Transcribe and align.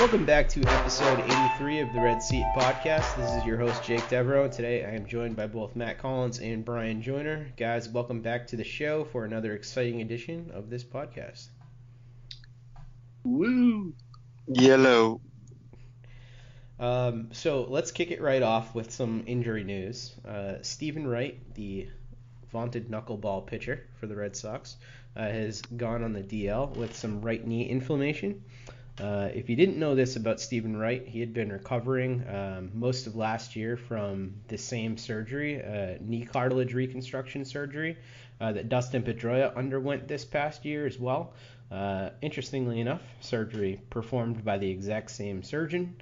Welcome 0.00 0.24
back 0.24 0.48
to 0.48 0.62
episode 0.62 1.20
83 1.20 1.80
of 1.80 1.92
the 1.92 2.00
Red 2.00 2.22
Seat 2.22 2.46
Podcast. 2.56 3.16
This 3.18 3.34
is 3.34 3.44
your 3.44 3.58
host, 3.58 3.84
Jake 3.84 4.08
Devereaux. 4.08 4.48
Today 4.48 4.82
I 4.82 4.92
am 4.92 5.04
joined 5.06 5.36
by 5.36 5.46
both 5.46 5.76
Matt 5.76 5.98
Collins 5.98 6.38
and 6.38 6.64
Bryan 6.64 7.02
Joiner. 7.02 7.52
Guys, 7.58 7.86
welcome 7.86 8.22
back 8.22 8.46
to 8.46 8.56
the 8.56 8.64
show 8.64 9.04
for 9.04 9.26
another 9.26 9.52
exciting 9.52 10.00
edition 10.00 10.52
of 10.54 10.70
this 10.70 10.82
podcast. 10.82 11.48
Woo! 13.24 13.92
Yellow. 14.48 15.20
Um, 16.78 17.28
so 17.32 17.66
let's 17.68 17.92
kick 17.92 18.10
it 18.10 18.22
right 18.22 18.42
off 18.42 18.74
with 18.74 18.90
some 18.90 19.24
injury 19.26 19.64
news. 19.64 20.14
Uh, 20.26 20.54
Steven 20.62 21.06
Wright, 21.06 21.38
the 21.54 21.90
vaunted 22.50 22.88
knuckleball 22.88 23.46
pitcher 23.46 23.86
for 24.00 24.06
the 24.06 24.16
Red 24.16 24.34
Sox, 24.34 24.78
uh, 25.14 25.24
has 25.24 25.60
gone 25.60 26.02
on 26.02 26.14
the 26.14 26.22
DL 26.22 26.74
with 26.74 26.96
some 26.96 27.20
right 27.20 27.46
knee 27.46 27.68
inflammation. 27.68 28.42
Uh, 29.00 29.30
if 29.34 29.48
you 29.48 29.56
didn't 29.56 29.78
know 29.78 29.94
this 29.94 30.16
about 30.16 30.40
Steven 30.40 30.76
Wright, 30.76 31.06
he 31.06 31.20
had 31.20 31.32
been 31.32 31.50
recovering 31.50 32.22
um, 32.28 32.70
most 32.74 33.06
of 33.06 33.16
last 33.16 33.56
year 33.56 33.78
from 33.78 34.34
the 34.48 34.58
same 34.58 34.98
surgery, 34.98 35.62
uh, 35.62 35.96
knee 36.00 36.26
cartilage 36.26 36.74
reconstruction 36.74 37.46
surgery, 37.46 37.96
uh, 38.42 38.52
that 38.52 38.68
Dustin 38.68 39.02
Pedroia 39.02 39.56
underwent 39.56 40.06
this 40.06 40.24
past 40.24 40.66
year 40.66 40.86
as 40.86 40.98
well. 40.98 41.32
Uh, 41.70 42.10
interestingly 42.20 42.80
enough, 42.80 43.02
surgery 43.20 43.80
performed 43.88 44.44
by 44.44 44.58
the 44.58 44.68
exact 44.68 45.10
same 45.10 45.42
surgeon. 45.42 45.96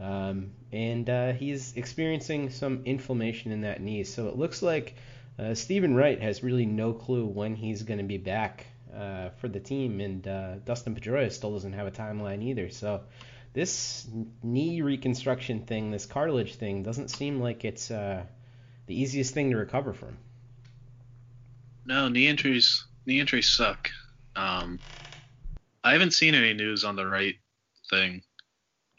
Um, 0.00 0.52
and 0.70 1.08
uh, 1.10 1.32
he's 1.32 1.76
experiencing 1.76 2.50
some 2.50 2.82
inflammation 2.84 3.50
in 3.50 3.62
that 3.62 3.80
knee. 3.80 4.04
So 4.04 4.28
it 4.28 4.36
looks 4.36 4.62
like 4.62 4.94
uh, 5.38 5.54
Steven 5.54 5.94
Wright 5.94 6.20
has 6.20 6.44
really 6.44 6.66
no 6.66 6.92
clue 6.92 7.26
when 7.26 7.56
he's 7.56 7.82
going 7.82 7.98
to 7.98 8.04
be 8.04 8.18
back 8.18 8.66
uh, 8.96 9.30
for 9.40 9.48
the 9.48 9.60
team, 9.60 10.00
and 10.00 10.26
uh, 10.26 10.56
Dustin 10.64 10.94
Pedroia 10.94 11.30
still 11.30 11.52
doesn't 11.52 11.72
have 11.72 11.86
a 11.86 11.90
timeline 11.90 12.42
either. 12.42 12.70
So 12.70 13.02
this 13.52 14.06
knee 14.42 14.82
reconstruction 14.82 15.64
thing, 15.64 15.90
this 15.90 16.06
cartilage 16.06 16.56
thing, 16.56 16.82
doesn't 16.82 17.08
seem 17.08 17.40
like 17.40 17.64
it's 17.64 17.90
uh, 17.90 18.24
the 18.86 19.00
easiest 19.00 19.34
thing 19.34 19.50
to 19.50 19.56
recover 19.56 19.92
from. 19.92 20.18
No, 21.86 22.08
knee 22.08 22.26
injuries. 22.26 22.84
Knee 23.06 23.20
injuries 23.20 23.48
suck. 23.48 23.90
Um, 24.36 24.78
I 25.82 25.92
haven't 25.92 26.12
seen 26.12 26.34
any 26.34 26.54
news 26.54 26.84
on 26.84 26.96
the 26.96 27.06
right 27.06 27.36
thing. 27.90 28.22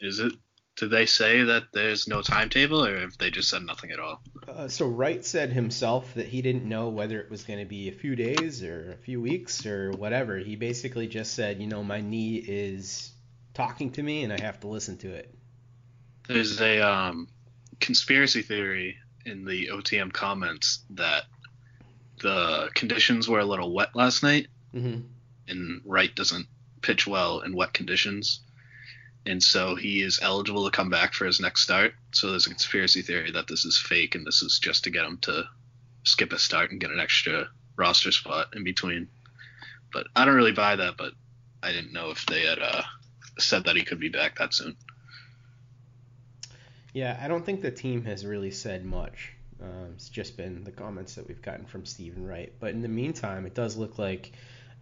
Is 0.00 0.20
it 0.20 0.32
did 0.76 0.90
they 0.90 1.06
say 1.06 1.42
that 1.42 1.72
there's 1.72 2.06
no 2.06 2.20
timetable, 2.20 2.84
or 2.84 3.00
have 3.00 3.16
they 3.16 3.30
just 3.30 3.48
said 3.48 3.62
nothing 3.62 3.90
at 3.90 3.98
all? 3.98 4.20
Uh, 4.46 4.68
so 4.68 4.86
Wright 4.86 5.24
said 5.24 5.50
himself 5.50 6.12
that 6.14 6.26
he 6.26 6.42
didn't 6.42 6.64
know 6.64 6.88
whether 6.90 7.18
it 7.18 7.30
was 7.30 7.44
going 7.44 7.58
to 7.60 7.64
be 7.64 7.88
a 7.88 7.92
few 7.92 8.14
days 8.14 8.62
or 8.62 8.92
a 8.92 8.96
few 8.96 9.20
weeks 9.20 9.64
or 9.64 9.90
whatever. 9.92 10.36
He 10.36 10.54
basically 10.54 11.06
just 11.06 11.32
said, 11.32 11.60
you 11.60 11.66
know, 11.66 11.82
my 11.82 12.02
knee 12.02 12.36
is 12.36 13.10
talking 13.54 13.90
to 13.92 14.02
me 14.02 14.22
and 14.22 14.32
I 14.32 14.40
have 14.40 14.60
to 14.60 14.68
listen 14.68 14.98
to 14.98 15.14
it. 15.14 15.34
There's 16.28 16.60
a 16.60 16.80
um, 16.80 17.28
conspiracy 17.80 18.42
theory 18.42 18.98
in 19.24 19.46
the 19.46 19.68
OTM 19.72 20.12
comments 20.12 20.80
that 20.90 21.24
the 22.20 22.68
conditions 22.74 23.28
were 23.28 23.40
a 23.40 23.44
little 23.44 23.72
wet 23.72 23.94
last 23.94 24.22
night, 24.22 24.48
mm-hmm. 24.74 25.00
and 25.48 25.80
Wright 25.84 26.14
doesn't 26.14 26.46
pitch 26.82 27.06
well 27.06 27.40
in 27.40 27.54
wet 27.54 27.72
conditions 27.72 28.40
and 29.26 29.42
so 29.42 29.74
he 29.74 30.02
is 30.02 30.20
eligible 30.22 30.64
to 30.64 30.70
come 30.70 30.88
back 30.88 31.12
for 31.12 31.26
his 31.26 31.40
next 31.40 31.62
start. 31.62 31.94
So 32.12 32.30
there's 32.30 32.46
a 32.46 32.50
conspiracy 32.50 33.02
theory 33.02 33.32
that 33.32 33.48
this 33.48 33.64
is 33.64 33.76
fake 33.76 34.14
and 34.14 34.26
this 34.26 34.42
is 34.42 34.58
just 34.58 34.84
to 34.84 34.90
get 34.90 35.04
him 35.04 35.18
to 35.22 35.44
skip 36.04 36.32
a 36.32 36.38
start 36.38 36.70
and 36.70 36.80
get 36.80 36.90
an 36.90 37.00
extra 37.00 37.48
roster 37.76 38.12
spot 38.12 38.54
in 38.54 38.64
between. 38.64 39.08
But 39.92 40.06
I 40.14 40.24
don't 40.24 40.36
really 40.36 40.52
buy 40.52 40.76
that, 40.76 40.96
but 40.96 41.12
I 41.62 41.72
didn't 41.72 41.92
know 41.92 42.10
if 42.10 42.24
they 42.26 42.46
had 42.46 42.60
uh, 42.60 42.82
said 43.38 43.64
that 43.64 43.76
he 43.76 43.82
could 43.82 44.00
be 44.00 44.08
back 44.08 44.38
that 44.38 44.54
soon. 44.54 44.76
Yeah, 46.92 47.18
I 47.20 47.28
don't 47.28 47.44
think 47.44 47.60
the 47.60 47.70
team 47.70 48.04
has 48.04 48.24
really 48.24 48.50
said 48.50 48.84
much. 48.84 49.32
Um, 49.62 49.92
it's 49.94 50.08
just 50.08 50.36
been 50.36 50.64
the 50.64 50.70
comments 50.70 51.14
that 51.14 51.26
we've 51.26 51.42
gotten 51.42 51.66
from 51.66 51.84
Steven 51.84 52.26
Wright. 52.26 52.52
But 52.60 52.70
in 52.70 52.82
the 52.82 52.88
meantime, 52.88 53.46
it 53.46 53.54
does 53.54 53.76
look 53.76 53.98
like 53.98 54.32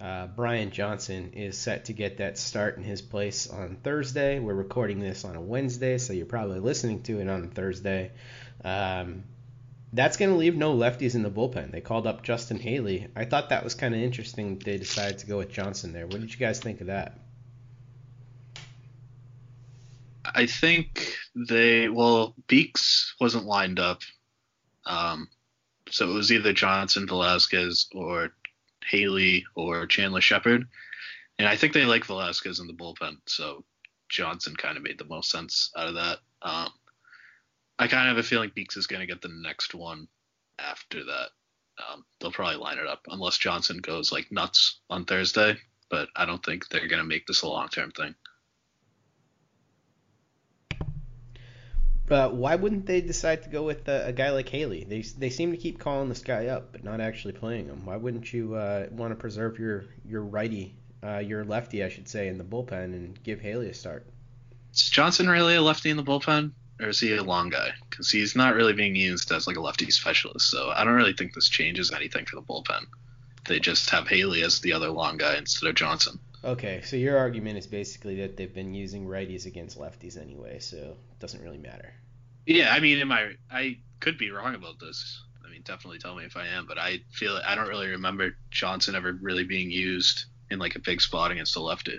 uh, 0.05 0.27
Brian 0.27 0.71
Johnson 0.71 1.33
is 1.33 1.57
set 1.57 1.87
to 1.87 1.95
get 1.95 2.19
that 2.19 2.37
start 2.37 2.77
in 2.77 2.83
his 2.83 3.01
place 3.01 3.49
on 3.49 3.79
Thursday. 3.83 4.39
We're 4.39 4.53
recording 4.53 5.01
this 5.01 5.25
on 5.25 5.35
a 5.35 5.41
Wednesday, 5.41 5.97
so 5.97 6.13
you're 6.13 6.27
probably 6.27 6.61
listening 6.61 7.03
to 7.05 7.21
it 7.21 7.29
on 7.29 7.49
Thursday. 7.49 8.11
Um, 8.63 9.25
that's 9.95 10.19
going 10.19 10.31
to 10.31 10.37
leave 10.37 10.57
no 10.57 10.77
lefties 10.77 11.15
in 11.15 11.23
the 11.23 11.31
bullpen. 11.31 11.71
They 11.73 11.81
called 11.81 12.07
up 12.07 12.23
Justin 12.23 12.59
Haley. 12.59 13.09
I 13.17 13.25
thought 13.25 13.49
that 13.49 13.65
was 13.65 13.75
kind 13.75 13.95
of 13.95 14.01
interesting. 14.03 14.59
They 14.59 14.77
decided 14.77 15.21
to 15.21 15.27
go 15.27 15.39
with 15.39 15.51
Johnson 15.51 15.95
there. 15.95 16.07
What 16.07 16.21
did 16.21 16.31
you 16.31 16.39
guys 16.39 16.61
think 16.61 16.83
of 16.83 16.89
that? 16.89 17.19
I 20.27 20.45
think 20.45 21.17
they 21.49 21.89
well 21.89 22.35
Beeks 22.47 23.15
wasn't 23.23 23.47
lined 23.47 23.79
up, 23.79 24.03
um, 24.85 25.29
so 25.89 26.11
it 26.11 26.13
was 26.13 26.31
either 26.31 26.53
Johnson, 26.53 27.07
Velazquez, 27.07 27.87
or 27.95 28.33
Haley 28.91 29.45
or 29.55 29.87
Chandler 29.87 30.21
Shepard. 30.21 30.67
And 31.39 31.49
I 31.49 31.57
think 31.57 31.73
they 31.73 31.85
like 31.85 32.05
Velazquez 32.05 32.61
in 32.61 32.67
the 32.67 32.73
bullpen, 32.73 33.17
so 33.27 33.65
Johnson 34.09 34.55
kind 34.55 34.77
of 34.77 34.83
made 34.83 34.99
the 34.99 35.05
most 35.05 35.31
sense 35.31 35.71
out 35.77 35.89
of 35.89 35.95
that. 35.95 36.19
Um, 36.43 36.69
I 37.79 37.89
kind 37.89 38.09
of 38.09 38.17
have 38.17 38.25
a 38.25 38.29
feeling 38.29 38.53
Beeks 38.55 38.77
is 38.77 38.87
going 38.87 39.01
to 39.01 39.07
get 39.07 39.21
the 39.21 39.29
next 39.43 39.75
one 39.75 40.07
after 40.59 41.05
that. 41.05 41.31
Um, 41.79 42.05
they'll 42.21 42.31
probably 42.31 42.57
line 42.57 42.79
it 42.79 42.87
up 42.87 43.01
unless 43.09 43.37
Johnson 43.37 43.79
goes 43.79 44.13
like 44.13 44.31
nuts 44.31 44.79
on 44.89 45.05
Thursday, 45.05 45.57
but 45.91 46.09
I 46.15 46.25
don't 46.25 46.45
think 46.45 46.69
they're 46.69 46.87
going 46.87 47.03
to 47.03 47.09
make 47.09 47.27
this 47.27 47.43
a 47.43 47.49
long 47.49 47.69
term 47.69 47.91
thing. 47.91 48.15
But 52.07 52.35
why 52.35 52.57
wouldn't 52.57 52.87
they 52.87 53.01
decide 53.01 53.45
to 53.45 53.49
go 53.49 53.63
with 53.63 53.89
a, 53.89 54.09
a, 54.09 54.13
guy 54.13 54.31
like 54.31 54.49
Haley? 54.49 54.85
They 54.85 55.01
they 55.01 55.31
seem 55.31 55.53
to 55.53 55.57
keep 55.57 55.79
calling 55.79 56.11
this 56.11 56.21
guy 56.21 56.47
up, 56.49 56.73
but 56.73 56.85
not 56.85 57.01
actually 57.01 57.33
playing 57.33 57.67
him. 57.67 57.87
Why 57.87 57.97
wouldn't 57.97 58.33
you 58.33 58.55
uh, 58.55 58.89
want 58.91 59.13
to 59.13 59.17
preserve 59.17 59.59
your 59.59 59.87
your 60.05 60.23
righty, 60.23 60.75
uh, 61.03 61.19
your 61.19 61.45
lefty, 61.45 61.83
I 61.83 61.89
should 61.89 62.09
say, 62.09 62.29
in 62.29 62.37
the 62.37 62.45
bullpen 62.45 62.85
and 62.85 63.23
give 63.23 63.41
Haley 63.41 63.71
a 63.71 63.75
start? 63.75 64.07
Is 64.75 64.91
Johnson 64.91 65.31
really 65.31 65.55
a 65.55 65.63
lefty 65.63 65.89
in 65.89 65.97
the 65.97 66.03
bullpen, 66.03 66.53
or 66.79 66.89
is 66.89 67.01
he 67.01 67.15
a 67.17 67.23
long 67.23 67.49
guy? 67.49 67.71
Because 67.89 68.11
he's 68.11 68.37
not 68.37 68.55
really 68.55 68.75
being 68.75 68.97
used 68.97 69.33
as 69.33 69.47
like 69.47 69.57
a 69.57 69.61
lefty 69.61 69.91
specialist. 69.91 70.51
So 70.51 70.71
I 70.71 70.85
don't 70.85 70.95
really 70.95 71.15
think 71.15 71.33
this 71.33 71.49
changes 71.49 71.91
anything 71.91 72.27
for 72.27 72.37
the 72.37 72.43
bullpen. 72.43 72.85
They 73.47 73.61
just 73.61 73.89
have 73.91 74.09
Haley 74.09 74.43
as 74.43 74.61
the 74.61 74.75
other 74.75 74.91
long 74.91 75.17
guy 75.17 75.37
instead 75.37 75.69
of 75.69 75.75
Johnson. 75.75 76.19
Okay, 76.45 76.83
so 76.85 76.97
your 76.97 77.17
argument 77.17 77.57
is 77.57 77.67
basically 77.67 78.17
that 78.17 78.37
they've 78.37 78.53
been 78.53 78.75
using 78.75 79.07
righties 79.07 79.47
against 79.47 79.79
lefties 79.79 80.21
anyway, 80.21 80.59
so 80.59 80.77
it 80.77 81.19
doesn't 81.19 81.43
really 81.43 81.59
matter. 81.59 81.95
Yeah, 82.47 82.71
I 82.71 82.81
mean, 82.81 82.99
am 82.99 83.11
I? 83.11 83.33
I 83.51 83.79
could 84.01 84.19
be 84.19 84.31
wrong 84.31 84.55
about 84.55 84.79
this. 84.79 85.23
I 85.43 85.51
mean, 85.51 85.63
definitely 85.65 85.99
tell 85.99 86.15
me 86.15 86.25
if 86.25 86.37
I 86.37 86.49
am, 86.49 86.67
but 86.67 86.79
I 86.79 87.01
feel 87.11 87.41
I 87.47 87.55
don't 87.55 87.69
really 87.69 87.89
remember 87.89 88.37
Johnson 88.51 88.95
ever 88.95 89.13
really 89.13 89.45
being 89.45 89.71
used 89.71 90.27
in 90.51 90.59
like 90.59 90.77
a 90.77 90.81
big 90.81 91.01
spot 91.01 91.31
against 91.31 91.57
a 91.57 91.61
lefty. 91.61 91.99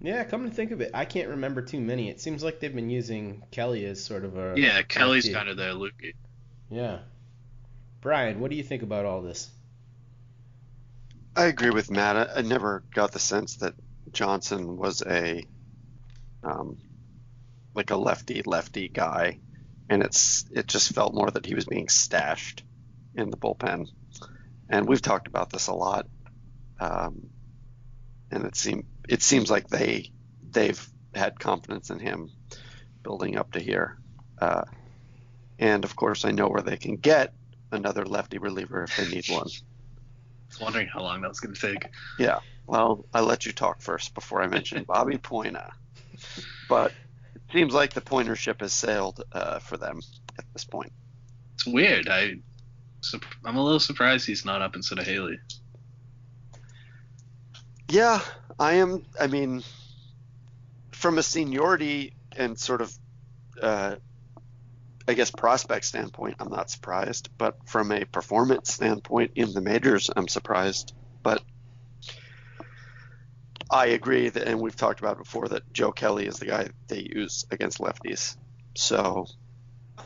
Yeah, 0.00 0.22
come 0.22 0.48
to 0.48 0.54
think 0.54 0.70
of 0.70 0.80
it, 0.80 0.90
I 0.94 1.04
can't 1.04 1.30
remember 1.30 1.62
too 1.62 1.80
many. 1.80 2.10
It 2.10 2.20
seems 2.20 2.44
like 2.44 2.60
they've 2.60 2.74
been 2.74 2.90
using 2.90 3.42
Kelly 3.50 3.86
as 3.86 4.04
sort 4.04 4.24
of 4.24 4.36
a 4.36 4.54
yeah. 4.56 4.82
Kelly's 4.82 5.28
kind 5.28 5.48
of 5.48 5.56
the 5.56 5.64
lookie. 5.64 6.14
Yeah, 6.70 6.98
Brian, 8.00 8.38
what 8.38 8.50
do 8.50 8.56
you 8.56 8.62
think 8.62 8.82
about 8.82 9.04
all 9.04 9.22
this? 9.22 9.50
I 11.36 11.46
agree 11.46 11.70
with 11.70 11.90
Matt. 11.90 12.16
I, 12.16 12.38
I 12.38 12.42
never 12.42 12.84
got 12.94 13.12
the 13.12 13.18
sense 13.18 13.56
that 13.56 13.74
Johnson 14.12 14.76
was 14.76 15.02
a 15.02 15.44
um, 16.44 16.78
like 17.74 17.90
a 17.90 17.96
lefty 17.96 18.42
lefty 18.46 18.88
guy, 18.88 19.40
and 19.88 20.02
it's 20.02 20.44
it 20.52 20.68
just 20.68 20.94
felt 20.94 21.14
more 21.14 21.30
that 21.30 21.46
he 21.46 21.54
was 21.54 21.64
being 21.64 21.88
stashed 21.88 22.62
in 23.16 23.30
the 23.30 23.36
bullpen. 23.36 23.88
And 24.68 24.88
we've 24.88 25.02
talked 25.02 25.26
about 25.26 25.50
this 25.50 25.66
a 25.66 25.74
lot, 25.74 26.06
um, 26.78 27.28
and 28.30 28.44
it 28.44 28.54
seem 28.54 28.86
it 29.08 29.22
seems 29.22 29.50
like 29.50 29.68
they 29.68 30.12
they've 30.50 30.86
had 31.14 31.40
confidence 31.40 31.90
in 31.90 31.98
him 31.98 32.30
building 33.02 33.36
up 33.36 33.52
to 33.52 33.60
here. 33.60 33.98
Uh, 34.40 34.64
and 35.58 35.84
of 35.84 35.96
course, 35.96 36.24
I 36.24 36.30
know 36.30 36.48
where 36.48 36.62
they 36.62 36.76
can 36.76 36.96
get 36.96 37.34
another 37.72 38.04
lefty 38.04 38.38
reliever 38.38 38.84
if 38.84 38.96
they 38.96 39.08
need 39.08 39.28
one 39.28 39.48
wondering 40.60 40.88
how 40.88 41.00
long 41.00 41.20
that 41.22 41.28
was 41.28 41.40
going 41.40 41.54
to 41.54 41.60
take. 41.60 41.88
Yeah. 42.18 42.40
Well, 42.66 43.04
I 43.12 43.20
let 43.20 43.46
you 43.46 43.52
talk 43.52 43.80
first 43.80 44.14
before 44.14 44.42
I 44.42 44.46
mentioned 44.46 44.86
Bobby 44.86 45.18
Poyner. 45.18 45.70
But 46.68 46.92
it 47.34 47.42
seems 47.52 47.74
like 47.74 47.92
the 47.92 48.00
Poyner 48.00 48.36
ship 48.36 48.60
has 48.60 48.72
sailed 48.72 49.22
uh, 49.32 49.58
for 49.58 49.76
them 49.76 50.00
at 50.38 50.44
this 50.52 50.64
point. 50.64 50.92
It's 51.54 51.66
weird. 51.66 52.08
I, 52.08 52.36
I'm 53.44 53.56
a 53.56 53.62
little 53.62 53.80
surprised 53.80 54.26
he's 54.26 54.44
not 54.44 54.62
up 54.62 54.76
instead 54.76 54.98
of 54.98 55.06
Haley. 55.06 55.38
Yeah, 57.90 58.20
I 58.58 58.74
am. 58.74 59.04
I 59.20 59.26
mean, 59.26 59.62
from 60.92 61.18
a 61.18 61.22
seniority 61.22 62.14
and 62.36 62.58
sort 62.58 62.80
of 62.80 62.92
uh, 63.60 63.96
I 65.06 65.14
guess 65.14 65.30
prospect 65.30 65.84
standpoint, 65.84 66.36
I'm 66.40 66.50
not 66.50 66.70
surprised, 66.70 67.28
but 67.36 67.68
from 67.68 67.92
a 67.92 68.04
performance 68.04 68.72
standpoint 68.72 69.32
in 69.34 69.52
the 69.52 69.60
majors, 69.60 70.10
I'm 70.14 70.28
surprised. 70.28 70.94
But 71.22 71.42
I 73.70 73.86
agree 73.86 74.28
that, 74.30 74.46
and 74.46 74.60
we've 74.60 74.76
talked 74.76 75.00
about 75.00 75.18
before 75.18 75.48
that 75.48 75.72
Joe 75.72 75.92
Kelly 75.92 76.26
is 76.26 76.38
the 76.38 76.46
guy 76.46 76.68
they 76.88 77.00
use 77.00 77.44
against 77.50 77.78
lefties. 77.78 78.36
So 78.74 79.26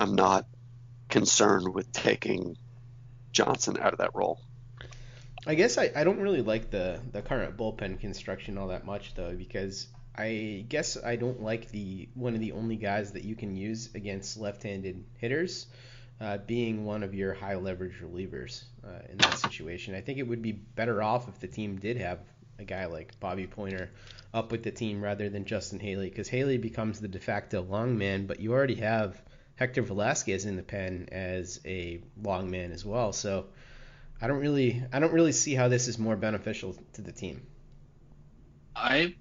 I'm 0.01 0.15
not 0.15 0.47
concerned 1.09 1.73
with 1.73 1.93
taking 1.93 2.57
Johnson 3.33 3.79
out 3.81 3.93
of 3.93 3.99
that 3.99 4.15
role. 4.15 4.41
I 5.47 5.55
guess 5.55 5.79
I, 5.79 5.91
I 5.95 6.05
don't 6.05 6.19
really 6.19 6.43
like 6.43 6.71
the, 6.71 7.01
the 7.13 7.23
current 7.23 7.57
bullpen 7.57 8.01
construction 8.01 8.59
all 8.59 8.69
that 8.69 8.85
much 8.85 9.15
though 9.15 9.35
because 9.35 9.87
I 10.19 10.65
guess 10.69 10.97
I 11.03 11.15
don't 11.15 11.43
like 11.43 11.71
the 11.71 12.09
one 12.15 12.35
of 12.35 12.41
the 12.41 12.53
only 12.53 12.75
guys 12.75 13.13
that 13.13 13.23
you 13.25 13.37
can 13.37 13.55
use 13.55 13.89
against 13.95 14.37
left-handed 14.37 15.05
hitters 15.19 15.69
uh, 16.21 16.39
being 16.39 16.85
one 16.85 17.05
of 17.05 17.15
your 17.15 17.33
high 17.33 17.55
leverage 17.55 18.01
relievers 18.03 18.65
uh, 18.85 18.99
in 19.09 19.19
that 19.19 19.39
situation. 19.39 19.95
I 19.95 20.01
think 20.01 20.19
it 20.19 20.25
would 20.25 20.43
be 20.43 20.51
better 20.51 21.01
off 21.01 21.29
if 21.29 21.39
the 21.39 21.47
team 21.47 21.79
did 21.79 21.99
have 21.99 22.19
a 22.59 22.65
guy 22.65 22.87
like 22.87 23.19
Bobby 23.21 23.47
Poyner 23.47 23.89
up 24.35 24.51
with 24.51 24.65
the 24.65 24.73
team 24.73 25.01
rather 25.01 25.29
than 25.29 25.45
Justin 25.45 25.79
Haley 25.79 26.09
because 26.09 26.27
Haley 26.27 26.59
becomes 26.59 26.99
the 26.99 27.07
de 27.07 27.21
facto 27.21 27.63
long 27.63 27.97
man, 27.97 28.27
but 28.27 28.41
you 28.41 28.53
already 28.53 28.75
have 28.77 29.23
Hector 29.55 29.83
Velazquez 29.83 30.45
in 30.45 30.57
the 30.57 30.63
pen 30.65 31.09
as 31.13 31.61
a 31.65 32.01
long 32.21 32.51
man 32.51 32.73
as 32.73 32.85
well. 32.85 33.13
So 33.13 33.47
I 34.21 34.27
don't 34.27 34.41
really 34.41 34.83
I 34.93 34.99
don't 34.99 35.13
really 35.13 35.33
see 35.33 35.55
how 35.55 35.69
this 35.69 35.87
is 35.87 35.97
more 35.97 36.17
beneficial 36.17 36.77
to 36.95 37.03
the 37.03 37.13
team. 37.13 37.47
I 38.75 39.15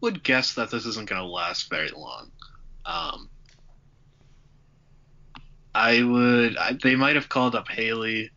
would 0.00 0.22
guess 0.22 0.54
that 0.54 0.70
this 0.70 0.86
isn't 0.86 1.08
going 1.08 1.20
to 1.20 1.28
last 1.28 1.70
very 1.70 1.90
long. 1.90 2.30
Um, 2.84 3.28
I 5.74 6.02
would. 6.02 6.56
I, 6.56 6.72
they 6.80 6.96
might 6.96 7.16
have 7.16 7.28
called 7.28 7.54
up 7.54 7.68
Haley 7.68 8.30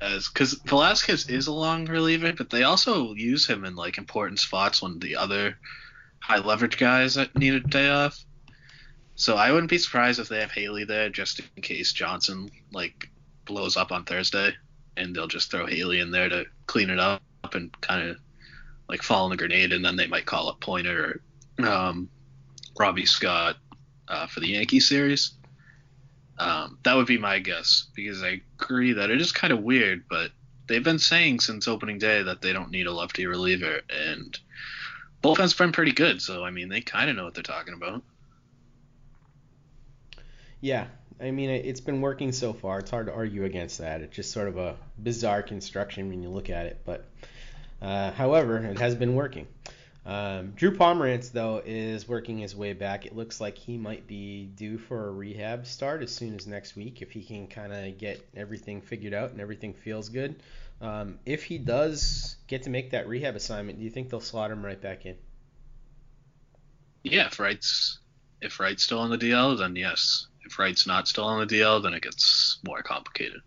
as 0.00 0.28
because 0.28 0.54
Velazquez 0.64 1.28
is 1.28 1.46
a 1.46 1.52
long 1.52 1.86
reliever, 1.86 2.32
but 2.32 2.50
they 2.50 2.62
also 2.62 3.14
use 3.14 3.46
him 3.46 3.64
in 3.64 3.74
like 3.74 3.98
important 3.98 4.38
spots 4.38 4.82
when 4.82 4.98
the 4.98 5.16
other 5.16 5.58
high 6.20 6.38
leverage 6.38 6.78
guys 6.78 7.18
need 7.34 7.54
a 7.54 7.60
day 7.60 7.88
off. 7.88 8.24
So 9.16 9.36
I 9.36 9.50
wouldn't 9.50 9.70
be 9.70 9.78
surprised 9.78 10.20
if 10.20 10.28
they 10.28 10.40
have 10.40 10.52
Haley 10.52 10.84
there 10.84 11.08
just 11.08 11.40
in 11.56 11.62
case 11.62 11.92
Johnson 11.92 12.50
like 12.72 13.08
blows 13.44 13.76
up 13.76 13.90
on 13.90 14.04
Thursday, 14.04 14.54
and 14.96 15.14
they'll 15.14 15.26
just 15.26 15.50
throw 15.50 15.66
Haley 15.66 16.00
in 16.00 16.10
there 16.10 16.28
to 16.28 16.44
clean 16.66 16.90
it 16.90 17.00
up 17.00 17.22
and 17.52 17.72
kind 17.80 18.10
of 18.10 18.18
like 18.88 19.02
fall 19.02 19.24
in 19.26 19.30
the 19.30 19.36
grenade, 19.36 19.72
and 19.72 19.84
then 19.84 19.96
they 19.96 20.06
might 20.06 20.26
call 20.26 20.48
up 20.48 20.60
Poyner 20.60 21.20
or 21.58 21.66
um, 21.66 22.08
Robbie 22.78 23.06
Scott 23.06 23.56
uh, 24.08 24.26
for 24.26 24.40
the 24.40 24.48
Yankee 24.48 24.80
series. 24.80 25.32
Um, 26.38 26.78
that 26.84 26.94
would 26.94 27.06
be 27.06 27.18
my 27.18 27.40
guess 27.40 27.88
because 27.94 28.22
I 28.22 28.40
agree 28.60 28.92
that 28.92 29.10
it 29.10 29.20
is 29.20 29.32
kind 29.32 29.52
of 29.52 29.62
weird, 29.62 30.04
but 30.08 30.30
they've 30.68 30.84
been 30.84 31.00
saying 31.00 31.40
since 31.40 31.66
opening 31.66 31.98
day 31.98 32.22
that 32.22 32.40
they 32.40 32.52
don't 32.52 32.70
need 32.70 32.86
a 32.86 32.92
lefty 32.92 33.26
reliever, 33.26 33.80
and 33.90 34.38
bullpen's 35.22 35.54
been 35.54 35.72
pretty 35.72 35.92
good. 35.92 36.22
So 36.22 36.44
I 36.44 36.50
mean, 36.50 36.68
they 36.68 36.80
kind 36.80 37.10
of 37.10 37.16
know 37.16 37.24
what 37.24 37.34
they're 37.34 37.42
talking 37.42 37.74
about. 37.74 38.02
Yeah, 40.60 40.86
I 41.20 41.30
mean, 41.30 41.50
it's 41.50 41.80
been 41.80 42.00
working 42.00 42.32
so 42.32 42.52
far. 42.52 42.78
It's 42.78 42.90
hard 42.90 43.06
to 43.06 43.12
argue 43.12 43.44
against 43.44 43.78
that. 43.78 44.00
It's 44.00 44.14
just 44.14 44.32
sort 44.32 44.48
of 44.48 44.56
a 44.56 44.76
bizarre 45.02 45.42
construction 45.42 46.08
when 46.08 46.22
you 46.22 46.28
look 46.28 46.50
at 46.50 46.66
it, 46.66 46.80
but 46.84 47.08
uh, 47.80 48.12
however, 48.12 48.58
it 48.58 48.78
has 48.78 48.94
been 48.94 49.14
working. 49.14 49.46
Um, 50.08 50.52
Drew 50.56 50.74
Pomeranz, 50.74 51.32
though, 51.32 51.62
is 51.64 52.08
working 52.08 52.38
his 52.38 52.56
way 52.56 52.72
back. 52.72 53.04
It 53.04 53.14
looks 53.14 53.42
like 53.42 53.58
he 53.58 53.76
might 53.76 54.06
be 54.06 54.46
due 54.46 54.78
for 54.78 55.08
a 55.08 55.12
rehab 55.12 55.66
start 55.66 56.02
as 56.02 56.14
soon 56.14 56.34
as 56.34 56.46
next 56.46 56.76
week 56.76 57.02
if 57.02 57.10
he 57.10 57.22
can 57.22 57.46
kind 57.46 57.74
of 57.74 57.98
get 57.98 58.26
everything 58.34 58.80
figured 58.80 59.12
out 59.12 59.32
and 59.32 59.40
everything 59.40 59.74
feels 59.74 60.08
good. 60.08 60.42
Um, 60.80 61.18
if 61.26 61.44
he 61.44 61.58
does 61.58 62.36
get 62.46 62.62
to 62.62 62.70
make 62.70 62.92
that 62.92 63.06
rehab 63.06 63.36
assignment, 63.36 63.78
do 63.78 63.84
you 63.84 63.90
think 63.90 64.08
they'll 64.08 64.20
slot 64.20 64.50
him 64.50 64.64
right 64.64 64.80
back 64.80 65.04
in? 65.04 65.16
Yeah, 67.02 67.26
if 67.26 67.38
Wright's 67.38 67.98
if 68.40 68.60
Wright's 68.60 68.84
still 68.84 69.00
on 69.00 69.10
the 69.10 69.18
DL, 69.18 69.58
then 69.58 69.76
yes. 69.76 70.26
If 70.44 70.58
Wright's 70.58 70.86
not 70.86 71.08
still 71.08 71.24
on 71.24 71.46
the 71.46 71.54
DL, 71.54 71.82
then 71.82 71.92
it 71.92 72.02
gets 72.02 72.58
more 72.66 72.82
complicated. 72.82 73.40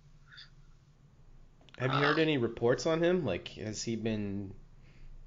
Have 1.81 1.95
you 1.95 1.99
heard 1.99 2.19
any 2.19 2.37
reports 2.37 2.85
on 2.85 3.03
him? 3.03 3.25
Like, 3.25 3.47
has 3.49 3.81
he 3.81 3.95
been 3.95 4.53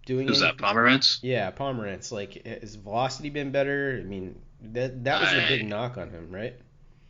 doing? 0.06 0.29
Who's 0.29 0.41
that, 0.41 0.56
Pomeranz? 0.56 1.19
Yeah, 1.21 1.51
Pomeranz. 1.51 2.12
Like, 2.12 2.47
has 2.47 2.77
velocity 2.77 3.29
been 3.29 3.51
better? 3.51 3.99
I 4.01 4.05
mean, 4.05 4.41
that 4.73 5.03
that 5.03 5.21
was 5.21 5.31
I, 5.31 5.37
a 5.39 5.49
big 5.49 5.67
knock 5.69 5.99
on 5.99 6.11
him, 6.11 6.31
right? 6.31 6.55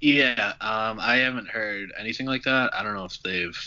Yeah, 0.01 0.55
um, 0.63 0.99
I 0.99 1.17
haven't 1.17 1.49
heard 1.49 1.93
anything 1.99 2.27
like 2.27 2.45
that. 2.45 2.75
I 2.75 2.83
don't 2.83 2.95
know 2.95 3.05
if 3.05 3.23
they've 3.23 3.59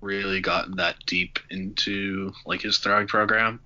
really 0.00 0.40
gotten 0.40 0.76
that 0.76 0.96
deep 1.06 1.38
into 1.50 2.32
like 2.46 2.62
his 2.62 2.78
throwing 2.78 3.08
program. 3.08 3.60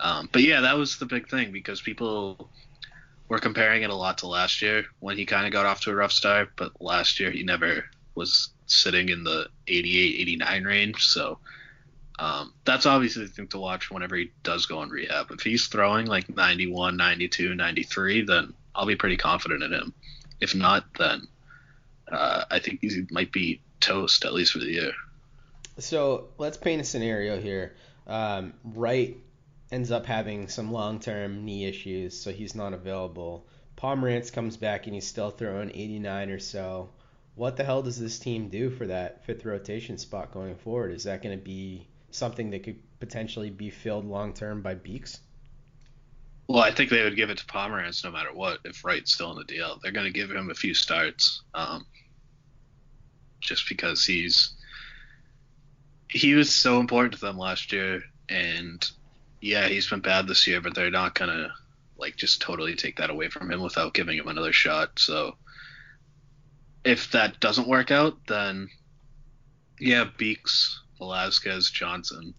Um, 0.00 0.28
but 0.32 0.42
yeah, 0.42 0.62
that 0.62 0.76
was 0.76 0.98
the 0.98 1.06
big 1.06 1.28
thing 1.28 1.52
because 1.52 1.80
people 1.80 2.50
were 3.28 3.38
comparing 3.38 3.82
it 3.82 3.90
a 3.90 3.94
lot 3.94 4.18
to 4.18 4.26
last 4.26 4.62
year 4.62 4.84
when 4.98 5.16
he 5.16 5.26
kind 5.26 5.46
of 5.46 5.52
got 5.52 5.66
off 5.66 5.80
to 5.82 5.90
a 5.90 5.94
rough 5.94 6.12
start. 6.12 6.50
But 6.56 6.80
last 6.80 7.20
year 7.20 7.30
he 7.30 7.44
never 7.44 7.84
was 8.14 8.50
sitting 8.70 9.08
in 9.08 9.24
the 9.24 9.48
88, 9.66 10.20
89 10.20 10.64
range. 10.64 11.06
So 11.06 11.38
um, 12.18 12.52
that's 12.64 12.86
obviously 12.86 13.24
the 13.24 13.32
thing 13.32 13.48
to 13.48 13.58
watch 13.58 13.90
whenever 13.90 14.16
he 14.16 14.30
does 14.42 14.66
go 14.66 14.78
on 14.78 14.90
rehab. 14.90 15.30
If 15.30 15.40
he's 15.40 15.66
throwing 15.66 16.06
like 16.06 16.34
91, 16.34 16.96
92, 16.96 17.54
93, 17.54 18.24
then 18.26 18.52
I'll 18.74 18.86
be 18.86 18.96
pretty 18.96 19.16
confident 19.16 19.62
in 19.62 19.72
him. 19.72 19.94
If 20.40 20.54
not, 20.54 20.84
then 20.98 21.26
uh, 22.10 22.44
I 22.50 22.58
think 22.58 22.80
he 22.80 23.06
might 23.10 23.32
be 23.32 23.62
toast 23.80 24.24
at 24.24 24.32
least 24.32 24.52
for 24.52 24.58
the 24.58 24.70
year. 24.70 24.92
So 25.78 26.28
let's 26.36 26.56
paint 26.56 26.80
a 26.80 26.84
scenario 26.84 27.40
here. 27.40 27.74
Um, 28.06 28.52
Wright 28.64 29.16
ends 29.72 29.90
up 29.90 30.04
having 30.04 30.48
some 30.48 30.72
long-term 30.72 31.44
knee 31.44 31.64
issues, 31.64 32.20
so 32.20 32.32
he's 32.32 32.54
not 32.54 32.74
available. 32.74 33.46
Pomeranz 33.76 34.30
comes 34.30 34.56
back 34.56 34.86
and 34.86 34.94
he's 34.94 35.06
still 35.06 35.30
throwing 35.30 35.70
89 35.70 36.30
or 36.30 36.38
so 36.38 36.90
what 37.34 37.56
the 37.56 37.64
hell 37.64 37.82
does 37.82 37.98
this 37.98 38.18
team 38.18 38.48
do 38.48 38.70
for 38.70 38.86
that 38.86 39.24
fifth 39.24 39.44
rotation 39.44 39.98
spot 39.98 40.32
going 40.32 40.56
forward? 40.56 40.92
Is 40.92 41.04
that 41.04 41.22
going 41.22 41.38
to 41.38 41.42
be 41.42 41.86
something 42.10 42.50
that 42.50 42.64
could 42.64 42.78
potentially 42.98 43.50
be 43.50 43.70
filled 43.70 44.04
long 44.04 44.32
term 44.34 44.62
by 44.62 44.74
Beeks? 44.74 45.20
Well, 46.48 46.62
I 46.62 46.72
think 46.72 46.90
they 46.90 47.04
would 47.04 47.16
give 47.16 47.30
it 47.30 47.38
to 47.38 47.46
Pomeranz 47.46 48.02
no 48.02 48.10
matter 48.10 48.32
what 48.32 48.58
if 48.64 48.84
Wright's 48.84 49.14
still 49.14 49.30
in 49.30 49.38
the 49.38 49.44
DL. 49.44 49.80
They're 49.80 49.92
going 49.92 50.06
to 50.06 50.12
give 50.12 50.30
him 50.30 50.50
a 50.50 50.54
few 50.54 50.74
starts, 50.74 51.42
um, 51.54 51.86
just 53.40 53.68
because 53.68 54.04
he's 54.04 54.54
he 56.08 56.34
was 56.34 56.52
so 56.52 56.80
important 56.80 57.14
to 57.14 57.20
them 57.20 57.38
last 57.38 57.72
year, 57.72 58.02
and 58.28 58.84
yeah, 59.40 59.68
he's 59.68 59.88
been 59.88 60.00
bad 60.00 60.26
this 60.26 60.46
year, 60.48 60.60
but 60.60 60.74
they're 60.74 60.90
not 60.90 61.14
going 61.14 61.30
to 61.30 61.52
like 61.96 62.16
just 62.16 62.40
totally 62.40 62.74
take 62.74 62.96
that 62.96 63.10
away 63.10 63.28
from 63.28 63.50
him 63.50 63.60
without 63.60 63.94
giving 63.94 64.18
him 64.18 64.26
another 64.26 64.52
shot. 64.52 64.98
So 64.98 65.36
if 66.84 67.10
that 67.12 67.40
doesn't 67.40 67.68
work 67.68 67.90
out, 67.90 68.16
then 68.26 68.68
yeah, 69.78 70.04
Beeks, 70.16 70.80
Velazquez, 70.98 71.70
Johnson. 71.70 72.34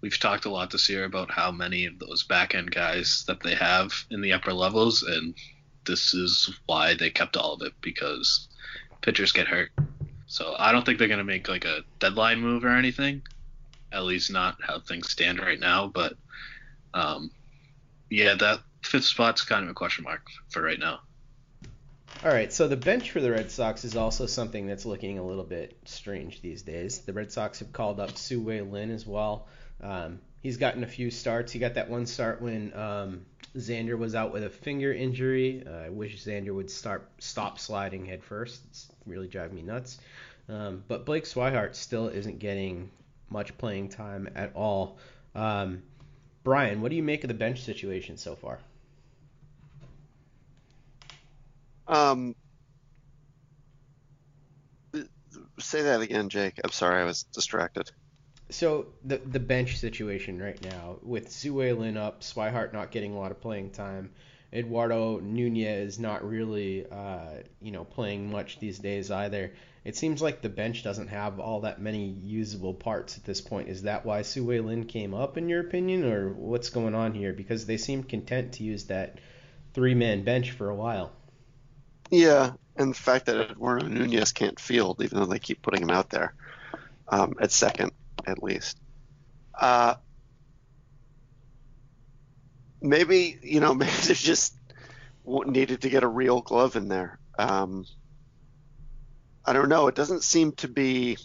We've 0.00 0.18
talked 0.18 0.44
a 0.44 0.50
lot 0.50 0.70
this 0.70 0.88
year 0.88 1.04
about 1.04 1.30
how 1.30 1.50
many 1.50 1.86
of 1.86 1.98
those 1.98 2.24
back 2.24 2.54
end 2.54 2.70
guys 2.70 3.24
that 3.26 3.42
they 3.42 3.54
have 3.54 3.92
in 4.10 4.20
the 4.20 4.34
upper 4.34 4.52
levels, 4.52 5.02
and 5.02 5.34
this 5.86 6.12
is 6.12 6.54
why 6.66 6.94
they 6.94 7.10
kept 7.10 7.36
all 7.36 7.54
of 7.54 7.62
it 7.62 7.72
because 7.80 8.48
pitchers 9.00 9.32
get 9.32 9.48
hurt. 9.48 9.70
So 10.26 10.54
I 10.58 10.72
don't 10.72 10.84
think 10.84 10.98
they're 10.98 11.08
gonna 11.08 11.24
make 11.24 11.48
like 11.48 11.64
a 11.64 11.84
deadline 12.00 12.40
move 12.40 12.64
or 12.64 12.76
anything. 12.76 13.22
At 13.92 14.04
least 14.04 14.30
not 14.30 14.58
how 14.62 14.80
things 14.80 15.10
stand 15.10 15.38
right 15.40 15.60
now. 15.60 15.86
But 15.86 16.14
um, 16.92 17.30
yeah, 18.10 18.34
that 18.34 18.60
fifth 18.82 19.04
spot's 19.04 19.42
kind 19.42 19.64
of 19.64 19.70
a 19.70 19.74
question 19.74 20.04
mark 20.04 20.22
for 20.50 20.62
right 20.62 20.78
now. 20.78 21.00
All 22.24 22.30
right, 22.30 22.50
so 22.50 22.68
the 22.68 22.76
bench 22.76 23.10
for 23.10 23.20
the 23.20 23.30
Red 23.30 23.50
Sox 23.50 23.84
is 23.84 23.96
also 23.96 24.24
something 24.24 24.66
that's 24.66 24.86
looking 24.86 25.18
a 25.18 25.22
little 25.22 25.44
bit 25.44 25.76
strange 25.84 26.40
these 26.40 26.62
days. 26.62 27.00
The 27.00 27.12
Red 27.12 27.30
Sox 27.30 27.58
have 27.58 27.70
called 27.74 28.00
up 28.00 28.12
Tzu-Wei 28.14 28.62
Lin 28.62 28.90
as 28.90 29.06
well. 29.06 29.46
Um, 29.82 30.20
he's 30.40 30.56
gotten 30.56 30.82
a 30.82 30.86
few 30.86 31.10
starts. 31.10 31.52
He 31.52 31.58
got 31.58 31.74
that 31.74 31.90
one 31.90 32.06
start 32.06 32.40
when 32.40 32.72
um, 32.72 33.26
Xander 33.54 33.98
was 33.98 34.14
out 34.14 34.32
with 34.32 34.42
a 34.42 34.48
finger 34.48 34.90
injury. 34.90 35.64
Uh, 35.66 35.70
I 35.70 35.88
wish 35.90 36.24
Xander 36.24 36.54
would 36.54 36.70
start 36.70 37.06
stop 37.18 37.58
sliding 37.58 38.06
head 38.06 38.24
first. 38.24 38.62
It's 38.70 38.90
really 39.04 39.28
driving 39.28 39.56
me 39.56 39.62
nuts. 39.62 39.98
Um, 40.48 40.82
but 40.88 41.04
Blake 41.04 41.24
Swihart 41.24 41.74
still 41.74 42.08
isn't 42.08 42.38
getting 42.38 42.88
much 43.28 43.58
playing 43.58 43.90
time 43.90 44.30
at 44.34 44.56
all. 44.56 44.96
Um, 45.34 45.82
Brian, 46.42 46.80
what 46.80 46.88
do 46.88 46.96
you 46.96 47.02
make 47.02 47.22
of 47.22 47.28
the 47.28 47.34
bench 47.34 47.64
situation 47.64 48.16
so 48.16 48.34
far? 48.34 48.60
Um, 51.86 52.34
say 55.58 55.82
that 55.82 56.00
again, 56.00 56.28
Jake. 56.28 56.60
I'm 56.62 56.70
sorry, 56.70 57.00
I 57.00 57.04
was 57.04 57.24
distracted. 57.24 57.90
So 58.50 58.86
the 59.04 59.18
the 59.18 59.40
bench 59.40 59.78
situation 59.78 60.40
right 60.40 60.62
now 60.62 60.98
with 61.02 61.28
Tzu-Wei 61.28 61.72
Lin 61.72 61.96
up, 61.96 62.22
Swihart 62.22 62.72
not 62.72 62.90
getting 62.90 63.14
a 63.14 63.18
lot 63.18 63.30
of 63.30 63.40
playing 63.40 63.70
time, 63.70 64.10
Eduardo 64.52 65.18
Nunez 65.18 65.98
not 65.98 66.26
really, 66.26 66.86
uh, 66.90 67.42
you 67.60 67.72
know, 67.72 67.84
playing 67.84 68.30
much 68.30 68.60
these 68.60 68.78
days 68.78 69.10
either. 69.10 69.52
It 69.84 69.96
seems 69.96 70.22
like 70.22 70.40
the 70.40 70.48
bench 70.48 70.84
doesn't 70.84 71.08
have 71.08 71.40
all 71.40 71.62
that 71.62 71.80
many 71.80 72.06
usable 72.06 72.72
parts 72.72 73.18
at 73.18 73.24
this 73.24 73.40
point. 73.40 73.68
Is 73.68 73.82
that 73.82 74.06
why 74.06 74.22
Sue 74.22 74.62
Lin 74.62 74.84
came 74.84 75.12
up, 75.12 75.36
in 75.36 75.48
your 75.48 75.60
opinion, 75.60 76.04
or 76.04 76.32
what's 76.32 76.70
going 76.70 76.94
on 76.94 77.12
here? 77.12 77.32
Because 77.32 77.66
they 77.66 77.76
seemed 77.76 78.08
content 78.08 78.54
to 78.54 78.62
use 78.62 78.84
that 78.84 79.18
three-man 79.74 80.22
bench 80.24 80.52
for 80.52 80.70
a 80.70 80.74
while. 80.74 81.12
Yeah, 82.10 82.52
and 82.76 82.90
the 82.90 82.98
fact 82.98 83.26
that 83.26 83.50
Eduardo 83.50 83.86
Nunez 83.86 84.32
can't 84.32 84.58
field, 84.58 85.02
even 85.02 85.18
though 85.18 85.26
they 85.26 85.38
keep 85.38 85.62
putting 85.62 85.82
him 85.82 85.90
out 85.90 86.10
there 86.10 86.34
um, 87.08 87.34
at 87.40 87.52
second, 87.52 87.92
at 88.26 88.42
least. 88.42 88.78
Uh, 89.58 89.94
maybe 92.80 93.38
you 93.42 93.60
know, 93.60 93.74
maybe 93.74 93.92
they 94.06 94.14
just 94.14 94.54
needed 95.26 95.82
to 95.82 95.88
get 95.88 96.02
a 96.02 96.08
real 96.08 96.40
glove 96.40 96.76
in 96.76 96.88
there. 96.88 97.18
Um, 97.38 97.84
I 99.44 99.52
don't 99.52 99.68
know. 99.68 99.88
It 99.88 99.94
doesn't 99.94 100.22
seem 100.22 100.52
to 100.52 100.68
be 100.68 101.18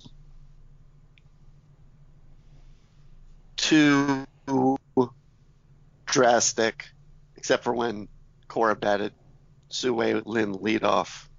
too 3.55 4.25
drastic, 6.05 6.85
except 7.37 7.63
for 7.63 7.73
when 7.73 8.07
Cora 8.47 8.75
batted 8.75 9.13
Sue 9.69 9.95
Lin 10.25 10.53
lead 10.53 10.83
off, 10.83 11.29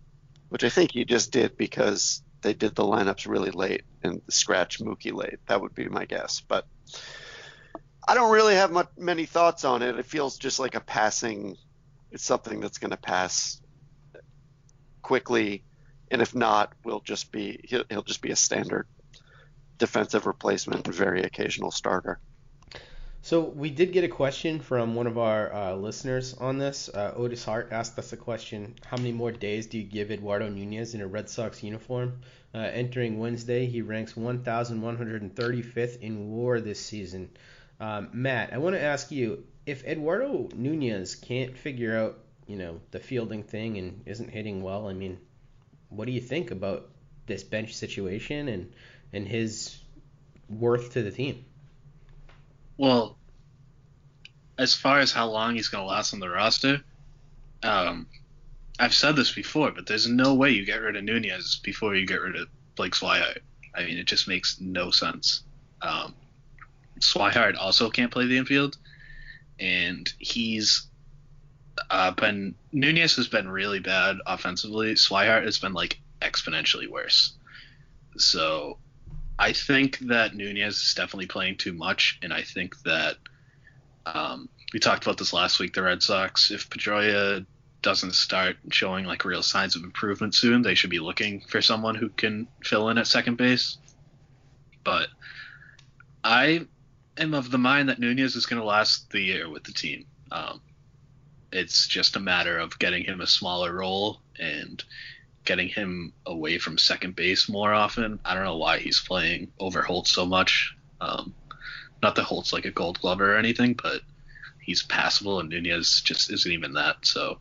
which 0.49 0.65
I 0.65 0.69
think 0.69 0.95
you 0.95 1.05
just 1.05 1.33
did 1.33 1.57
because 1.57 2.23
they 2.43 2.55
did 2.55 2.75
the 2.75 2.85
lineups 2.85 3.29
really 3.29 3.51
late 3.51 3.83
and 4.03 4.23
scratch 4.29 4.81
Mookie 4.81 5.13
late. 5.13 5.39
That 5.47 5.61
would 5.61 5.75
be 5.75 5.89
my 5.89 6.05
guess. 6.05 6.41
But 6.41 6.67
I 8.07 8.15
don't 8.15 8.33
really 8.33 8.55
have 8.55 8.71
much, 8.71 8.89
many 8.97 9.27
thoughts 9.27 9.65
on 9.65 9.83
it. 9.83 9.99
It 9.99 10.07
feels 10.07 10.39
just 10.39 10.59
like 10.59 10.75
a 10.75 10.81
passing. 10.81 11.57
It's 12.11 12.25
something 12.25 12.61
that's 12.61 12.79
going 12.79 12.91
to 12.91 12.97
pass 12.97 13.61
quickly, 15.03 15.65
and 16.11 16.23
if 16.23 16.35
not, 16.35 16.73
will 16.85 17.01
just 17.01 17.31
be 17.33 17.61
he'll, 17.65 17.85
he'll 17.89 18.03
just 18.03 18.23
be 18.23 18.31
a 18.31 18.37
standard 18.37 18.87
defensive 19.79 20.27
replacement, 20.27 20.87
very 20.87 21.23
occasional 21.23 21.71
starter. 21.71 22.21
So 23.23 23.43
we 23.43 23.69
did 23.69 23.93
get 23.93 24.03
a 24.03 24.09
question 24.09 24.61
from 24.61 24.95
one 24.95 25.07
of 25.07 25.19
our 25.19 25.53
uh, 25.53 25.75
listeners 25.75 26.33
on 26.33 26.57
this. 26.57 26.89
Uh, 26.89 27.12
Otis 27.15 27.45
Hart 27.45 27.69
asked 27.71 27.99
us 27.99 28.15
a 28.15 28.17
question: 28.17 28.75
How 28.87 28.97
many 28.97 29.12
more 29.12 29.31
days 29.31 29.67
do 29.67 29.79
you 29.79 29.85
give 29.85 30.11
Eduardo 30.11 30.49
Nunez 30.49 30.95
in 30.95 31.03
a 31.03 31.07
Red 31.07 31.29
Sox 31.29 31.62
uniform? 31.62 32.23
Uh, 32.55 32.59
entering 32.59 33.19
Wednesday, 33.19 33.67
he 33.67 33.83
ranks 33.83 34.15
1,135th 34.15 36.00
in 36.00 36.31
WAR 36.31 36.61
this 36.61 36.81
season. 36.81 37.29
Um, 37.79 38.09
Matt, 38.15 38.55
I 38.55 38.59
want 38.59 38.75
to 38.75 38.83
ask 38.83 39.11
you: 39.11 39.45
If 39.67 39.85
Eduardo 39.85 40.49
Nunez 40.55 41.15
can't 41.15 41.59
figure 41.59 41.95
out, 41.99 42.19
you 42.47 42.57
know, 42.57 42.81
the 42.91 43.00
fielding 43.00 43.43
thing 43.43 43.77
and 43.77 44.03
isn't 44.07 44.31
hitting 44.31 44.62
well, 44.62 44.89
I 44.89 44.95
mean, 44.95 45.19
what 45.91 46.07
do 46.07 46.12
you 46.12 46.23
think 46.23 46.53
about 46.53 46.89
this 47.27 47.45
bench 47.45 47.75
situation 47.75 48.49
and 48.49 48.73
and 49.12 49.29
his 49.29 49.79
worth 50.49 50.95
to 50.95 51.03
the 51.03 51.11
team? 51.11 51.45
Well, 52.81 53.19
as 54.57 54.73
far 54.73 55.01
as 55.01 55.13
how 55.13 55.29
long 55.29 55.55
he's 55.55 55.69
going 55.69 55.85
to 55.85 55.87
last 55.87 56.15
on 56.15 56.21
the 56.21 56.31
roster, 56.31 56.83
um, 57.63 58.07
I've 58.79 58.95
said 58.95 59.17
this 59.17 59.31
before, 59.31 59.71
but 59.71 59.87
there's 59.87 60.09
no 60.09 60.33
way 60.33 60.53
you 60.53 60.65
get 60.65 60.81
rid 60.81 60.97
of 60.97 61.05
Nunez 61.05 61.61
before 61.63 61.95
you 61.95 62.07
get 62.07 62.23
rid 62.23 62.37
of 62.37 62.49
Blake 62.77 62.95
Swihart. 62.95 63.41
I 63.75 63.85
mean, 63.85 63.99
it 63.99 64.07
just 64.07 64.29
makes 64.29 64.63
no 64.63 64.91
sense. 64.91 65.43
Um, 65.83 66.15
Swihart 67.01 67.59
also 67.59 67.91
can't 67.91 68.11
play 68.11 68.25
the 68.25 68.39
infield, 68.39 68.79
and 69.59 70.11
he's 70.19 70.87
uh, 71.91 72.13
been 72.13 72.55
Nunez 72.73 73.15
has 73.17 73.29
been 73.29 73.47
really 73.51 73.81
bad 73.81 74.17
offensively. 74.25 74.95
Swihart 74.95 75.45
has 75.45 75.59
been 75.59 75.75
like 75.75 76.01
exponentially 76.23 76.89
worse. 76.89 77.35
So 78.17 78.79
I 79.40 79.54
think 79.54 79.99
that 80.00 80.35
Nunez 80.35 80.76
is 80.76 80.94
definitely 80.94 81.26
playing 81.26 81.56
too 81.56 81.73
much, 81.73 82.18
and 82.23 82.30
I 82.30 82.42
think 82.42 82.78
that 82.82 83.16
um, 84.04 84.50
we 84.75 84.78
talked 84.78 85.02
about 85.02 85.16
this 85.16 85.32
last 85.32 85.59
week. 85.59 85.73
The 85.73 85.82
Red 85.82 86.02
Sox, 86.02 86.50
if 86.50 86.68
Pedroia 86.68 87.47
doesn't 87.80 88.14
start 88.14 88.59
showing 88.70 89.06
like 89.06 89.25
real 89.25 89.42
signs 89.42 89.76
of 89.76 89.82
improvement 89.82 90.35
soon, 90.35 90.61
they 90.61 90.75
should 90.75 90.90
be 90.90 90.99
looking 90.99 91.40
for 91.40 91.62
someone 91.62 91.94
who 91.94 92.11
can 92.11 92.49
fill 92.62 92.90
in 92.90 92.99
at 92.99 93.06
second 93.06 93.38
base. 93.38 93.78
But 94.85 95.09
I 96.23 96.66
am 97.16 97.32
of 97.32 97.50
the 97.50 97.56
mind 97.56 97.88
that 97.88 97.99
Nunez 97.99 98.37
is 98.37 98.44
going 98.44 98.61
to 98.61 98.66
last 98.66 99.11
the 99.11 99.23
year 99.23 99.49
with 99.49 99.64
the 99.64 99.73
team. 99.73 100.04
Um, 100.30 100.61
it's 101.50 101.87
just 101.87 102.16
a 102.16 102.20
matter 102.20 102.59
of 102.59 102.78
getting 102.78 103.04
him 103.04 103.23
a 103.23 103.26
smaller 103.26 103.73
role 103.73 104.20
and 104.38 104.85
getting 105.44 105.68
him 105.68 106.12
away 106.26 106.59
from 106.59 106.78
second 106.78 107.16
base 107.16 107.49
more 107.49 107.73
often. 107.73 108.20
I 108.25 108.35
don't 108.35 108.44
know 108.44 108.56
why 108.56 108.78
he's 108.78 109.00
playing 109.00 109.52
over 109.59 109.82
Holt 109.82 110.06
so 110.06 110.26
much. 110.26 110.76
Um, 111.00 111.35
not 112.02 112.14
that 112.16 112.25
Holt's 112.25 112.52
like 112.52 112.64
a 112.64 112.70
Gold 112.70 113.00
Glover 113.00 113.35
or 113.35 113.38
anything, 113.38 113.75
but 113.75 114.02
he's 114.61 114.82
passable, 114.82 115.40
and 115.40 115.49
Nunez 115.49 116.00
just 116.02 116.30
isn't 116.30 116.52
even 116.52 116.75
that. 116.75 117.04
So 117.04 117.38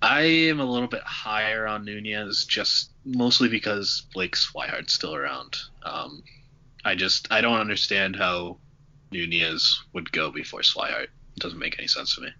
I 0.00 0.22
am 0.22 0.60
a 0.60 0.64
little 0.64 0.88
bit 0.88 1.02
higher 1.02 1.66
on 1.66 1.84
Nunez, 1.84 2.44
just 2.44 2.90
mostly 3.04 3.48
because 3.48 4.06
Blake 4.12 4.36
Swihart's 4.36 4.92
still 4.92 5.14
around. 5.14 5.58
Um, 5.82 6.22
I 6.84 6.94
just 6.94 7.30
I 7.30 7.40
don't 7.40 7.60
understand 7.60 8.16
how 8.16 8.58
Nunez 9.10 9.82
would 9.92 10.10
go 10.10 10.30
before 10.30 10.60
Swihart. 10.60 11.04
It 11.04 11.38
doesn't 11.38 11.58
make 11.58 11.78
any 11.78 11.88
sense 11.88 12.14
to 12.16 12.22
me 12.22 12.30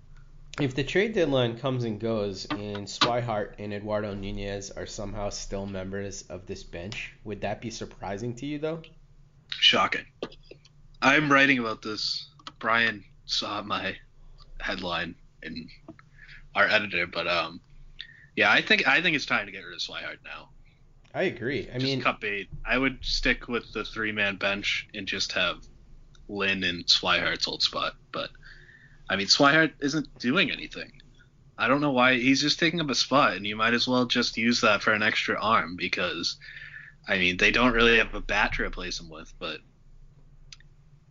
if 0.61 0.75
the 0.75 0.85
trade 0.85 1.15
deadline 1.15 1.59
comes 1.59 1.85
and 1.85 1.99
goes 1.99 2.47
and 2.47 2.87
Swihart 2.87 3.55
and 3.59 3.73
Eduardo 3.73 4.15
Nunez 4.15 4.71
are 4.71 4.87
somehow 4.87 5.31
still 5.31 5.67
members 5.67 6.23
of 6.23 6.47
this 6.47 6.63
bench, 6.63 7.15
would 7.25 7.41
that 7.41 7.61
be 7.61 7.71
surprising 7.71 8.35
to 8.37 8.47
you 8.47 8.59
though? 8.59 8.83
Shocking. 9.49 10.05
I'm 11.01 11.33
writing 11.33 11.59
about 11.59 11.83
this. 11.83 12.29
Brian 12.59 13.05
saw 13.25 13.63
my 13.63 13.97
headline 14.61 15.15
in 15.43 15.69
our 16.55 16.69
editor, 16.69 17.07
but 17.07 17.27
um, 17.27 17.61
yeah, 18.37 18.51
I 18.51 18.63
think 18.63 18.87
I 18.87 19.01
think 19.01 19.17
it's 19.17 19.27
time 19.27 19.47
to 19.47 19.53
get 19.53 19.65
rid 19.65 19.75
of 19.75 19.81
Swihart 19.81 20.19
now. 20.25 20.51
I 21.15 21.25
agree. 21.25 21.69
I 21.69 21.75
just 21.75 21.85
mean, 21.85 22.01
cut 22.01 22.21
bait. 22.21 22.49
I 22.65 22.79
would 22.79 22.99
stick 23.03 23.49
with 23.49 23.73
the 23.73 23.85
three 23.85 24.13
man 24.13 24.37
bench 24.37 24.89
and 24.95 25.07
just 25.07 25.33
have 25.33 25.65
Lin 26.29 26.65
and 26.65 26.87
Swihart's 26.87 27.47
old 27.47 27.63
spot, 27.63 27.95
but 28.13 28.31
I 29.13 29.17
mean, 29.17 29.27
Swihart 29.27 29.73
isn't 29.81 30.19
doing 30.19 30.51
anything. 30.51 30.91
I 31.59 31.69
don't 31.69 31.83
know 31.83 31.91
why 31.91 32.15
he's 32.15 32.41
just 32.41 32.59
taking 32.59 32.81
up 32.81 32.89
a 32.89 32.95
spot, 32.95 33.37
and 33.37 33.47
you 33.47 33.57
might 33.57 33.75
as 33.75 33.87
well 33.87 34.07
just 34.07 34.39
use 34.39 34.63
that 34.63 34.83
for 34.83 34.95
an 34.95 35.03
extra 35.03 35.39
arm 35.39 35.77
because, 35.77 36.39
I 37.07 37.19
mean, 37.19 37.37
they 37.37 37.51
don't 37.51 37.75
really 37.75 37.99
have 37.99 38.15
a 38.15 38.23
bat 38.23 38.55
to 38.55 38.63
replace 38.63 38.99
him 38.99 39.11
with, 39.11 39.31
but 39.39 39.59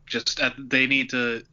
just 0.08 0.40
at, 0.40 0.56
they 0.58 0.88
need 0.88 1.12
to. 1.12 1.44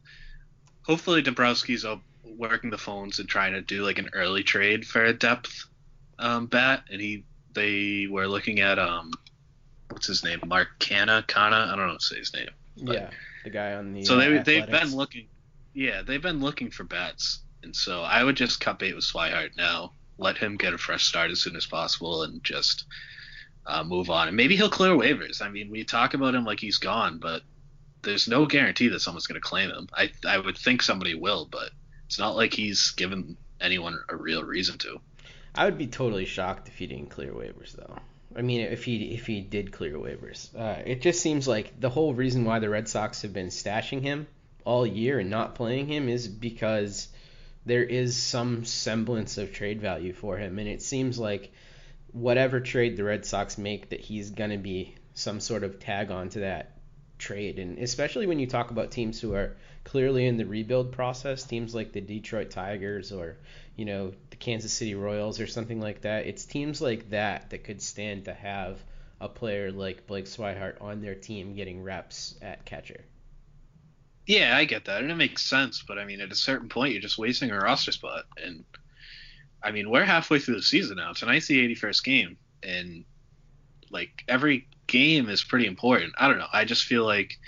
Hopefully, 0.81 1.21
Dombrowski's 1.21 1.85
up 1.85 2.01
working 2.23 2.71
the 2.71 2.79
phones 2.79 3.19
and 3.19 3.29
trying 3.29 3.53
to 3.53 3.61
do 3.61 3.85
like 3.85 3.99
an 3.99 4.09
early 4.13 4.41
trade 4.41 4.87
for 4.87 5.05
a 5.05 5.13
depth 5.13 5.67
um, 6.17 6.47
bat, 6.47 6.83
and 6.89 6.99
he 6.99 7.25
they 7.53 8.07
were 8.09 8.27
looking 8.27 8.59
at 8.59 8.79
um, 8.79 9.11
what's 9.89 10.07
his 10.07 10.23
name, 10.23 10.39
Mark 10.47 10.69
Canha, 10.79 11.27
Kana, 11.27 11.57
I 11.71 11.75
don't 11.75 11.85
know 11.85 11.91
how 11.91 11.97
to 11.97 12.03
say 12.03 12.17
his 12.17 12.33
name. 12.33 12.49
yeah, 12.75 13.11
the 13.43 13.51
guy 13.51 13.73
on 13.73 13.93
the. 13.93 14.03
So 14.03 14.15
they 14.17 14.35
uh, 14.35 14.41
they've 14.41 14.65
been 14.65 14.95
looking 14.95 15.27
yeah, 15.73 16.01
they've 16.01 16.21
been 16.21 16.41
looking 16.41 16.71
for 16.71 16.83
bats, 16.83 17.39
and 17.63 17.75
so 17.75 18.01
I 18.01 18.23
would 18.23 18.35
just 18.35 18.59
cut 18.59 18.79
bait 18.79 18.95
with 18.95 19.03
Swihart 19.03 19.55
now. 19.57 19.93
Let 20.17 20.37
him 20.37 20.57
get 20.57 20.73
a 20.73 20.77
fresh 20.77 21.05
start 21.05 21.31
as 21.31 21.41
soon 21.41 21.55
as 21.55 21.65
possible, 21.65 22.23
and 22.23 22.43
just 22.43 22.85
uh, 23.65 23.83
move 23.83 24.09
on. 24.09 24.27
And 24.27 24.37
maybe 24.37 24.55
he'll 24.55 24.69
clear 24.69 24.91
waivers. 24.91 25.41
I 25.41 25.49
mean, 25.49 25.69
we 25.69 25.83
talk 25.83 26.13
about 26.13 26.35
him 26.35 26.43
like 26.43 26.59
he's 26.59 26.77
gone, 26.77 27.19
but 27.19 27.43
there's 28.01 28.27
no 28.27 28.45
guarantee 28.45 28.89
that 28.89 28.99
someone's 29.01 29.27
going 29.27 29.39
to 29.39 29.47
claim 29.47 29.69
him. 29.69 29.87
I 29.93 30.11
I 30.27 30.37
would 30.37 30.57
think 30.57 30.81
somebody 30.81 31.13
will, 31.13 31.47
but 31.49 31.69
it's 32.05 32.19
not 32.19 32.35
like 32.35 32.53
he's 32.53 32.91
given 32.91 33.37
anyone 33.61 33.99
a 34.09 34.15
real 34.15 34.43
reason 34.43 34.77
to. 34.79 34.99
I 35.55 35.65
would 35.65 35.77
be 35.77 35.87
totally 35.87 36.25
shocked 36.25 36.67
if 36.67 36.77
he 36.77 36.87
didn't 36.87 37.09
clear 37.09 37.31
waivers, 37.31 37.73
though. 37.73 37.95
I 38.35 38.41
mean, 38.41 38.61
if 38.61 38.83
he 38.83 39.13
if 39.13 39.27
he 39.27 39.41
did 39.41 39.71
clear 39.71 39.93
waivers, 39.93 40.55
uh, 40.57 40.81
it 40.85 41.01
just 41.01 41.21
seems 41.21 41.47
like 41.47 41.79
the 41.79 41.89
whole 41.89 42.13
reason 42.13 42.45
why 42.45 42.59
the 42.59 42.69
Red 42.69 42.87
Sox 42.87 43.21
have 43.23 43.33
been 43.33 43.47
stashing 43.47 44.01
him 44.01 44.27
all 44.69 44.85
year 44.85 45.17
and 45.17 45.31
not 45.31 45.55
playing 45.55 45.87
him 45.87 46.07
is 46.07 46.27
because 46.27 47.07
there 47.65 47.83
is 47.83 48.15
some 48.15 48.63
semblance 48.65 49.39
of 49.39 49.51
trade 49.51 49.81
value 49.81 50.13
for 50.13 50.37
him, 50.37 50.59
and 50.59 50.67
it 50.67 50.83
seems 50.83 51.17
like 51.17 51.51
whatever 52.11 52.59
trade 52.59 52.95
the 52.95 53.03
Red 53.03 53.25
Sox 53.25 53.57
make, 53.57 53.89
that 53.89 53.99
he's 53.99 54.29
gonna 54.29 54.59
be 54.59 54.93
some 55.15 55.39
sort 55.39 55.63
of 55.63 55.79
tag 55.79 56.11
on 56.11 56.29
to 56.29 56.41
that 56.41 56.77
trade, 57.17 57.57
and 57.57 57.79
especially 57.79 58.27
when 58.27 58.37
you 58.37 58.45
talk 58.45 58.69
about 58.69 58.91
teams 58.91 59.19
who 59.19 59.33
are 59.33 59.57
clearly 59.85 60.27
in 60.27 60.37
the 60.37 60.45
rebuild 60.45 60.91
process, 60.91 61.43
teams 61.43 61.73
like 61.73 61.91
the 61.91 61.99
Detroit 62.01 62.51
Tigers 62.51 63.11
or 63.11 63.37
you 63.75 63.85
know 63.85 64.13
the 64.29 64.35
Kansas 64.35 64.71
City 64.71 64.93
Royals 64.93 65.39
or 65.39 65.47
something 65.47 65.81
like 65.81 66.01
that. 66.01 66.27
It's 66.27 66.45
teams 66.45 66.79
like 66.79 67.09
that 67.09 67.49
that 67.49 67.63
could 67.63 67.81
stand 67.81 68.25
to 68.25 68.35
have 68.35 68.79
a 69.19 69.29
player 69.29 69.71
like 69.71 70.05
Blake 70.05 70.25
Swihart 70.25 70.79
on 70.79 71.01
their 71.01 71.15
team 71.15 71.55
getting 71.55 71.81
reps 71.81 72.35
at 72.43 72.65
catcher. 72.65 73.03
Yeah, 74.29 74.55
I 74.55 74.65
get 74.65 74.85
that, 74.85 75.01
and 75.01 75.09
it 75.09 75.15
makes 75.15 75.41
sense. 75.41 75.83
But 75.87 75.97
I 75.97 76.05
mean, 76.05 76.21
at 76.21 76.31
a 76.31 76.35
certain 76.35 76.69
point, 76.69 76.93
you're 76.93 77.01
just 77.01 77.17
wasting 77.17 77.49
a 77.49 77.57
roster 77.57 77.91
spot. 77.91 78.25
And 78.37 78.63
I 79.63 79.71
mean, 79.71 79.89
we're 79.89 80.05
halfway 80.05 80.37
through 80.37 80.57
the 80.57 80.61
season 80.61 80.97
now. 80.97 81.13
Tonight's 81.13 81.47
the 81.47 81.67
81st 81.67 82.03
game, 82.03 82.37
and 82.61 83.05
like 83.89 84.23
every 84.27 84.67
game 84.85 85.29
is 85.29 85.43
pretty 85.43 85.65
important. 85.65 86.13
I 86.15 86.27
don't 86.27 86.37
know. 86.37 86.45
I 86.53 86.65
just 86.65 86.83
feel 86.83 87.05
like 87.05 87.39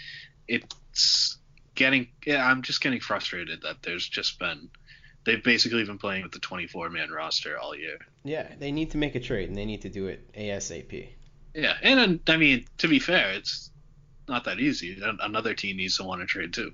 it's 0.47 1.37
getting. 1.75 2.07
Yeah, 2.25 2.43
I'm 2.43 2.63
just 2.63 2.81
getting 2.81 2.99
frustrated 2.99 3.61
that 3.61 3.83
there's 3.83 4.09
just 4.09 4.39
been. 4.39 4.69
They've 5.23 5.43
basically 5.43 5.83
been 5.83 5.99
playing 5.99 6.23
with 6.23 6.31
the 6.31 6.39
24 6.39 6.89
man 6.89 7.11
roster 7.11 7.59
all 7.59 7.75
year. 7.75 7.99
Yeah, 8.23 8.47
they 8.57 8.71
need 8.71 8.89
to 8.91 8.97
make 8.97 9.13
a 9.13 9.19
trade, 9.19 9.49
and 9.49 9.55
they 9.55 9.65
need 9.65 9.83
to 9.83 9.89
do 9.89 10.07
it 10.07 10.33
ASAP. 10.33 11.09
Yeah, 11.53 11.77
and 11.83 12.21
I 12.27 12.37
mean, 12.37 12.65
to 12.79 12.87
be 12.87 12.97
fair, 12.97 13.33
it's 13.33 13.70
not 14.31 14.45
that 14.45 14.59
easy. 14.59 14.99
Another 15.19 15.53
team 15.53 15.77
needs 15.77 15.97
to 15.97 16.03
want 16.03 16.21
to 16.21 16.25
trade 16.25 16.53
too. 16.53 16.71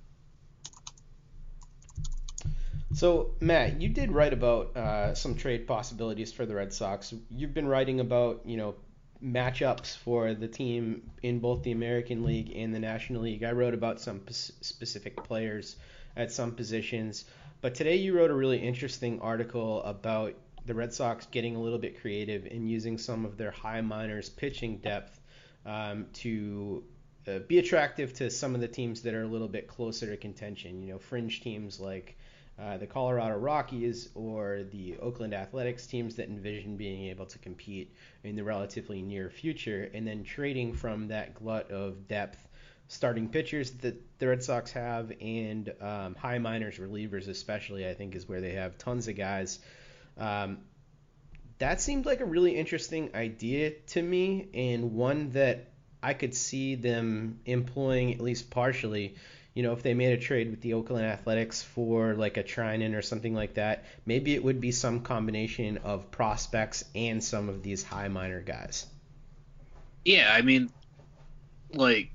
So 2.93 3.35
Matt, 3.41 3.81
you 3.81 3.89
did 3.89 4.11
write 4.11 4.31
about 4.31 4.77
uh, 4.77 5.13
some 5.13 5.35
trade 5.35 5.67
possibilities 5.67 6.31
for 6.31 6.45
the 6.45 6.55
Red 6.55 6.71
Sox. 6.71 7.13
You've 7.29 7.53
been 7.53 7.67
writing 7.67 7.99
about 7.99 8.43
you 8.45 8.57
know 8.57 8.75
matchups 9.23 9.97
for 9.97 10.35
the 10.35 10.47
team 10.47 11.09
in 11.23 11.39
both 11.39 11.63
the 11.63 11.71
American 11.71 12.23
League 12.23 12.51
and 12.55 12.73
the 12.73 12.79
National 12.79 13.23
League. 13.23 13.43
I 13.43 13.51
wrote 13.51 13.73
about 13.73 13.99
some 13.99 14.21
specific 14.29 15.23
players 15.23 15.75
at 16.15 16.31
some 16.31 16.51
positions, 16.53 17.25
but 17.61 17.75
today 17.75 17.95
you 17.95 18.15
wrote 18.15 18.31
a 18.31 18.35
really 18.35 18.59
interesting 18.59 19.19
article 19.21 19.83
about 19.83 20.35
the 20.65 20.75
Red 20.75 20.93
Sox 20.93 21.25
getting 21.27 21.55
a 21.55 21.61
little 21.61 21.79
bit 21.79 21.99
creative 22.01 22.45
and 22.45 22.69
using 22.69 22.97
some 22.97 23.25
of 23.25 23.37
their 23.37 23.51
high 23.51 23.81
minors 23.81 24.29
pitching 24.29 24.77
depth 24.77 25.19
um, 25.65 26.07
to 26.13 26.83
uh, 27.27 27.39
be 27.39 27.60
attractive 27.60 28.13
to 28.13 28.29
some 28.29 28.55
of 28.55 28.62
the 28.62 28.67
teams 28.67 29.01
that 29.03 29.13
are 29.13 29.24
a 29.24 29.27
little 29.27 29.48
bit 29.48 29.67
closer 29.67 30.07
to 30.07 30.17
contention. 30.17 30.81
You 30.81 30.93
know, 30.93 31.00
fringe 31.00 31.41
teams 31.41 31.79
like 31.79 32.17
uh, 32.60 32.77
the 32.77 32.88
Colorado 32.88 33.38
Rockies 33.38 34.10
or 34.15 34.63
the 34.72 34.98
Oakland 35.00 35.34
Athletics 35.34 35.86
teams 35.86 36.15
that 36.15 36.27
envision 36.27 36.75
being 36.75 37.07
able 37.10 37.27
to 37.27 37.39
compete 37.39 37.93
in 38.24 38.36
the 38.36 38.43
relatively 38.43 39.01
near 39.01 39.29
future, 39.29 39.89
and 39.93 40.07
then 40.07 40.24
trading 40.24 40.74
from 40.74 41.10
that 41.10 41.36
glut 41.36 41.72
of 41.72 42.07
depth 42.07 42.39
starting 42.88 43.29
pitchers 43.29 43.72
that 43.72 44.01
the 44.19 44.27
Red 44.27 44.43
Sox 44.43 44.72
have 44.72 45.12
and 45.22 45.74
um, 45.81 46.15
high 46.15 46.39
minors 46.39 46.77
relievers, 46.77 47.27
especially, 47.27 47.88
I 47.88 47.93
think 47.93 48.15
is 48.15 48.27
where 48.27 48.41
they 48.41 48.53
have 48.53 48.77
tons 48.77 49.07
of 49.07 49.15
guys. 49.15 49.60
Um, 50.17 50.60
that 51.60 51.81
seemed 51.81 52.05
like 52.05 52.22
a 52.22 52.25
really 52.25 52.55
interesting 52.55 53.12
idea 53.13 53.72
to 53.88 54.01
me, 54.01 54.48
and 54.53 54.93
one 54.93 55.31
that 55.31 55.67
I 56.01 56.13
could 56.13 56.35
see 56.35 56.75
them 56.75 57.39
employing 57.45 58.13
at 58.13 58.21
least 58.21 58.49
partially. 58.49 59.15
You 59.53 59.63
know, 59.63 59.73
if 59.73 59.81
they 59.81 59.95
made 59.95 60.13
a 60.13 60.21
trade 60.21 60.51
with 60.51 60.61
the 60.61 60.73
Oakland 60.73 61.05
Athletics 61.05 61.63
for 61.63 62.13
like 62.13 62.37
a 62.37 62.43
Treinen 62.43 62.95
or 62.95 63.01
something 63.01 63.33
like 63.33 63.55
that, 63.55 63.85
maybe 64.05 64.35
it 64.35 64.43
would 64.43 64.61
be 64.61 64.71
some 64.71 65.01
combination 65.01 65.77
of 65.77 66.11
prospects 66.11 66.85
and 66.93 67.23
some 67.23 67.49
of 67.49 67.63
these 67.63 67.83
high 67.83 68.07
minor 68.07 68.41
guys. 68.41 68.85
Yeah, 70.05 70.31
I 70.31 70.41
mean, 70.43 70.69
like 71.73 72.11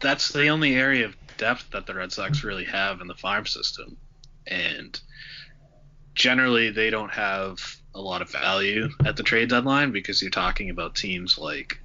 that's 0.00 0.32
the 0.32 0.48
only 0.48 0.74
area 0.74 1.04
of 1.04 1.16
depth 1.36 1.70
that 1.72 1.86
the 1.86 1.94
Red 1.94 2.12
Sox 2.12 2.42
really 2.42 2.64
have 2.64 3.00
in 3.00 3.06
the 3.06 3.14
farm 3.14 3.46
system, 3.46 3.98
and 4.46 4.98
generally 6.14 6.70
they 6.70 6.88
don't 6.88 7.12
have 7.12 7.58
a 7.94 8.00
lot 8.00 8.22
of 8.22 8.30
value 8.30 8.88
at 9.04 9.16
the 9.16 9.22
trade 9.22 9.50
deadline 9.50 9.92
because 9.92 10.22
you're 10.22 10.30
talking 10.30 10.70
about 10.70 10.94
teams 10.94 11.36
like 11.36 11.81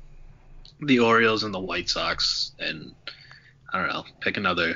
the 0.79 0.99
Orioles 0.99 1.43
and 1.43 1.53
the 1.53 1.59
White 1.59 1.89
Sox, 1.89 2.51
and 2.59 2.93
I 3.71 3.79
don't 3.79 3.89
know, 3.89 4.05
pick 4.21 4.37
another 4.37 4.75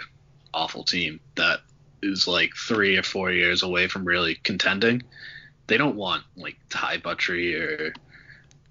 awful 0.53 0.83
team 0.83 1.19
that 1.35 1.61
is 2.01 2.27
like 2.27 2.55
three 2.55 2.97
or 2.97 3.03
four 3.03 3.31
years 3.31 3.63
away 3.63 3.87
from 3.87 4.05
really 4.05 4.35
contending. 4.35 5.03
They 5.67 5.77
don't 5.77 5.95
want 5.95 6.23
like 6.35 6.57
Ty 6.69 6.97
Buttrey 6.97 7.55
or 7.55 7.93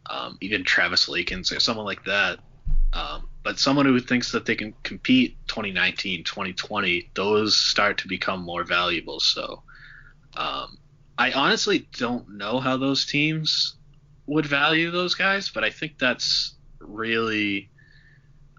um, 0.06 0.38
even 0.40 0.64
Travis 0.64 1.08
Lakins 1.08 1.56
or 1.56 1.60
someone 1.60 1.86
like 1.86 2.04
that. 2.04 2.40
Um, 2.92 3.28
but 3.42 3.58
someone 3.58 3.86
who 3.86 4.00
thinks 4.00 4.32
that 4.32 4.44
they 4.44 4.56
can 4.56 4.74
compete 4.82 5.36
2019, 5.46 6.24
2020, 6.24 7.10
those 7.14 7.56
start 7.56 7.98
to 7.98 8.08
become 8.08 8.42
more 8.42 8.64
valuable. 8.64 9.20
So 9.20 9.62
um, 10.36 10.76
I 11.16 11.32
honestly 11.32 11.88
don't 11.96 12.36
know 12.36 12.58
how 12.58 12.76
those 12.76 13.06
teams 13.06 13.76
would 14.26 14.46
value 14.46 14.90
those 14.90 15.14
guys, 15.14 15.48
but 15.48 15.64
I 15.64 15.70
think 15.70 15.98
that's 15.98 16.54
really 16.80 17.70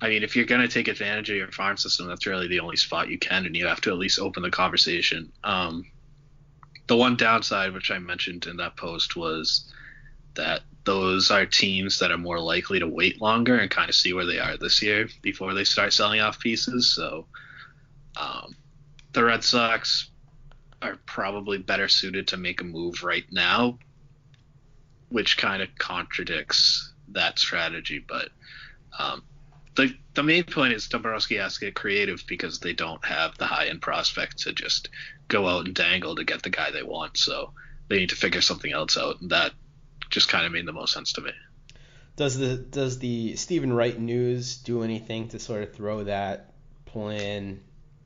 I 0.01 0.09
mean, 0.09 0.23
if 0.23 0.35
you're 0.35 0.45
going 0.45 0.61
to 0.61 0.67
take 0.67 0.87
advantage 0.87 1.29
of 1.29 1.35
your 1.35 1.51
farm 1.51 1.77
system, 1.77 2.07
that's 2.07 2.25
really 2.25 2.47
the 2.47 2.59
only 2.59 2.75
spot 2.75 3.09
you 3.09 3.19
can, 3.19 3.45
and 3.45 3.55
you 3.55 3.67
have 3.67 3.81
to 3.81 3.91
at 3.91 3.99
least 3.99 4.19
open 4.19 4.41
the 4.41 4.49
conversation. 4.49 5.31
Um, 5.43 5.85
the 6.87 6.97
one 6.97 7.15
downside, 7.15 7.73
which 7.73 7.91
I 7.91 7.99
mentioned 7.99 8.47
in 8.47 8.57
that 8.57 8.75
post, 8.75 9.15
was 9.15 9.71
that 10.33 10.61
those 10.85 11.29
are 11.29 11.45
teams 11.45 11.99
that 11.99 12.11
are 12.11 12.17
more 12.17 12.39
likely 12.39 12.79
to 12.79 12.87
wait 12.87 13.21
longer 13.21 13.57
and 13.57 13.69
kind 13.69 13.89
of 13.89 13.95
see 13.95 14.13
where 14.13 14.25
they 14.25 14.39
are 14.39 14.57
this 14.57 14.81
year 14.81 15.07
before 15.21 15.53
they 15.53 15.63
start 15.63 15.93
selling 15.93 16.19
off 16.19 16.39
pieces. 16.39 16.91
So 16.91 17.27
um, 18.19 18.55
the 19.13 19.23
Red 19.23 19.43
Sox 19.43 20.09
are 20.81 20.97
probably 21.05 21.59
better 21.59 21.87
suited 21.87 22.27
to 22.29 22.37
make 22.37 22.61
a 22.61 22.63
move 22.63 23.03
right 23.03 23.25
now, 23.31 23.77
which 25.09 25.37
kind 25.37 25.61
of 25.61 25.69
contradicts 25.77 26.90
that 27.13 27.39
strategy. 27.39 28.03
But 28.05 28.29
um, 28.97 29.23
the 29.75 29.95
the 30.13 30.23
main 30.23 30.43
point 30.43 30.73
is 30.73 30.87
Dombrowski 30.87 31.37
has 31.37 31.55
to 31.55 31.65
get 31.65 31.75
creative 31.75 32.23
because 32.27 32.59
they 32.59 32.73
don't 32.73 33.03
have 33.05 33.37
the 33.37 33.45
high 33.45 33.67
end 33.67 33.81
prospect 33.81 34.39
to 34.39 34.53
just 34.53 34.89
go 35.27 35.47
out 35.47 35.65
and 35.65 35.73
dangle 35.75 36.15
to 36.15 36.23
get 36.23 36.43
the 36.43 36.49
guy 36.49 36.71
they 36.71 36.83
want. 36.83 37.17
So 37.17 37.51
they 37.87 37.99
need 37.99 38.09
to 38.09 38.15
figure 38.15 38.41
something 38.41 38.71
else 38.71 38.97
out, 38.97 39.21
and 39.21 39.31
that 39.31 39.51
just 40.09 40.29
kind 40.29 40.45
of 40.45 40.51
made 40.51 40.65
the 40.65 40.73
most 40.73 40.93
sense 40.93 41.13
to 41.13 41.21
me. 41.21 41.31
Does 42.15 42.37
the 42.37 42.57
does 42.57 42.99
the 42.99 43.35
Steven 43.35 43.71
Wright 43.73 43.97
news 43.97 44.57
do 44.57 44.83
anything 44.83 45.29
to 45.29 45.39
sort 45.39 45.63
of 45.63 45.73
throw 45.73 46.03
that 46.03 46.53
plan, 46.85 47.61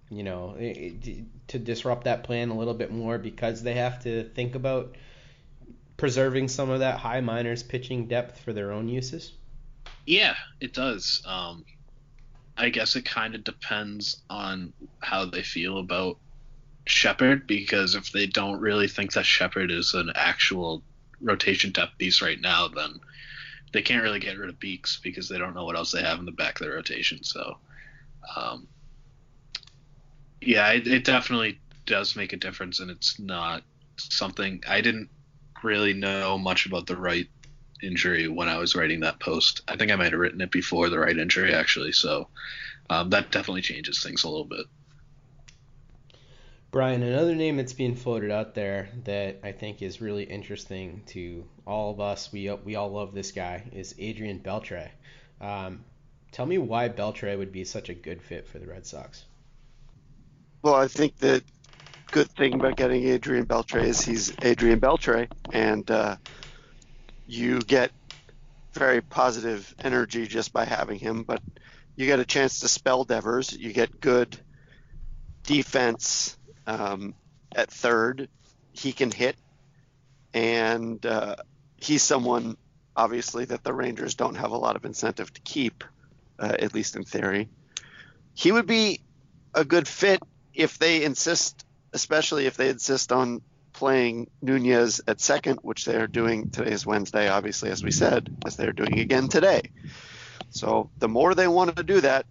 you 0.09 0.23
know, 0.23 0.55
to 1.47 1.59
disrupt 1.59 2.03
that 2.03 2.23
plan 2.23 2.49
a 2.49 2.57
little 2.57 2.75
bit 2.75 2.91
more 2.91 3.17
because 3.17 3.63
they 3.63 3.73
have 3.73 4.03
to 4.03 4.23
think 4.29 4.55
about 4.55 4.95
preserving 5.97 6.47
some 6.47 6.69
of 6.69 6.79
that 6.79 6.99
high 6.99 7.21
minors 7.21 7.63
pitching 7.63 8.07
depth 8.07 8.39
for 8.39 8.53
their 8.53 8.71
own 8.71 8.87
uses? 8.87 9.33
Yeah, 10.05 10.35
it 10.59 10.73
does. 10.73 11.21
Um, 11.25 11.65
I 12.57 12.69
guess 12.69 12.95
it 12.95 13.05
kind 13.05 13.35
of 13.35 13.43
depends 13.43 14.21
on 14.29 14.73
how 14.99 15.25
they 15.25 15.43
feel 15.43 15.77
about 15.77 16.17
Shepard 16.85 17.47
because 17.47 17.95
if 17.95 18.11
they 18.11 18.27
don't 18.27 18.59
really 18.59 18.87
think 18.87 19.13
that 19.13 19.25
Shepard 19.25 19.71
is 19.71 19.93
an 19.93 20.11
actual 20.15 20.83
rotation 21.21 21.71
depth 21.71 21.97
piece 21.97 22.21
right 22.21 22.39
now, 22.39 22.67
then 22.67 22.99
they 23.73 23.81
can't 23.81 24.03
really 24.03 24.19
get 24.19 24.37
rid 24.37 24.49
of 24.49 24.59
Beeks 24.59 24.99
because 25.03 25.27
they 25.27 25.37
don't 25.37 25.55
know 25.55 25.65
what 25.65 25.75
else 25.75 25.91
they 25.91 26.01
have 26.01 26.19
in 26.19 26.25
the 26.25 26.31
back 26.31 26.59
of 26.59 26.65
their 26.65 26.75
rotation. 26.75 27.23
So, 27.23 27.57
um, 28.35 28.67
yeah, 30.39 30.71
it, 30.71 30.87
it 30.87 31.03
definitely 31.03 31.59
does 31.85 32.15
make 32.15 32.31
a 32.31 32.37
difference, 32.37 32.79
and 32.79 32.91
it's 32.91 33.19
not 33.19 33.63
something 33.97 34.63
I 34.67 34.81
didn't 34.81 35.09
really 35.65 35.93
know 35.93 36.37
much 36.37 36.65
about 36.65 36.87
the 36.87 36.95
Wright 36.95 37.27
injury 37.83 38.27
when 38.27 38.47
I 38.47 38.57
was 38.57 38.75
writing 38.75 39.01
that 39.01 39.19
post. 39.19 39.61
I 39.67 39.75
think 39.75 39.91
I 39.91 39.95
might 39.95 40.11
have 40.11 40.19
written 40.19 40.41
it 40.41 40.51
before 40.51 40.89
the 40.89 40.99
Wright 40.99 41.17
injury 41.17 41.53
actually, 41.53 41.91
so 41.91 42.29
um, 42.89 43.09
that 43.09 43.31
definitely 43.31 43.61
changes 43.61 44.01
things 44.01 44.23
a 44.23 44.29
little 44.29 44.45
bit. 44.45 44.65
Brian, 46.71 47.03
another 47.03 47.35
name 47.35 47.55
that's 47.55 47.73
being 47.73 47.95
floated 47.95 48.31
out 48.31 48.53
there 48.53 48.89
that 49.05 49.39
I 49.43 49.53
think 49.53 49.81
is 49.81 50.01
really 50.01 50.23
interesting 50.23 51.03
to 51.07 51.45
all 51.65 51.91
of 51.91 52.01
us, 52.01 52.33
we 52.33 52.51
we 52.65 52.75
all 52.75 52.91
love 52.91 53.13
this 53.13 53.31
guy, 53.31 53.63
is 53.71 53.95
Adrian 53.97 54.39
Beltre. 54.39 54.89
Um, 55.39 55.85
tell 56.33 56.45
me 56.45 56.57
why 56.57 56.89
Beltre 56.89 57.37
would 57.37 57.53
be 57.53 57.63
such 57.63 57.87
a 57.87 57.93
good 57.93 58.21
fit 58.21 58.45
for 58.45 58.59
the 58.59 58.67
Red 58.67 58.85
Sox. 58.85 59.23
Well, 60.63 60.75
I 60.75 60.89
think 60.89 61.17
that 61.19 61.43
good 62.15 62.31
thing 62.31 62.53
about 62.53 62.77
getting 62.77 63.03
Adrian 63.03 63.45
Beltre 63.45 63.83
is 63.83 63.99
he's 63.99 64.31
Adrian 64.41 64.79
Beltre, 64.79 65.27
and 65.51 65.91
uh, 65.91 66.15
you 67.27 67.59
get 67.59 67.91
very 68.71 69.01
positive 69.01 69.75
energy 69.79 70.25
just 70.25 70.53
by 70.53 70.63
having 70.63 70.97
him. 70.97 71.23
But 71.23 71.41
you 71.97 72.05
get 72.05 72.21
a 72.21 72.25
chance 72.25 72.61
to 72.61 72.69
spell 72.69 73.03
Devers. 73.03 73.51
You 73.51 73.73
get 73.73 73.99
good 73.99 74.37
defense 75.43 76.37
um, 76.65 77.15
at 77.53 77.69
third. 77.69 78.29
He 78.71 78.93
can 78.93 79.11
hit, 79.11 79.35
and 80.33 81.05
uh, 81.05 81.35
he's 81.75 82.01
someone 82.01 82.55
obviously 82.95 83.43
that 83.43 83.65
the 83.65 83.73
Rangers 83.73 84.15
don't 84.15 84.35
have 84.35 84.51
a 84.51 84.57
lot 84.57 84.77
of 84.77 84.85
incentive 84.85 85.33
to 85.33 85.41
keep, 85.41 85.83
uh, 86.39 86.55
at 86.59 86.73
least 86.73 86.95
in 86.95 87.03
theory. 87.03 87.49
He 88.33 88.53
would 88.53 88.67
be 88.67 89.01
a 89.53 89.65
good 89.65 89.85
fit 89.85 90.23
if 90.53 90.79
they 90.79 91.03
insist 91.03 91.65
especially 91.95 92.45
if 92.45 92.57
they 92.57 92.69
insist 92.69 93.13
on 93.13 93.41
playing 93.71 94.29
Nunez 94.41 94.99
at 95.07 95.21
second, 95.21 95.59
which 95.61 95.85
they 95.85 95.95
are 95.95 96.07
doing 96.07 96.51
today 96.51 96.71
is 96.71 96.85
Wednesday, 96.85 97.29
obviously, 97.29 97.71
as 97.71 97.81
we 97.81 97.91
said, 97.91 98.35
as 98.45 98.57
they're 98.57 98.73
doing 98.73 98.99
again 98.99 99.29
today. 99.29 99.71
So 100.49 100.91
the 100.97 101.07
more 101.07 101.33
they 101.33 101.47
want 101.47 101.77
to 101.77 101.83
do 101.83 102.01
that, 102.01 102.25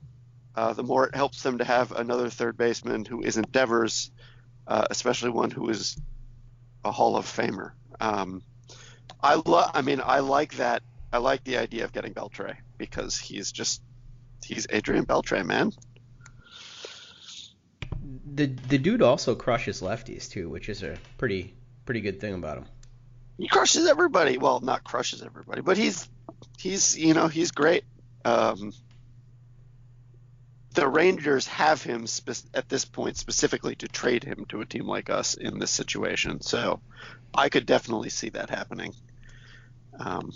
uh, 0.55 0.75
the 0.75 0.83
more 0.83 1.07
it 1.07 1.15
helps 1.15 1.43
them 1.43 1.59
to 1.59 1.65
have 1.65 1.93
another 1.93 2.29
third 2.29 2.59
baseman 2.59 3.07
who 3.07 3.23
isn't 3.23 3.53
Devers, 3.53 4.11
uh, 4.67 4.85
especially 4.91 5.31
one 5.31 5.51
who 5.51 5.71
is 5.71 5.97
a 6.85 6.93
Hall 6.93 7.17
of 7.17 7.25
Famer. 7.25 7.73
Um, 7.99 8.43
I 9.23 9.37
love. 9.47 9.71
I 9.73 9.81
mean, 9.81 10.03
I 10.05 10.21
like 10.21 10.57
that. 10.57 10.83
I 11.11 11.19
like 11.19 11.43
the 11.43 11.57
idea 11.57 11.85
of 11.85 11.93
getting 11.93 12.13
Beltre 12.13 12.57
because 12.77 13.19
he's 13.19 13.51
just 13.51 13.81
he's 14.45 14.67
Adrian 14.69 15.07
Beltre, 15.07 15.45
man. 15.45 15.73
The 18.35 18.47
the 18.47 18.79
dude 18.79 19.03
also 19.03 19.35
crushes 19.35 19.81
lefties 19.81 20.29
too, 20.29 20.49
which 20.49 20.69
is 20.69 20.83
a 20.83 20.97
pretty 21.19 21.55
pretty 21.87 22.01
good 22.01 22.21
thing 22.21 22.35
about 22.35 22.59
him. 22.59 22.67
He 23.39 23.49
crushes 23.49 23.87
everybody. 23.87 24.39
Well, 24.39 24.61
not 24.61 24.85
crushes 24.85 25.23
everybody, 25.23 25.61
but 25.61 25.77
he's 25.77 26.09
he's 26.59 26.99
you 26.99 27.15
know 27.15 27.29
he's 27.29 27.53
great. 27.53 27.85
Um, 28.25 28.73
the 30.75 30.89
Rangers 30.89 31.47
have 31.47 31.83
him 31.83 32.07
spe- 32.07 32.49
at 32.53 32.69
this 32.69 32.85
point 32.85 33.17
specifically 33.17 33.77
to 33.77 33.89
trade 33.89 34.25
him 34.25 34.45
to 34.49 34.61
a 34.61 34.67
team 34.67 34.87
like 34.87 35.11
us 35.11 35.35
in 35.35 35.59
this 35.59 35.71
situation. 35.71 36.41
So 36.41 36.81
I 37.33 37.49
could 37.49 37.67
definitely 37.67 38.11
see 38.11 38.31
that 38.31 38.51
happening. 38.51 38.95
Um, 39.99 40.33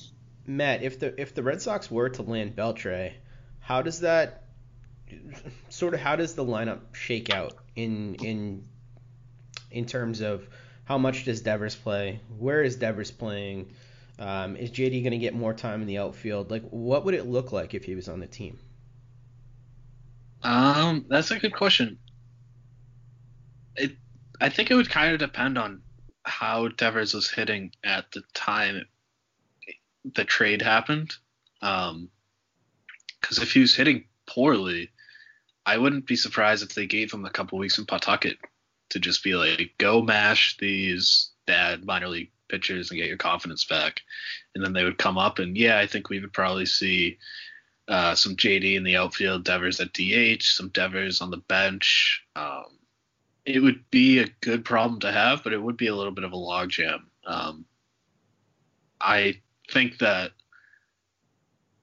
Matt, 0.47 0.83
if 0.83 1.01
the 1.01 1.21
if 1.21 1.35
the 1.35 1.43
Red 1.43 1.61
Sox 1.61 1.91
were 1.91 2.09
to 2.11 2.23
land 2.23 2.55
Beltre, 2.55 3.13
how 3.59 3.83
does 3.83 4.01
that 4.01 4.45
sort 5.69 5.95
of 5.95 6.01
how 6.01 6.17
does 6.17 6.35
the 6.35 6.45
lineup 6.45 6.95
shake 6.95 7.31
out 7.31 7.55
in 7.79 8.15
in 8.17 8.65
in 9.71 9.87
terms 9.87 10.21
of 10.21 10.49
how 10.85 10.99
much 10.99 11.25
does 11.25 11.41
Devers 11.43 11.77
play? 11.77 12.21
Where 12.39 12.63
is 12.63 12.77
Devers 12.77 13.11
playing? 13.11 13.73
Um, 14.19 14.57
is 14.57 14.71
JD 14.71 15.03
going 15.03 15.13
to 15.13 15.19
get 15.19 15.35
more 15.35 15.55
time 15.55 15.81
in 15.81 15.87
the 15.87 15.99
outfield? 15.99 16.51
Like, 16.51 16.65
what 16.71 17.05
would 17.05 17.15
it 17.15 17.27
look 17.27 17.53
like 17.53 17.75
if 17.75 17.85
he 17.85 17.95
was 17.95 18.09
on 18.09 18.19
the 18.19 18.27
team? 18.27 18.59
Um, 20.43 21.05
that's 21.09 21.31
a 21.31 21.39
good 21.39 21.55
question. 21.55 21.99
It, 23.77 23.93
I 24.41 24.49
think 24.49 24.71
it 24.71 24.75
would 24.75 24.91
kind 24.91 25.13
of 25.13 25.21
depend 25.21 25.57
on 25.57 25.83
how 26.25 26.69
Devers 26.69 27.15
was 27.15 27.31
hitting 27.31 27.73
at 27.85 28.11
the 28.13 28.23
time 28.35 28.87
the 30.15 30.25
trade 30.25 30.63
happened. 30.63 31.15
Um, 31.63 32.09
because 33.21 33.39
if 33.39 33.53
he 33.53 33.61
was 33.61 33.75
hitting 33.75 34.05
poorly, 34.27 34.91
I 35.69 35.77
wouldn't 35.77 36.07
be 36.07 36.17
surprised 36.17 36.63
if 36.63 36.75
they 36.75 36.87
gave 36.87 37.13
him 37.13 37.27
a 37.27 37.31
couple 37.31 37.59
weeks 37.59 37.79
in 37.79 37.85
Pawtucket 37.85 38.39
to 38.89 38.99
just 38.99 39.23
be 39.23 39.35
like, 39.35 39.75
go 39.77 40.01
mash 40.01 40.57
these 40.57 41.33
bad 41.47 41.85
minor 41.85 42.09
league 42.09 42.31
pitchers 42.49 42.91
and 42.91 42.99
get 42.99 43.07
your 43.07 43.19
confidence 43.19 43.67
back. 43.67 44.01
And 44.55 44.65
then 44.65 44.73
they 44.73 44.83
would 44.83 44.97
come 44.97 45.19
up, 45.19 45.39
and 45.39 45.59
yeah, 45.59 45.79
I 45.79 45.87
think 45.87 46.09
we 46.09 46.21
would 46.21 46.33
probably 46.33 46.65
see 46.65 47.19
uh, 47.87 48.15
some 48.15 48.35
JD 48.35 48.77
in 48.77 48.83
the 48.83 48.97
outfield, 48.97 49.45
Devers 49.45 49.79
at 49.79 49.93
DH, 49.93 50.43
some 50.43 50.71
Devers 50.71 51.21
on 51.21 51.31
the 51.31 51.37
bench. 51.37 52.25
Um, 52.35 52.79
it 53.45 53.61
would 53.61 53.91
be 53.91 54.21
a 54.21 54.29
good 54.41 54.65
problem 54.65 55.01
to 55.01 55.13
have, 55.13 55.45
but 55.45 55.53
it 55.53 55.63
would 55.63 55.77
be 55.77 55.89
a 55.89 55.95
little 55.95 56.13
bit 56.13 56.25
of 56.25 56.33
a 56.33 56.37
logjam. 56.37 57.01
Um, 57.27 57.67
I 58.99 59.43
think 59.71 59.99
that 59.99 60.33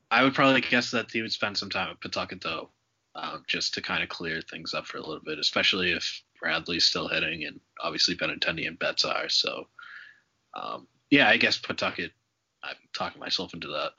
I 0.10 0.24
would 0.24 0.34
probably 0.34 0.62
guess 0.62 0.90
that 0.90 1.12
he 1.12 1.22
would 1.22 1.32
spend 1.32 1.56
some 1.56 1.70
time 1.70 1.92
at 1.92 2.02
Pawtucket 2.02 2.42
though, 2.42 2.72
um, 3.16 3.44
just 3.48 3.76
to 3.76 3.82
kind 3.82 4.04
of 4.04 4.10
clear 4.10 4.42
things 4.42 4.74
up 4.74 4.86
for 4.86 4.98
a 4.98 5.06
little 5.06 5.24
bit, 5.24 5.40
especially 5.40 5.92
if 5.92 6.22
Bradley's 6.40 6.86
still 6.86 7.08
hitting 7.08 7.46
and 7.46 7.60
obviously 7.82 8.16
Benintendi 8.16 8.68
and 8.68 8.78
Betts 8.78 9.06
are. 9.06 9.30
So, 9.30 9.68
um, 10.54 10.88
yeah, 11.10 11.30
I 11.30 11.38
guess 11.38 11.58
Pawtucket. 11.58 12.12
I'm 12.64 12.76
talking 12.94 13.20
myself 13.20 13.54
into 13.54 13.68
that. 13.68 13.92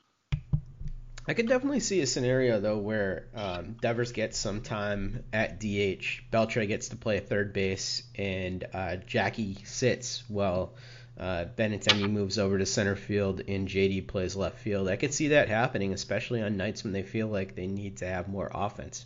I 1.29 1.33
could 1.33 1.47
definitely 1.49 1.81
see 1.81 1.99
a 2.01 2.07
scenario 2.07 2.61
though 2.61 2.77
where 2.77 3.27
um, 3.35 3.75
Devers 3.81 4.13
gets 4.13 4.37
some 4.37 4.61
time 4.61 5.25
at 5.33 5.59
DH, 5.59 6.31
Beltre 6.31 6.67
gets 6.67 6.89
to 6.89 6.95
play 6.95 7.19
third 7.19 7.51
base, 7.51 8.03
and 8.15 8.65
uh, 8.73 8.95
Jackie 8.95 9.57
sits 9.65 10.23
while 10.29 10.75
uh, 11.19 11.45
Benintendi 11.57 12.09
moves 12.09 12.37
over 12.37 12.57
to 12.57 12.65
center 12.65 12.95
field 12.95 13.41
and 13.47 13.67
JD 13.67 14.07
plays 14.07 14.35
left 14.35 14.59
field. 14.59 14.87
I 14.87 14.97
could 14.97 15.13
see 15.13 15.29
that 15.29 15.49
happening, 15.49 15.93
especially 15.93 16.41
on 16.41 16.57
nights 16.57 16.83
when 16.83 16.93
they 16.93 17.03
feel 17.03 17.27
like 17.27 17.55
they 17.55 17.67
need 17.67 17.97
to 17.97 18.07
have 18.07 18.27
more 18.27 18.49
offense. 18.53 19.05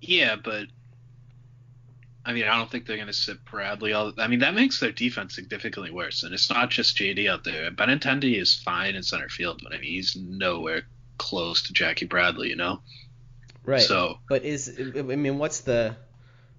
Yeah, 0.00 0.36
but 0.36 0.66
I 2.24 2.32
mean, 2.32 2.44
I 2.44 2.56
don't 2.56 2.70
think 2.70 2.86
they're 2.86 2.96
going 2.96 3.06
to 3.06 3.12
sit 3.12 3.44
Bradley. 3.44 3.92
All, 3.92 4.12
I 4.18 4.26
mean, 4.26 4.40
that 4.40 4.54
makes 4.54 4.80
their 4.80 4.92
defense 4.92 5.34
significantly 5.34 5.90
worse. 5.90 6.24
And 6.24 6.34
it's 6.34 6.50
not 6.50 6.68
just 6.68 6.96
JD 6.96 7.28
out 7.28 7.44
there. 7.44 7.70
Benintendi 7.70 8.38
is 8.38 8.54
fine 8.54 8.96
in 8.96 9.02
center 9.02 9.28
field, 9.28 9.60
but 9.62 9.72
I 9.72 9.78
mean, 9.78 9.92
he's 9.92 10.16
nowhere 10.16 10.82
close 11.16 11.62
to 11.62 11.72
Jackie 11.72 12.06
Bradley, 12.06 12.48
you 12.48 12.56
know? 12.56 12.82
Right. 13.64 13.80
So, 13.80 14.18
but 14.28 14.44
is 14.44 14.78
I 14.78 15.02
mean, 15.02 15.38
what's 15.38 15.60
the 15.60 15.96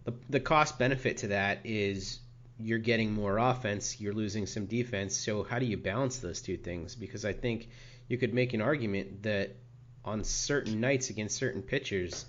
the, 0.06 0.14
the 0.30 0.40
cost 0.40 0.80
benefit 0.80 1.18
to 1.18 1.28
that? 1.28 1.60
Is 1.66 2.20
you're 2.60 2.80
getting 2.80 3.14
more 3.14 3.38
offense, 3.38 4.00
you're 4.00 4.14
losing 4.14 4.46
some 4.46 4.66
defense. 4.66 5.16
So 5.16 5.44
how 5.44 5.60
do 5.60 5.66
you 5.66 5.78
balance 5.78 6.18
those 6.18 6.42
two 6.42 6.58
things? 6.58 6.96
Because 6.96 7.26
I 7.26 7.34
think 7.34 7.70
you 8.08 8.18
could 8.18 8.34
make 8.34 8.54
an 8.54 8.62
argument 8.62 9.24
that 9.24 9.56
on 10.04 10.24
certain 10.24 10.80
nights 10.80 11.10
against 11.10 11.38
certain 11.38 11.62
pitchers, 11.62 12.26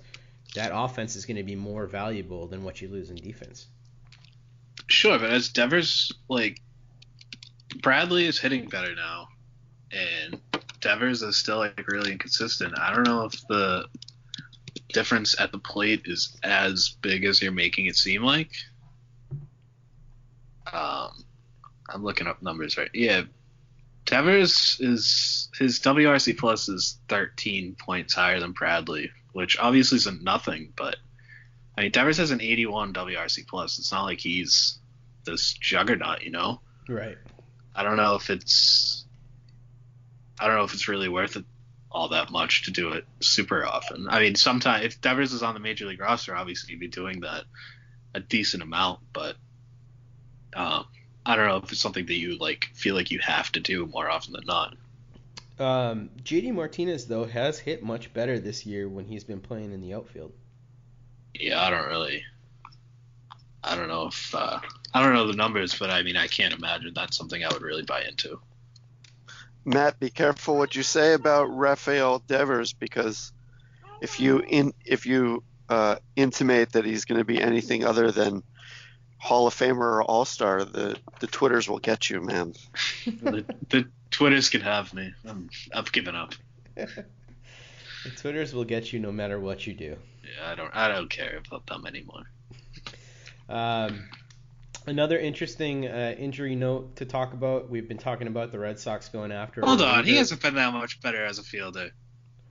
that 0.54 0.70
offense 0.74 1.16
is 1.16 1.26
going 1.26 1.36
to 1.36 1.42
be 1.42 1.56
more 1.56 1.86
valuable 1.86 2.46
than 2.46 2.62
what 2.62 2.80
you 2.80 2.88
lose 2.88 3.10
in 3.10 3.16
defense. 3.16 3.66
Sure, 4.88 5.18
but 5.18 5.30
as 5.30 5.48
Devers 5.48 6.12
like 6.28 6.60
Bradley 7.82 8.26
is 8.26 8.38
hitting 8.38 8.68
better 8.68 8.94
now, 8.94 9.28
and 9.92 10.40
Devers 10.80 11.22
is 11.22 11.36
still 11.36 11.58
like 11.58 11.86
really 11.86 12.12
inconsistent. 12.12 12.78
I 12.78 12.94
don't 12.94 13.06
know 13.06 13.24
if 13.24 13.46
the 13.48 13.86
difference 14.88 15.40
at 15.40 15.52
the 15.52 15.58
plate 15.58 16.02
is 16.06 16.36
as 16.42 16.96
big 17.00 17.24
as 17.24 17.40
you're 17.40 17.52
making 17.52 17.86
it 17.86 17.96
seem 17.96 18.22
like. 18.22 18.50
Um, 20.72 21.24
I'm 21.88 22.04
looking 22.04 22.26
up 22.26 22.42
numbers 22.42 22.76
right. 22.76 22.90
Yeah, 22.94 23.22
Devers 24.04 24.76
is 24.80 25.48
his 25.58 25.80
WRC 25.80 26.36
plus 26.36 26.68
is 26.68 26.98
13 27.08 27.76
points 27.78 28.14
higher 28.14 28.40
than 28.40 28.52
Bradley, 28.52 29.10
which 29.32 29.58
obviously 29.58 29.96
isn't 29.96 30.22
nothing, 30.22 30.72
but 30.76 30.96
I 31.76 31.82
mean 31.82 31.90
Devers 31.90 32.18
has 32.18 32.30
an 32.30 32.40
81 32.40 32.92
WRC 32.92 33.46
plus. 33.46 33.78
It's 33.78 33.92
not 33.92 34.04
like 34.04 34.20
he's 34.20 34.78
this 35.24 35.52
juggernaut, 35.54 36.22
you 36.22 36.30
know. 36.30 36.60
Right. 36.88 37.16
I 37.74 37.82
don't 37.82 37.96
know 37.96 38.16
if 38.16 38.30
it's 38.30 39.04
I 40.38 40.46
don't 40.46 40.56
know 40.56 40.64
if 40.64 40.74
it's 40.74 40.88
really 40.88 41.08
worth 41.08 41.36
it 41.36 41.44
all 41.92 42.08
that 42.08 42.30
much 42.30 42.64
to 42.64 42.70
do 42.70 42.92
it 42.92 43.04
super 43.20 43.66
often. 43.66 44.08
I 44.08 44.20
mean, 44.20 44.34
sometimes 44.36 44.84
if 44.86 45.00
Devers 45.00 45.32
is 45.32 45.42
on 45.42 45.54
the 45.54 45.60
major 45.60 45.86
league 45.86 46.00
roster, 46.00 46.34
obviously 46.34 46.72
you'd 46.72 46.80
be 46.80 46.88
doing 46.88 47.20
that 47.20 47.44
a 48.14 48.20
decent 48.20 48.62
amount, 48.62 49.00
but 49.12 49.36
um, 50.54 50.86
I 51.24 51.36
don't 51.36 51.46
know 51.46 51.56
if 51.56 51.70
it's 51.70 51.80
something 51.80 52.06
that 52.06 52.18
you 52.18 52.36
like 52.38 52.68
feel 52.74 52.94
like 52.94 53.10
you 53.10 53.18
have 53.20 53.52
to 53.52 53.60
do 53.60 53.86
more 53.86 54.10
often 54.10 54.32
than 54.32 54.46
not. 54.46 54.76
Um, 55.58 56.10
JD 56.22 56.54
Martinez 56.54 57.06
though 57.06 57.24
has 57.24 57.58
hit 57.58 57.82
much 57.82 58.12
better 58.14 58.38
this 58.38 58.64
year 58.64 58.88
when 58.88 59.04
he's 59.04 59.24
been 59.24 59.40
playing 59.40 59.72
in 59.72 59.80
the 59.80 59.94
outfield. 59.94 60.32
Yeah, 61.34 61.62
I 61.62 61.70
don't 61.70 61.86
really. 61.86 62.24
I 63.62 63.76
don't 63.76 63.88
know 63.88 64.06
if 64.06 64.34
uh, 64.34 64.58
I 64.94 65.02
don't 65.02 65.12
know 65.12 65.26
the 65.26 65.34
numbers, 65.34 65.78
but 65.78 65.90
I 65.90 66.02
mean 66.02 66.16
I 66.16 66.26
can't 66.26 66.54
imagine 66.54 66.92
that's 66.94 67.16
something 67.16 67.44
I 67.44 67.48
would 67.52 67.62
really 67.62 67.82
buy 67.82 68.02
into. 68.02 68.40
Matt, 69.64 70.00
be 70.00 70.08
careful 70.08 70.56
what 70.56 70.74
you 70.74 70.82
say 70.82 71.12
about 71.12 71.54
Rafael 71.54 72.20
Devers 72.20 72.72
because 72.72 73.32
if 74.00 74.18
you 74.18 74.40
in 74.40 74.72
if 74.84 75.04
you 75.04 75.42
uh, 75.68 75.96
intimate 76.16 76.72
that 76.72 76.84
he's 76.84 77.04
going 77.04 77.18
to 77.18 77.24
be 77.24 77.40
anything 77.40 77.84
other 77.84 78.10
than 78.10 78.42
Hall 79.20 79.46
of 79.46 79.54
Famer 79.54 79.78
or 79.78 80.02
All 80.02 80.24
Star, 80.24 80.64
the 80.64 80.96
the 81.20 81.26
Twitters 81.26 81.68
will 81.68 81.78
get 81.78 82.08
you, 82.08 82.22
man. 82.22 82.54
the, 83.04 83.44
the 83.68 83.86
Twitters 84.10 84.48
can 84.48 84.62
have 84.62 84.92
me. 84.94 85.12
I'm, 85.26 85.50
I've 85.74 85.92
given 85.92 86.16
up. 86.16 86.34
the 86.74 87.04
Twitters 88.16 88.54
will 88.54 88.64
get 88.64 88.92
you 88.92 88.98
no 88.98 89.12
matter 89.12 89.38
what 89.38 89.66
you 89.66 89.74
do. 89.74 89.96
Yeah, 90.24 90.50
I 90.50 90.54
don't 90.54 90.74
I 90.74 90.88
don't 90.88 91.10
care 91.10 91.40
about 91.46 91.66
them 91.66 91.86
anymore. 91.86 92.22
Um, 93.48 94.08
another 94.86 95.18
interesting 95.18 95.86
uh, 95.86 96.14
injury 96.18 96.54
note 96.56 96.96
to 96.96 97.04
talk 97.04 97.34
about. 97.34 97.68
We've 97.68 97.86
been 97.86 97.98
talking 97.98 98.26
about 98.26 98.52
the 98.52 98.58
Red 98.58 98.78
Sox 98.78 99.10
going 99.10 99.32
after. 99.32 99.60
Hold 99.60 99.82
on, 99.82 100.04
he 100.04 100.16
hasn't 100.16 100.40
been 100.40 100.54
that 100.54 100.72
much 100.72 101.02
better 101.02 101.22
as 101.22 101.38
a 101.38 101.42
fielder. 101.42 101.90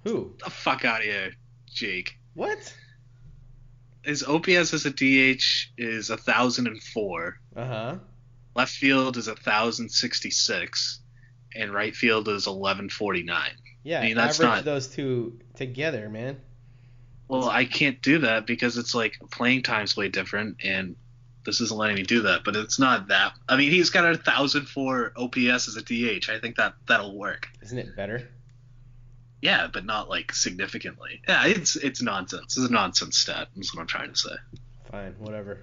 Who? 0.04 0.36
The 0.44 0.52
fuck 0.52 0.86
out 0.86 1.00
of 1.00 1.06
here, 1.06 1.32
Jake. 1.66 2.20
What? 2.36 2.74
His 4.04 4.24
OPS 4.24 4.74
as 4.74 4.86
a 4.86 4.92
DH 4.92 5.44
is 5.78 6.10
thousand 6.10 6.68
and 6.68 6.82
four. 6.82 7.40
Uh 7.56 7.66
huh. 7.66 7.96
Left 8.56 8.72
field 8.72 9.18
is 9.18 9.28
thousand 9.28 9.90
sixty 9.90 10.32
six, 10.32 11.00
and 11.56 11.74
right 11.74 11.96
field 11.96 12.28
is 12.28 12.48
eleven 12.48 12.90
forty 12.90 13.24
nine. 13.24 13.52
Yeah, 13.84 14.02
I 14.02 14.06
mean, 14.08 14.16
that's 14.16 14.40
average 14.40 14.56
not- 14.58 14.66
those 14.66 14.88
two 14.88 15.40
together, 15.56 16.10
man. 16.10 16.40
Well, 17.28 17.48
I 17.48 17.66
can't 17.66 18.02
do 18.02 18.20
that 18.20 18.48
because 18.48 18.78
it's 18.78 18.96
like 18.96 19.20
playing 19.32 19.62
time's 19.62 19.96
way 19.96 20.10
different, 20.10 20.58
and 20.64 20.96
this 21.46 21.62
isn't 21.62 21.78
letting 21.78 21.96
me 21.96 22.02
do 22.04 22.24
that. 22.24 22.44
But 22.44 22.56
it's 22.56 22.80
not 22.80 23.10
that. 23.10 23.34
I 23.48 23.56
mean, 23.56 23.70
he's 23.70 23.92
got 23.92 24.04
a 24.12 24.18
thousand 24.18 24.68
four 24.68 25.14
OPS 25.16 25.68
as 25.68 25.76
a 25.78 25.82
DH. 25.84 26.30
I 26.30 26.40
think 26.40 26.56
that 26.56 26.74
that'll 26.88 27.16
work. 27.16 27.48
Isn't 27.62 27.78
it 27.78 27.96
better? 27.96 28.28
Yeah, 29.42 29.68
but 29.72 29.86
not 29.86 30.10
like 30.10 30.34
significantly. 30.34 31.22
Yeah, 31.28 31.46
it's 31.48 31.76
it's 31.76 32.02
nonsense. 32.02 32.58
It's 32.58 32.70
a 32.70 32.72
nonsense 32.72 33.18
stat. 33.18 33.48
That's 33.56 33.74
what 33.74 33.82
I'm 33.82 33.88
trying 33.88 34.12
to 34.12 34.18
say. 34.18 34.36
Fine, 34.92 35.16
whatever. 35.20 35.60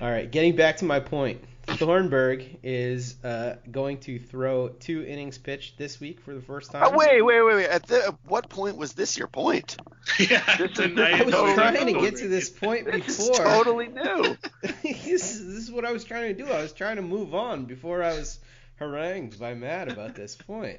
All 0.00 0.10
right, 0.10 0.30
getting 0.30 0.56
back 0.56 0.78
to 0.78 0.84
my 0.84 1.00
point. 1.00 1.42
Thornburg 1.68 2.58
is 2.62 3.16
uh, 3.24 3.56
going 3.72 3.98
to 4.00 4.20
throw 4.20 4.68
two 4.68 5.02
innings 5.04 5.36
pitched 5.36 5.76
this 5.78 5.98
week 5.98 6.20
for 6.20 6.32
the 6.32 6.40
first 6.40 6.70
time. 6.70 6.84
Oh, 6.86 6.96
wait, 6.96 7.20
wait, 7.22 7.42
wait, 7.42 7.54
wait. 7.56 7.66
At, 7.68 7.86
the, 7.88 8.06
at 8.06 8.14
what 8.28 8.48
point 8.48 8.76
was 8.76 8.92
this 8.92 9.18
your 9.18 9.26
point? 9.26 9.76
yeah, 10.20 10.44
This 10.58 10.70
is- 10.70 10.76
tonight 10.78 11.14
I 11.14 11.24
was 11.24 11.34
Totally 11.34 11.54
trying 11.54 11.74
to 11.74 11.84
new. 11.86 12.00
get 12.00 12.16
to 12.18 12.28
this 12.28 12.50
point 12.50 12.84
This 12.84 13.18
is 13.18 13.28
before. 13.30 13.44
totally 13.44 13.88
new. 13.88 14.36
this, 14.84 15.02
this 15.02 15.32
is 15.32 15.72
what 15.72 15.84
I 15.84 15.90
was 15.90 16.04
trying 16.04 16.36
to 16.36 16.40
do. 16.44 16.48
I 16.52 16.62
was 16.62 16.72
trying 16.72 16.96
to 16.96 17.02
move 17.02 17.34
on 17.34 17.64
before 17.64 18.00
I 18.00 18.12
was 18.14 18.38
harangued 18.76 19.40
by 19.40 19.54
Matt 19.54 19.90
about 19.90 20.14
this 20.14 20.36
point. 20.36 20.78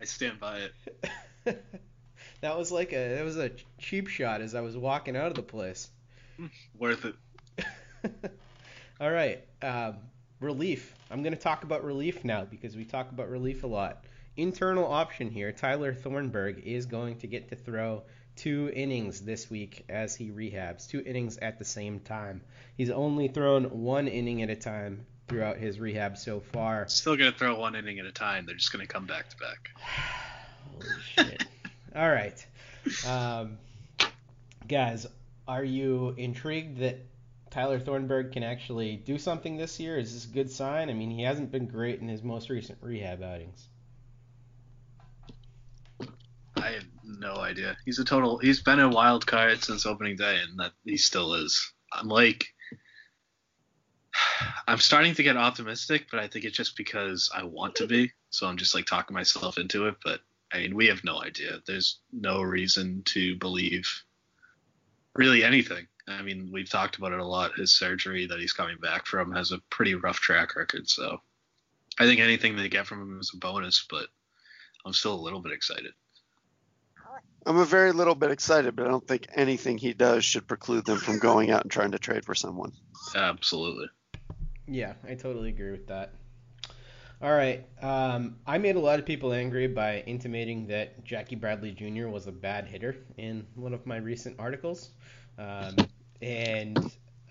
I 0.00 0.06
stand 0.06 0.40
by 0.40 0.60
it. 0.60 0.72
that 1.44 2.58
was 2.58 2.70
like 2.72 2.92
a 2.92 3.16
that 3.16 3.24
was 3.24 3.36
a 3.36 3.50
cheap 3.78 4.08
shot 4.08 4.40
as 4.40 4.54
I 4.54 4.60
was 4.60 4.76
walking 4.76 5.16
out 5.16 5.28
of 5.28 5.34
the 5.34 5.42
place. 5.42 5.90
Worth 6.78 7.04
it. 7.04 7.14
All 9.00 9.10
right, 9.10 9.44
um, 9.62 9.96
relief. 10.40 10.94
I'm 11.10 11.22
going 11.22 11.34
to 11.34 11.40
talk 11.40 11.64
about 11.64 11.84
relief 11.84 12.24
now 12.24 12.44
because 12.44 12.76
we 12.76 12.84
talk 12.84 13.10
about 13.10 13.28
relief 13.28 13.64
a 13.64 13.66
lot. 13.66 14.04
Internal 14.36 14.86
option 14.86 15.30
here. 15.30 15.52
Tyler 15.52 15.92
Thornburg 15.92 16.62
is 16.64 16.86
going 16.86 17.18
to 17.18 17.26
get 17.26 17.50
to 17.50 17.56
throw 17.56 18.02
two 18.36 18.70
innings 18.74 19.20
this 19.20 19.50
week 19.50 19.84
as 19.88 20.14
he 20.16 20.30
rehabs. 20.30 20.88
Two 20.88 21.02
innings 21.04 21.36
at 21.38 21.58
the 21.58 21.64
same 21.64 22.00
time. 22.00 22.42
He's 22.76 22.90
only 22.90 23.28
thrown 23.28 23.64
one 23.82 24.08
inning 24.08 24.42
at 24.42 24.50
a 24.50 24.56
time 24.56 25.06
throughout 25.28 25.58
his 25.58 25.78
rehab 25.78 26.16
so 26.16 26.40
far. 26.40 26.88
Still 26.88 27.16
gonna 27.16 27.32
throw 27.32 27.58
one 27.58 27.74
inning 27.74 27.98
at 27.98 28.06
a 28.06 28.12
time. 28.12 28.46
They're 28.46 28.54
just 28.54 28.72
gonna 28.72 28.86
come 28.86 29.06
back 29.06 29.28
to 29.30 29.36
back. 29.36 29.70
Shit. 31.14 31.44
All 31.94 32.10
right. 32.10 32.46
Um, 33.06 33.58
guys, 34.66 35.06
are 35.46 35.64
you 35.64 36.14
intrigued 36.16 36.78
that 36.78 36.98
Tyler 37.50 37.78
Thornburg 37.78 38.32
can 38.32 38.42
actually 38.42 38.96
do 38.96 39.18
something 39.18 39.56
this 39.56 39.78
year? 39.78 39.98
Is 39.98 40.14
this 40.14 40.24
a 40.24 40.34
good 40.34 40.50
sign? 40.50 40.88
I 40.88 40.94
mean, 40.94 41.10
he 41.10 41.22
hasn't 41.22 41.52
been 41.52 41.66
great 41.66 42.00
in 42.00 42.08
his 42.08 42.22
most 42.22 42.48
recent 42.48 42.78
rehab 42.80 43.22
outings. 43.22 43.68
I 46.56 46.70
have 46.70 46.84
no 47.04 47.36
idea. 47.36 47.76
He's 47.84 47.98
a 47.98 48.04
total. 48.04 48.38
He's 48.38 48.62
been 48.62 48.80
a 48.80 48.88
wild 48.88 49.26
card 49.26 49.62
since 49.62 49.84
opening 49.84 50.16
day, 50.16 50.38
and 50.42 50.58
that 50.60 50.72
he 50.84 50.96
still 50.96 51.34
is. 51.34 51.72
I'm 51.92 52.08
like, 52.08 52.46
I'm 54.66 54.78
starting 54.78 55.14
to 55.14 55.22
get 55.22 55.36
optimistic, 55.36 56.06
but 56.10 56.20
I 56.20 56.28
think 56.28 56.44
it's 56.44 56.56
just 56.56 56.76
because 56.76 57.30
I 57.34 57.44
want 57.44 57.74
to 57.76 57.86
be. 57.86 58.12
So 58.30 58.46
I'm 58.46 58.56
just 58.56 58.74
like 58.74 58.86
talking 58.86 59.14
myself 59.14 59.58
into 59.58 59.88
it. 59.88 59.96
But 60.04 60.20
I 60.52 60.58
mean, 60.58 60.74
we 60.74 60.88
have 60.88 61.04
no 61.04 61.22
idea. 61.22 61.60
There's 61.66 61.98
no 62.12 62.42
reason 62.42 63.02
to 63.06 63.36
believe 63.36 64.04
really 65.14 65.44
anything. 65.44 65.86
I 66.06 66.22
mean, 66.22 66.50
we've 66.52 66.68
talked 66.68 66.96
about 66.96 67.12
it 67.12 67.20
a 67.20 67.24
lot. 67.24 67.56
His 67.56 67.72
surgery 67.72 68.26
that 68.26 68.40
he's 68.40 68.52
coming 68.52 68.78
back 68.78 69.06
from 69.06 69.32
has 69.32 69.52
a 69.52 69.58
pretty 69.70 69.94
rough 69.94 70.20
track 70.20 70.56
record. 70.56 70.88
So 70.88 71.20
I 71.98 72.06
think 72.06 72.20
anything 72.20 72.56
they 72.56 72.68
get 72.68 72.86
from 72.86 73.02
him 73.02 73.20
is 73.20 73.32
a 73.34 73.38
bonus. 73.38 73.86
But 73.88 74.06
I'm 74.84 74.92
still 74.92 75.14
a 75.14 75.22
little 75.22 75.40
bit 75.40 75.52
excited. 75.52 75.92
I'm 77.44 77.58
a 77.58 77.64
very 77.64 77.92
little 77.92 78.14
bit 78.14 78.30
excited, 78.30 78.76
but 78.76 78.86
I 78.86 78.90
don't 78.90 79.06
think 79.06 79.26
anything 79.34 79.76
he 79.76 79.94
does 79.94 80.24
should 80.24 80.46
preclude 80.46 80.84
them 80.84 80.98
from 80.98 81.18
going 81.18 81.50
out 81.50 81.62
and 81.62 81.70
trying 81.70 81.90
to 81.90 81.98
trade 81.98 82.24
for 82.24 82.36
someone. 82.36 82.72
Absolutely. 83.16 83.86
Yeah, 84.68 84.94
I 85.06 85.14
totally 85.14 85.48
agree 85.48 85.72
with 85.72 85.88
that. 85.88 86.14
All 87.22 87.32
right. 87.32 87.64
Um, 87.80 88.34
I 88.48 88.58
made 88.58 88.74
a 88.74 88.80
lot 88.80 88.98
of 88.98 89.06
people 89.06 89.32
angry 89.32 89.68
by 89.68 90.00
intimating 90.06 90.66
that 90.66 91.04
Jackie 91.04 91.36
Bradley 91.36 91.70
Jr. 91.70 92.08
was 92.08 92.26
a 92.26 92.32
bad 92.32 92.66
hitter 92.66 92.96
in 93.16 93.46
one 93.54 93.72
of 93.72 93.86
my 93.86 93.98
recent 93.98 94.40
articles. 94.40 94.90
Um, 95.38 95.76
and 96.20 96.76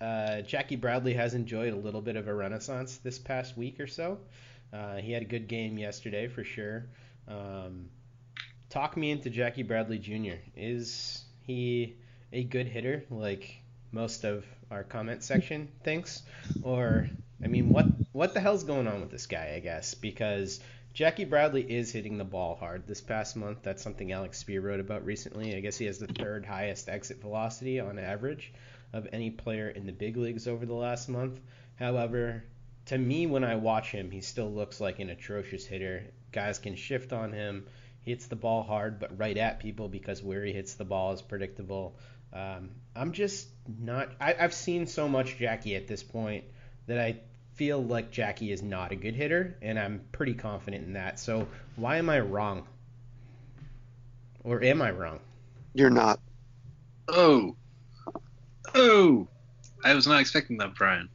uh, 0.00 0.40
Jackie 0.40 0.76
Bradley 0.76 1.12
has 1.12 1.34
enjoyed 1.34 1.74
a 1.74 1.76
little 1.76 2.00
bit 2.00 2.16
of 2.16 2.26
a 2.26 2.32
renaissance 2.32 2.96
this 3.04 3.18
past 3.18 3.58
week 3.58 3.80
or 3.80 3.86
so. 3.86 4.18
Uh, 4.72 4.96
he 4.96 5.12
had 5.12 5.20
a 5.20 5.26
good 5.26 5.46
game 5.46 5.76
yesterday 5.76 6.26
for 6.26 6.42
sure. 6.42 6.86
Um, 7.28 7.90
talk 8.70 8.96
me 8.96 9.10
into 9.10 9.28
Jackie 9.28 9.62
Bradley 9.62 9.98
Jr. 9.98 10.40
Is 10.56 11.22
he 11.42 11.96
a 12.32 12.44
good 12.44 12.66
hitter 12.66 13.04
like 13.10 13.60
most 13.90 14.24
of 14.24 14.46
our 14.70 14.84
comment 14.84 15.22
section 15.22 15.68
thinks? 15.84 16.22
Or 16.62 17.10
I 17.42 17.48
mean, 17.48 17.70
what 17.70 17.86
what 18.12 18.34
the 18.34 18.40
hell's 18.40 18.64
going 18.64 18.86
on 18.86 19.00
with 19.00 19.10
this 19.10 19.26
guy? 19.26 19.52
I 19.54 19.60
guess 19.60 19.94
because 19.94 20.60
Jackie 20.94 21.24
Bradley 21.24 21.62
is 21.62 21.90
hitting 21.90 22.18
the 22.18 22.24
ball 22.24 22.54
hard 22.54 22.86
this 22.86 23.00
past 23.00 23.34
month. 23.34 23.58
That's 23.62 23.82
something 23.82 24.12
Alex 24.12 24.42
Speier 24.42 24.62
wrote 24.62 24.80
about 24.80 25.04
recently. 25.06 25.56
I 25.56 25.60
guess 25.60 25.78
he 25.78 25.86
has 25.86 25.98
the 25.98 26.06
third 26.06 26.44
highest 26.44 26.88
exit 26.88 27.20
velocity 27.20 27.80
on 27.80 27.98
average 27.98 28.52
of 28.92 29.08
any 29.12 29.30
player 29.30 29.70
in 29.70 29.86
the 29.86 29.92
big 29.92 30.16
leagues 30.16 30.46
over 30.46 30.66
the 30.66 30.74
last 30.74 31.08
month. 31.08 31.40
However, 31.76 32.44
to 32.86 32.98
me, 32.98 33.26
when 33.26 33.42
I 33.42 33.56
watch 33.56 33.90
him, 33.90 34.10
he 34.10 34.20
still 34.20 34.52
looks 34.52 34.80
like 34.80 34.98
an 34.98 35.08
atrocious 35.08 35.64
hitter. 35.64 36.04
Guys 36.30 36.58
can 36.58 36.76
shift 36.76 37.12
on 37.12 37.32
him. 37.32 37.66
He 38.02 38.10
hits 38.10 38.26
the 38.26 38.36
ball 38.36 38.62
hard, 38.62 38.98
but 38.98 39.18
right 39.18 39.36
at 39.36 39.60
people 39.60 39.88
because 39.88 40.22
where 40.22 40.44
he 40.44 40.52
hits 40.52 40.74
the 40.74 40.84
ball 40.84 41.12
is 41.12 41.22
predictable. 41.22 41.96
Um, 42.32 42.70
I'm 42.94 43.12
just 43.12 43.48
not. 43.66 44.10
I, 44.20 44.34
I've 44.38 44.54
seen 44.54 44.86
so 44.86 45.08
much 45.08 45.38
Jackie 45.38 45.76
at 45.76 45.86
this 45.86 46.02
point 46.02 46.44
that 46.86 46.98
I 46.98 47.20
feel 47.54 47.82
like 47.82 48.10
Jackie 48.10 48.52
is 48.52 48.62
not 48.62 48.92
a 48.92 48.96
good 48.96 49.14
hitter, 49.14 49.56
and 49.62 49.78
I'm 49.78 50.00
pretty 50.12 50.34
confident 50.34 50.86
in 50.86 50.94
that. 50.94 51.18
So 51.18 51.46
why 51.76 51.96
am 51.96 52.08
I 52.08 52.20
wrong? 52.20 52.66
Or 54.44 54.62
am 54.62 54.82
I 54.82 54.90
wrong? 54.90 55.20
You're 55.74 55.90
not. 55.90 56.20
Oh. 57.08 57.56
Oh. 58.74 59.28
I 59.84 59.94
was 59.94 60.06
not 60.06 60.20
expecting 60.20 60.56
that, 60.58 60.74
Brian. 60.74 61.08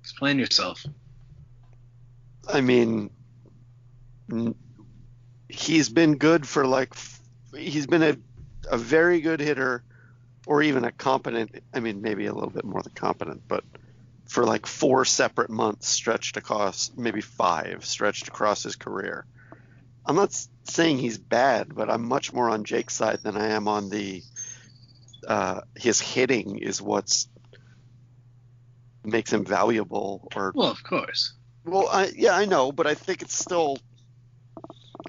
Explain 0.00 0.38
yourself. 0.38 0.84
I 2.48 2.60
mean, 2.60 3.10
he's 5.48 5.88
been 5.88 6.16
good 6.16 6.46
for 6.46 6.66
like, 6.66 6.94
he's 7.56 7.86
been 7.86 8.02
a, 8.02 8.16
a 8.70 8.78
very 8.78 9.20
good 9.20 9.40
hitter 9.40 9.84
or 10.46 10.62
even 10.62 10.84
a 10.84 10.92
competent, 10.92 11.62
I 11.74 11.80
mean, 11.80 12.00
maybe 12.00 12.26
a 12.26 12.32
little 12.32 12.50
bit 12.50 12.64
more 12.64 12.82
than 12.82 12.92
competent, 12.94 13.42
but 13.48 13.64
for 14.28 14.44
like 14.44 14.66
four 14.66 15.04
separate 15.04 15.50
months 15.50 15.88
stretched 15.88 16.36
across, 16.36 16.90
maybe 16.96 17.20
five 17.20 17.84
stretched 17.84 18.28
across 18.28 18.62
his 18.62 18.76
career. 18.76 19.24
I'm 20.04 20.16
not 20.16 20.32
saying 20.64 20.98
he's 20.98 21.18
bad, 21.18 21.74
but 21.74 21.90
I'm 21.90 22.06
much 22.06 22.32
more 22.32 22.48
on 22.48 22.64
Jake's 22.64 22.94
side 22.94 23.20
than 23.22 23.36
I 23.36 23.48
am 23.48 23.68
on 23.68 23.88
the, 23.88 24.22
uh, 25.26 25.62
his 25.76 26.00
hitting 26.00 26.58
is 26.58 26.80
what's 26.80 27.28
makes 29.04 29.32
him 29.32 29.44
valuable 29.44 30.28
or 30.36 30.52
Well, 30.54 30.70
of 30.70 30.82
course. 30.82 31.32
well, 31.64 31.88
I, 31.90 32.10
yeah, 32.14 32.32
I 32.34 32.44
know, 32.44 32.72
but 32.72 32.86
I 32.86 32.94
think 32.94 33.22
it's 33.22 33.38
still 33.38 33.78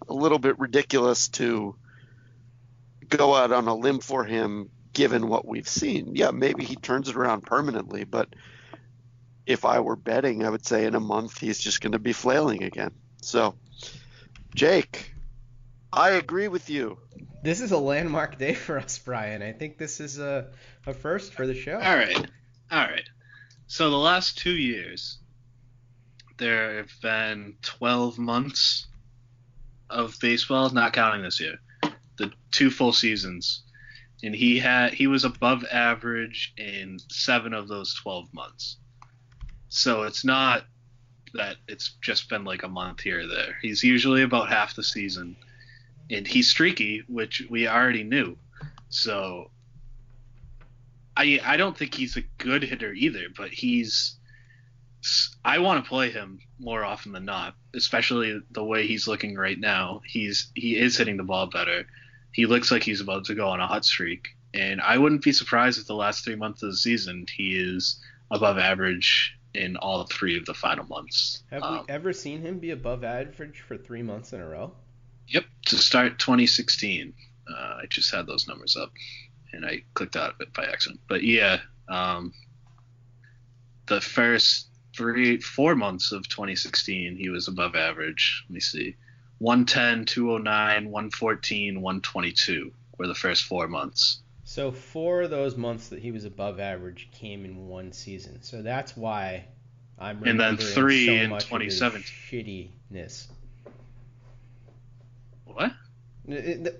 a 0.07 0.13
little 0.13 0.39
bit 0.39 0.57
ridiculous 0.59 1.27
to 1.29 1.75
go 3.09 3.35
out 3.35 3.51
on 3.51 3.67
a 3.67 3.75
limb 3.75 3.99
for 3.99 4.23
him, 4.23 4.69
given 4.93 5.27
what 5.27 5.45
we've 5.45 5.67
seen. 5.67 6.15
Yeah, 6.15 6.31
maybe 6.31 6.63
he 6.63 6.75
turns 6.75 7.09
it 7.09 7.15
around 7.15 7.41
permanently, 7.41 8.05
but 8.05 8.29
if 9.49 9.65
I 9.65 9.79
were 9.79 9.95
betting, 9.95 10.45
I 10.45 10.49
would 10.51 10.63
say 10.63 10.85
in 10.85 10.93
a 10.93 10.99
month 10.99 11.39
he's 11.39 11.57
just 11.57 11.81
going 11.81 11.93
to 11.93 11.99
be 11.99 12.13
flailing 12.13 12.63
again. 12.63 12.91
So, 13.23 13.55
Jake, 14.53 15.11
I 15.91 16.11
agree 16.11 16.47
with 16.47 16.69
you. 16.69 16.99
This 17.41 17.59
is 17.59 17.71
a 17.71 17.77
landmark 17.79 18.37
day 18.37 18.53
for 18.53 18.77
us, 18.77 18.99
Brian. 18.99 19.41
I 19.41 19.53
think 19.53 19.79
this 19.79 19.99
is 19.99 20.19
a, 20.19 20.49
a 20.85 20.93
first 20.93 21.33
for 21.33 21.47
the 21.47 21.55
show. 21.55 21.73
All 21.73 21.95
right. 21.95 22.15
All 22.71 22.85
right. 22.85 23.09
So 23.65 23.89
the 23.89 23.97
last 23.97 24.37
two 24.37 24.55
years, 24.55 25.17
there 26.37 26.77
have 26.77 26.91
been 27.01 27.55
12 27.63 28.19
months 28.19 28.85
of 29.89 30.15
baseball, 30.21 30.69
not 30.69 30.93
counting 30.93 31.23
this 31.23 31.39
year. 31.39 31.55
The 32.17 32.31
two 32.51 32.69
full 32.69 32.93
seasons, 32.93 33.63
and 34.21 34.35
he 34.35 34.59
had 34.59 34.93
he 34.93 35.07
was 35.07 35.23
above 35.23 35.65
average 35.71 36.53
in 36.55 36.99
seven 37.09 37.53
of 37.53 37.67
those 37.67 37.95
12 37.95 38.31
months. 38.31 38.77
So 39.69 40.03
it's 40.03 40.25
not 40.25 40.65
that 41.33 41.57
it's 41.67 41.91
just 42.01 42.27
been 42.29 42.43
like 42.43 42.63
a 42.63 42.67
month 42.67 43.01
here 43.01 43.21
or 43.21 43.27
there. 43.27 43.55
He's 43.61 43.83
usually 43.83 44.23
about 44.23 44.49
half 44.49 44.75
the 44.75 44.83
season, 44.83 45.35
and 46.09 46.27
he's 46.27 46.49
streaky, 46.49 47.03
which 47.07 47.43
we 47.49 47.67
already 47.67 48.03
knew. 48.03 48.35
So 48.89 49.51
I 51.15 51.39
I 51.43 51.57
don't 51.57 51.77
think 51.77 51.93
he's 51.93 52.17
a 52.17 52.23
good 52.39 52.63
hitter 52.63 52.93
either, 52.93 53.27
but 53.35 53.51
he's 53.51 54.15
I 55.45 55.59
want 55.59 55.83
to 55.83 55.89
play 55.89 56.09
him 56.09 56.39
more 56.59 56.83
often 56.83 57.11
than 57.11 57.25
not, 57.25 57.55
especially 57.73 58.41
the 58.51 58.63
way 58.63 58.85
he's 58.87 59.07
looking 59.07 59.35
right 59.35 59.59
now. 59.59 60.01
He's 60.05 60.51
he 60.55 60.77
is 60.77 60.97
hitting 60.97 61.17
the 61.17 61.23
ball 61.23 61.45
better. 61.45 61.85
He 62.31 62.47
looks 62.47 62.71
like 62.71 62.83
he's 62.83 63.01
about 63.01 63.25
to 63.25 63.35
go 63.35 63.47
on 63.49 63.59
a 63.59 63.67
hot 63.67 63.85
streak, 63.85 64.29
and 64.53 64.81
I 64.81 64.97
wouldn't 64.97 65.23
be 65.23 65.31
surprised 65.31 65.79
if 65.79 65.85
the 65.85 65.93
last 65.93 66.25
three 66.25 66.35
months 66.35 66.63
of 66.63 66.71
the 66.71 66.77
season 66.77 67.27
he 67.31 67.55
is 67.55 68.03
above 68.31 68.57
average 68.57 69.38
in 69.53 69.77
all 69.77 70.05
three 70.05 70.37
of 70.37 70.45
the 70.45 70.53
final 70.53 70.85
months. 70.85 71.43
Have 71.51 71.63
Um, 71.63 71.85
we 71.87 71.93
ever 71.93 72.13
seen 72.13 72.41
him 72.41 72.59
be 72.59 72.71
above 72.71 73.03
average 73.03 73.61
for 73.61 73.77
three 73.77 74.03
months 74.03 74.33
in 74.33 74.41
a 74.41 74.47
row? 74.47 74.75
Yep, 75.27 75.45
to 75.67 75.77
start 75.77 76.19
2016. 76.19 77.13
Uh, 77.49 77.53
I 77.53 77.85
just 77.89 78.13
had 78.13 78.27
those 78.27 78.47
numbers 78.47 78.75
up, 78.75 78.91
and 79.51 79.65
I 79.65 79.83
clicked 79.93 80.15
out 80.15 80.35
of 80.35 80.41
it 80.41 80.53
by 80.53 80.65
accident. 80.65 81.01
But 81.07 81.23
yeah, 81.23 81.59
um, 81.87 82.33
the 83.87 84.01
first 84.01 84.67
three, 84.95 85.39
four 85.39 85.75
months 85.75 86.11
of 86.11 86.27
2016, 86.29 87.17
he 87.17 87.29
was 87.29 87.47
above 87.47 87.75
average. 87.75 88.43
Let 88.47 88.53
me 88.53 88.59
see. 88.59 88.95
110, 89.39 90.05
209, 90.05 90.91
114, 90.91 91.81
122 91.81 92.71
were 92.97 93.07
the 93.07 93.15
first 93.15 93.43
four 93.43 93.67
months. 93.67 94.21
So 94.59 94.73
four 94.73 95.21
of 95.21 95.29
those 95.29 95.55
months 95.55 95.87
that 95.87 95.99
he 95.99 96.11
was 96.11 96.25
above 96.25 96.59
average 96.59 97.07
came 97.13 97.45
in 97.45 97.69
one 97.69 97.93
season. 97.93 98.43
So 98.43 98.61
that's 98.61 98.97
why 98.97 99.45
I'm 99.97 100.21
And 100.25 100.37
then 100.37 100.57
three 100.57 101.05
so 101.05 101.13
in 101.13 101.29
much 101.29 101.43
of 101.43 101.61
2017. 101.61 102.69
shittiness. 102.91 103.27
What? 105.45 105.71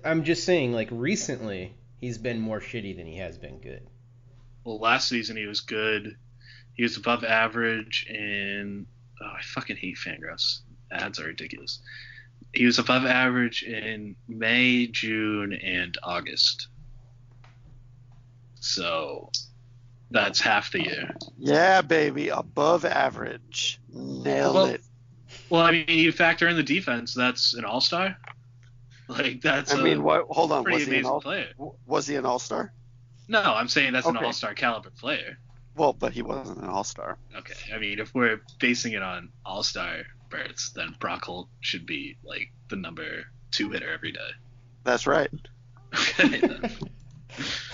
I'm 0.04 0.24
just 0.24 0.44
saying, 0.44 0.74
like 0.74 0.88
recently, 0.90 1.72
he's 2.02 2.18
been 2.18 2.38
more 2.38 2.60
shitty 2.60 2.94
than 2.94 3.06
he 3.06 3.16
has 3.16 3.38
been 3.38 3.60
good. 3.60 3.80
Well, 4.62 4.78
last 4.78 5.08
season 5.08 5.38
he 5.38 5.46
was 5.46 5.60
good. 5.60 6.18
He 6.74 6.82
was 6.82 6.98
above 6.98 7.24
average 7.24 8.04
in. 8.10 8.88
Oh, 9.22 9.32
I 9.38 9.40
fucking 9.40 9.78
hate 9.78 9.96
Fangraphs. 9.96 10.58
Ads 10.92 11.18
are 11.18 11.28
ridiculous. 11.28 11.80
He 12.52 12.66
was 12.66 12.78
above 12.78 13.06
average 13.06 13.62
in 13.62 14.16
May, 14.28 14.86
June, 14.86 15.54
and 15.54 15.96
August. 16.02 16.68
So 18.60 19.30
that's 20.10 20.40
half 20.40 20.72
the 20.72 20.82
year. 20.82 21.14
Yeah, 21.38 21.82
baby, 21.82 22.28
above 22.28 22.84
average. 22.84 23.80
Nailed 23.92 24.54
Well, 24.54 24.64
it. 24.66 24.82
Well, 25.48 25.62
I 25.62 25.72
mean, 25.72 25.84
you 25.88 26.12
factor 26.12 26.48
in 26.48 26.56
the 26.56 26.62
defense. 26.62 27.14
That's 27.14 27.54
an 27.54 27.64
all 27.64 27.80
star. 27.80 28.16
Like 29.08 29.40
that's. 29.40 29.74
I 29.74 29.80
a 29.80 29.82
mean, 29.82 30.02
what? 30.02 30.26
Hold 30.28 30.52
on. 30.52 30.64
Was 30.64 30.86
he 30.86 30.98
an 30.98 31.06
all? 31.06 31.20
player. 31.20 31.48
Was 31.86 32.06
he 32.06 32.14
an 32.16 32.24
all 32.24 32.38
star? 32.38 32.72
No, 33.28 33.40
I'm 33.42 33.68
saying 33.68 33.92
that's 33.92 34.06
an 34.06 34.16
all 34.16 34.32
star 34.32 34.54
caliber 34.54 34.90
player. 34.90 35.38
Well, 35.76 35.92
but 35.92 36.12
he 36.12 36.22
wasn't 36.22 36.58
an 36.58 36.68
all 36.68 36.84
star. 36.84 37.18
Okay, 37.36 37.72
I 37.74 37.78
mean, 37.78 37.98
if 38.00 38.14
we're 38.14 38.40
basing 38.58 38.92
it 38.92 39.02
on 39.02 39.30
all 39.46 39.62
star 39.62 40.02
berths, 40.28 40.70
then 40.70 40.94
Brock 41.00 41.24
Holt 41.24 41.48
should 41.60 41.86
be 41.86 42.16
like 42.24 42.52
the 42.68 42.76
number 42.76 43.24
two 43.50 43.70
hitter 43.70 43.90
every 43.92 44.12
day. 44.12 44.30
That's 44.84 45.06
right. 45.06 45.30
Okay. 46.20 46.40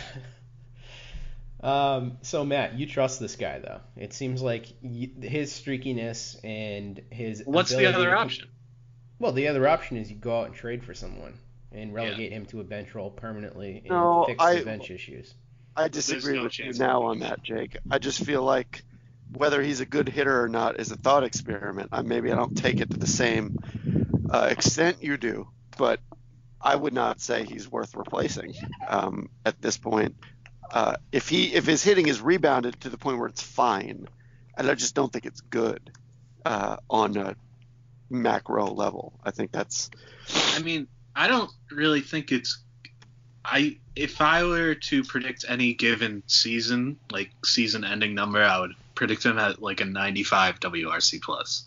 Um, 1.62 2.18
so 2.22 2.44
Matt, 2.44 2.74
you 2.78 2.86
trust 2.86 3.18
this 3.20 3.36
guy 3.36 3.58
though. 3.58 3.80
It 3.96 4.12
seems 4.12 4.42
like 4.42 4.66
y- 4.82 5.10
his 5.20 5.50
streakiness 5.52 6.36
and 6.44 7.00
his. 7.10 7.42
What's 7.46 7.70
the 7.74 7.86
other 7.86 8.10
to- 8.10 8.16
option? 8.16 8.48
Well, 9.18 9.32
the 9.32 9.48
other 9.48 9.66
option 9.66 9.96
is 9.96 10.10
you 10.10 10.16
go 10.16 10.40
out 10.40 10.46
and 10.48 10.54
trade 10.54 10.84
for 10.84 10.92
someone 10.92 11.38
and 11.72 11.94
relegate 11.94 12.32
him 12.32 12.44
to 12.46 12.60
a 12.60 12.64
bench 12.64 12.94
role 12.94 13.10
permanently 13.10 13.78
and 13.78 13.88
No, 13.88 14.24
fix 14.26 14.42
I- 14.42 14.56
the 14.56 14.64
bench 14.64 14.90
issues. 14.90 15.34
I 15.74 15.88
disagree 15.88 16.36
no 16.36 16.44
with 16.44 16.58
you 16.58 16.72
now 16.74 17.02
on 17.04 17.18
that, 17.20 17.42
Jake. 17.42 17.76
I 17.90 17.98
just 17.98 18.24
feel 18.24 18.42
like 18.42 18.82
whether 19.32 19.62
he's 19.62 19.80
a 19.80 19.86
good 19.86 20.08
hitter 20.08 20.42
or 20.42 20.48
not 20.48 20.78
is 20.80 20.90
a 20.90 20.96
thought 20.96 21.22
experiment. 21.24 21.90
I, 21.92 22.00
maybe 22.02 22.32
I 22.32 22.34
don't 22.36 22.56
take 22.56 22.80
it 22.80 22.90
to 22.90 22.96
the 22.96 23.06
same 23.06 23.58
uh, 24.30 24.48
extent 24.50 25.02
you 25.02 25.16
do, 25.18 25.48
but 25.76 26.00
I 26.60 26.74
would 26.76 26.94
not 26.94 27.20
say 27.20 27.44
he's 27.44 27.70
worth 27.70 27.94
replacing 27.94 28.54
um, 28.88 29.28
at 29.44 29.60
this 29.60 29.76
point. 29.76 30.14
Uh, 30.70 30.96
if 31.12 31.28
he 31.28 31.54
if 31.54 31.66
his 31.66 31.82
hitting 31.82 32.08
is 32.08 32.20
rebounded 32.20 32.80
to 32.80 32.88
the 32.88 32.98
point 32.98 33.18
where 33.18 33.28
it's 33.28 33.42
fine, 33.42 34.08
and 34.56 34.70
I 34.70 34.74
just 34.74 34.94
don't 34.94 35.12
think 35.12 35.26
it's 35.26 35.40
good 35.40 35.90
uh, 36.44 36.76
on 36.90 37.16
a 37.16 37.36
macro 38.10 38.66
level. 38.66 39.12
I 39.24 39.30
think 39.30 39.52
that's 39.52 39.90
I 40.54 40.60
mean, 40.60 40.88
I 41.14 41.28
don't 41.28 41.50
really 41.70 42.00
think 42.00 42.32
it's. 42.32 42.58
I 43.44 43.78
if 43.94 44.20
I 44.20 44.42
were 44.42 44.74
to 44.74 45.04
predict 45.04 45.44
any 45.48 45.74
given 45.74 46.22
season, 46.26 46.98
like 47.10 47.30
season-ending 47.44 48.14
number, 48.14 48.42
I 48.42 48.60
would 48.60 48.72
predict 48.94 49.24
him 49.24 49.38
at 49.38 49.62
like 49.62 49.80
a 49.80 49.84
95 49.84 50.58
WRC 50.60 51.22
plus, 51.22 51.66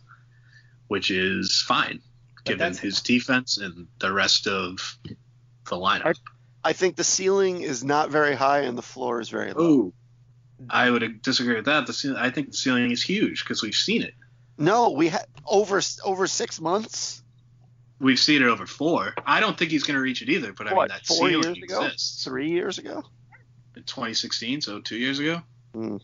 which 0.87 1.09
is 1.09 1.63
fine 1.65 2.01
given 2.43 2.75
his 2.75 3.01
defense 3.01 3.57
and 3.57 3.87
the 3.99 4.11
rest 4.11 4.47
of 4.47 4.97
the 5.03 5.75
lineup. 5.75 6.15
I 6.63 6.73
think 6.73 6.95
the 6.95 7.03
ceiling 7.03 7.61
is 7.61 7.83
not 7.83 8.09
very 8.09 8.35
high 8.35 8.61
and 8.61 8.77
the 8.77 8.81
floor 8.81 9.21
is 9.21 9.29
very 9.29 9.53
low. 9.53 9.63
Oh, 9.63 9.93
I 10.69 10.89
would 10.89 11.21
disagree 11.21 11.55
with 11.55 11.65
that. 11.65 11.87
The 11.87 11.93
ceil- 11.93 12.17
I 12.17 12.31
think 12.31 12.51
the 12.51 12.57
ceiling 12.57 12.91
is 12.91 13.01
huge 13.01 13.43
because 13.43 13.63
we've 13.63 13.75
seen 13.75 14.01
it. 14.01 14.13
No, 14.57 14.91
we 14.91 15.07
had 15.07 15.25
over 15.45 15.81
over 16.03 16.27
six 16.27 16.59
months. 16.59 17.23
We've 17.99 18.19
seen 18.19 18.41
it 18.41 18.47
over 18.47 18.65
four. 18.65 19.13
I 19.25 19.39
don't 19.39 19.57
think 19.57 19.71
he's 19.71 19.83
going 19.83 19.95
to 19.95 20.01
reach 20.01 20.21
it 20.21 20.29
either. 20.29 20.53
But 20.53 20.67
I 20.67 20.73
mean, 20.73 20.87
that 20.89 21.05
four 21.05 21.29
ceiling 21.29 21.55
years 21.55 21.63
ago? 21.63 21.85
exists. 21.85 22.23
Three 22.23 22.49
years 22.49 22.77
ago? 22.77 23.03
In 23.75 23.83
2016, 23.83 24.61
so 24.61 24.79
two 24.79 24.97
years 24.97 25.19
ago. 25.19 25.41
Hmm. 25.73 25.97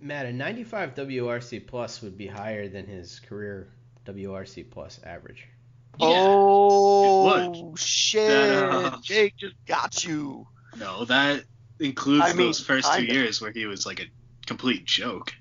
Matt, 0.00 0.26
a 0.26 0.32
95 0.32 0.94
WRC 0.94 1.66
plus 1.66 2.02
would 2.02 2.16
be 2.16 2.26
higher 2.26 2.68
than 2.68 2.86
his 2.86 3.18
career 3.20 3.68
WRC 4.04 4.70
plus 4.70 5.00
average. 5.02 5.48
Yeah, 5.98 6.06
oh 6.08 7.72
it 7.72 7.78
shit! 7.78 8.28
That, 8.28 8.68
uh, 8.70 8.98
Jake 9.02 9.36
just 9.38 9.56
got 9.66 10.04
you. 10.04 10.46
No, 10.78 11.04
that 11.06 11.44
includes 11.80 12.24
I 12.24 12.28
mean, 12.28 12.46
those 12.46 12.60
first 12.60 12.92
two 12.92 12.98
kinda. 12.98 13.14
years 13.14 13.40
where 13.40 13.50
he 13.50 13.66
was 13.66 13.86
like 13.86 14.00
a 14.00 14.06
complete 14.46 14.84
joke. 14.84 15.32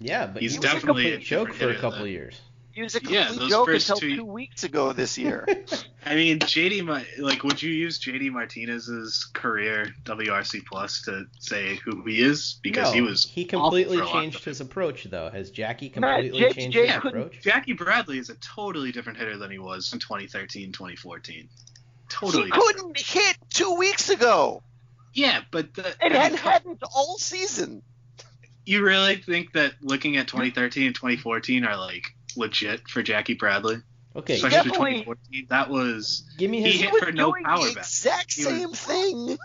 Yeah, 0.00 0.26
but 0.26 0.42
He's 0.42 0.52
he 0.52 0.58
was 0.58 0.64
a 0.64 0.74
definitely 0.74 1.10
complete 1.10 1.14
a 1.14 1.18
joke 1.18 1.54
for 1.54 1.70
a 1.70 1.74
couple 1.76 2.02
of 2.02 2.08
years. 2.08 2.40
He 2.72 2.82
was 2.82 2.94
a 2.94 3.00
Yeah, 3.02 3.26
complete 3.26 3.40
those 3.40 3.50
joke 3.50 3.66
first 3.66 3.90
until 3.90 4.00
two- 4.00 4.16
two 4.18 4.24
weeks 4.24 4.62
ago 4.62 4.92
this 4.92 5.18
year. 5.18 5.46
I 6.06 6.14
mean, 6.14 6.38
JD, 6.38 7.18
like, 7.18 7.42
would 7.42 7.60
you 7.60 7.70
use 7.72 7.98
JD 7.98 8.30
Martinez's 8.30 9.28
career 9.32 9.94
WRC 10.04 10.64
plus 10.64 11.02
to 11.02 11.24
say 11.40 11.76
who 11.84 12.04
he 12.04 12.20
is? 12.22 12.60
Because 12.62 12.92
he 12.92 13.00
was 13.00 13.24
he 13.28 13.44
completely 13.44 13.96
for 13.96 14.02
a 14.04 14.06
lot 14.06 14.16
of 14.16 14.22
changed 14.22 14.44
his 14.44 14.60
approach 14.60 15.04
though. 15.04 15.28
Has 15.28 15.50
Jackie 15.50 15.92
Matt, 15.96 16.20
completely 16.22 16.40
Jake- 16.40 16.54
changed 16.54 16.74
Jake 16.76 16.90
his 16.90 17.00
couldn't- 17.00 17.20
approach? 17.22 17.42
Jackie 17.42 17.72
Bradley 17.72 18.18
is 18.18 18.30
a 18.30 18.34
totally 18.36 18.92
different 18.92 19.18
hitter 19.18 19.36
than 19.36 19.50
he 19.50 19.58
was 19.58 19.92
in 19.92 19.98
2013, 19.98 20.70
2014. 20.72 21.48
Totally. 22.08 22.44
he 22.44 22.50
different. 22.50 22.64
couldn't 22.76 22.98
hit 23.00 23.36
two 23.50 23.74
weeks 23.74 24.08
ago. 24.08 24.62
Yeah, 25.14 25.40
but 25.50 25.74
the, 25.74 25.88
It 26.00 26.12
I 26.12 26.16
had 26.16 26.32
mean, 26.32 26.40
hadn't 26.40 26.82
all 26.94 27.18
season. 27.18 27.82
you 28.64 28.84
really 28.84 29.16
think 29.16 29.52
that 29.54 29.72
looking 29.82 30.16
at 30.16 30.28
2013 30.28 30.86
and 30.86 30.94
2014 30.94 31.64
are 31.64 31.76
like 31.76 32.14
legit 32.36 32.88
for 32.88 33.02
Jackie 33.02 33.34
Bradley? 33.34 33.76
Okay, 34.16 34.34
Especially 34.34 34.56
Definitely. 34.70 34.90
2014. 35.04 35.46
That 35.50 35.70
was 35.70 36.24
give 36.38 36.50
me 36.50 36.62
he 36.62 36.72
his. 36.72 36.80
hit 36.80 36.92
was 36.92 37.02
for 37.02 37.12
no 37.12 37.30
doing 37.32 37.44
power 37.44 37.68
the 37.68 37.74
back. 37.74 37.84
exact 37.84 38.34
He 38.34 38.44
was- 38.44 38.54
same 38.54 38.72
thing 38.72 39.38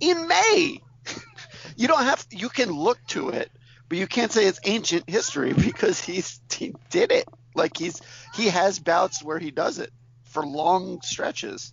in 0.00 0.26
May. 0.28 0.80
You 1.76 1.88
don't 1.88 2.02
have. 2.02 2.26
You 2.30 2.48
can 2.48 2.70
look 2.70 2.98
to 3.08 3.30
it, 3.30 3.50
but 3.88 3.98
you 3.98 4.06
can't 4.06 4.32
say 4.32 4.46
it's 4.46 4.60
ancient 4.64 5.08
history 5.08 5.52
because 5.56 6.00
he's 6.00 6.40
he 6.52 6.74
did 6.90 7.12
it. 7.12 7.26
Like 7.54 7.76
he's 7.76 8.00
he 8.34 8.48
has 8.48 8.78
bouts 8.78 9.22
where 9.22 9.38
he 9.38 9.50
does 9.50 9.78
it 9.78 9.90
for 10.24 10.44
long 10.46 11.00
stretches. 11.02 11.72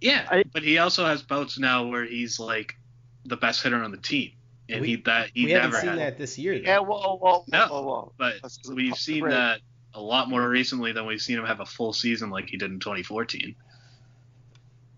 Yeah, 0.00 0.26
I- 0.30 0.44
but 0.52 0.62
he 0.62 0.78
also 0.78 1.04
has 1.06 1.22
bouts 1.22 1.58
now 1.58 1.86
where 1.86 2.04
he's 2.04 2.38
like 2.38 2.76
the 3.24 3.36
best 3.36 3.62
hitter 3.62 3.82
on 3.82 3.90
the 3.90 3.96
team, 3.96 4.32
and 4.68 4.80
We- 4.80 4.88
he 4.88 4.96
that 4.96 5.30
he 5.34 5.44
we 5.46 5.50
haven't 5.52 5.70
never 5.70 5.80
seen 5.80 5.90
had. 5.90 5.98
that 5.98 6.18
this 6.18 6.38
year. 6.38 6.54
Though. 6.58 6.64
Yeah, 6.64 6.78
whoa, 6.80 7.16
whoa, 7.18 7.44
No. 7.48 7.66
whoa, 7.68 7.82
whoa. 7.82 8.12
But 8.18 8.34
That's- 8.34 8.58
we've 8.68 8.96
seen 8.96 9.24
right. 9.24 9.30
that 9.30 9.60
a 9.94 10.00
lot 10.00 10.28
more 10.28 10.46
recently 10.48 10.92
than 10.92 11.06
we've 11.06 11.22
seen 11.22 11.38
him 11.38 11.44
have 11.46 11.60
a 11.60 11.66
full 11.66 11.92
season 11.92 12.30
like 12.30 12.48
he 12.48 12.56
did 12.56 12.70
in 12.70 12.80
2014. 12.80 13.54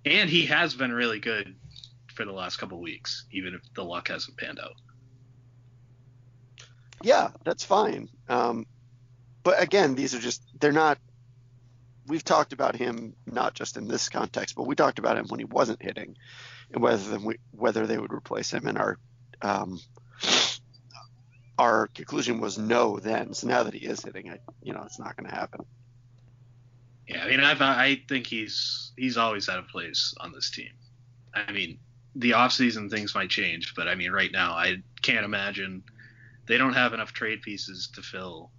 And 0.05 0.31
he 0.31 0.47
has 0.47 0.75
been 0.75 0.93
really 0.93 1.21
good 1.21 1.55
for 2.15 2.25
the 2.25 2.33
last 2.33 2.57
couple 2.57 2.81
weeks, 2.81 3.27
even 3.31 3.55
if 3.55 3.61
the 3.75 3.85
luck 3.85 4.09
hasn't 4.09 4.37
panned 4.37 4.59
out. 4.59 4.75
Yeah, 7.03 7.31
that's 7.45 7.65
fine. 7.65 8.09
Um, 8.29 8.67
but 9.43 9.63
again, 9.63 9.95
these 9.95 10.15
are 10.15 10.19
just 10.19 10.43
they're 10.59 10.73
not. 10.73 10.99
We've 12.07 12.25
talked 12.25 12.53
about 12.55 12.75
him 12.75 13.15
not 13.27 13.55
just 13.55 13.77
in 13.77 13.87
this 13.87 14.09
context, 14.09 14.57
but 14.57 14.67
we 14.67 14.75
talked 14.75 14.99
about 14.99 15.19
him 15.19 15.27
when 15.29 15.39
he 15.41 15.45
wasn't 15.45 15.83
hitting, 15.83 16.17
and 16.73 16.83
whether 16.83 17.19
we, 17.19 17.37
whether 17.53 17.87
they 17.87 17.99
would 17.99 18.13
replace 18.13 18.53
him. 18.53 18.67
in 18.67 18.77
our 18.79 18.99
um, 19.43 19.81
our 21.59 21.89
conclusion 21.89 22.41
was 22.41 22.59
no 22.59 22.99
then. 22.99 23.35
So 23.35 23.49
now 23.49 23.65
that 23.65 23.75
he 23.75 23.87
is 23.87 24.03
hitting, 24.03 24.27
it, 24.29 24.43
you 24.63 24.73
know, 24.73 24.83
it's 24.85 24.99
not 24.99 25.17
going 25.17 25.29
to 25.29 25.35
happen. 25.35 25.65
Yeah, 27.09 27.25
I 27.25 27.29
mean, 27.29 27.41
I 27.41 27.53
I 27.59 28.03
think 28.09 28.27
he's 28.27 28.93
he's 28.97 29.17
always 29.17 29.47
had 29.47 29.59
a 29.59 29.63
place 29.63 30.15
on 30.21 30.33
this 30.33 30.51
team. 30.51 30.73
I 31.35 31.53
mean, 31.53 31.79
the 32.15 32.33
offseason 32.33 32.91
things 32.91 33.15
might 33.15 33.31
change, 33.31 33.75
but 33.75 33.89
I 33.89 33.95
mean, 33.95 34.13
right 34.13 34.31
now, 34.31 34.53
I 34.53 34.83
can't 35.03 35.25
imagine 35.25 35.83
they 36.47 36.59
don't 36.59 36.75
have 36.75 36.93
enough 36.93 37.13
trade 37.13 37.43
pieces 37.43 37.89
to 37.95 38.03
fill 38.03 38.51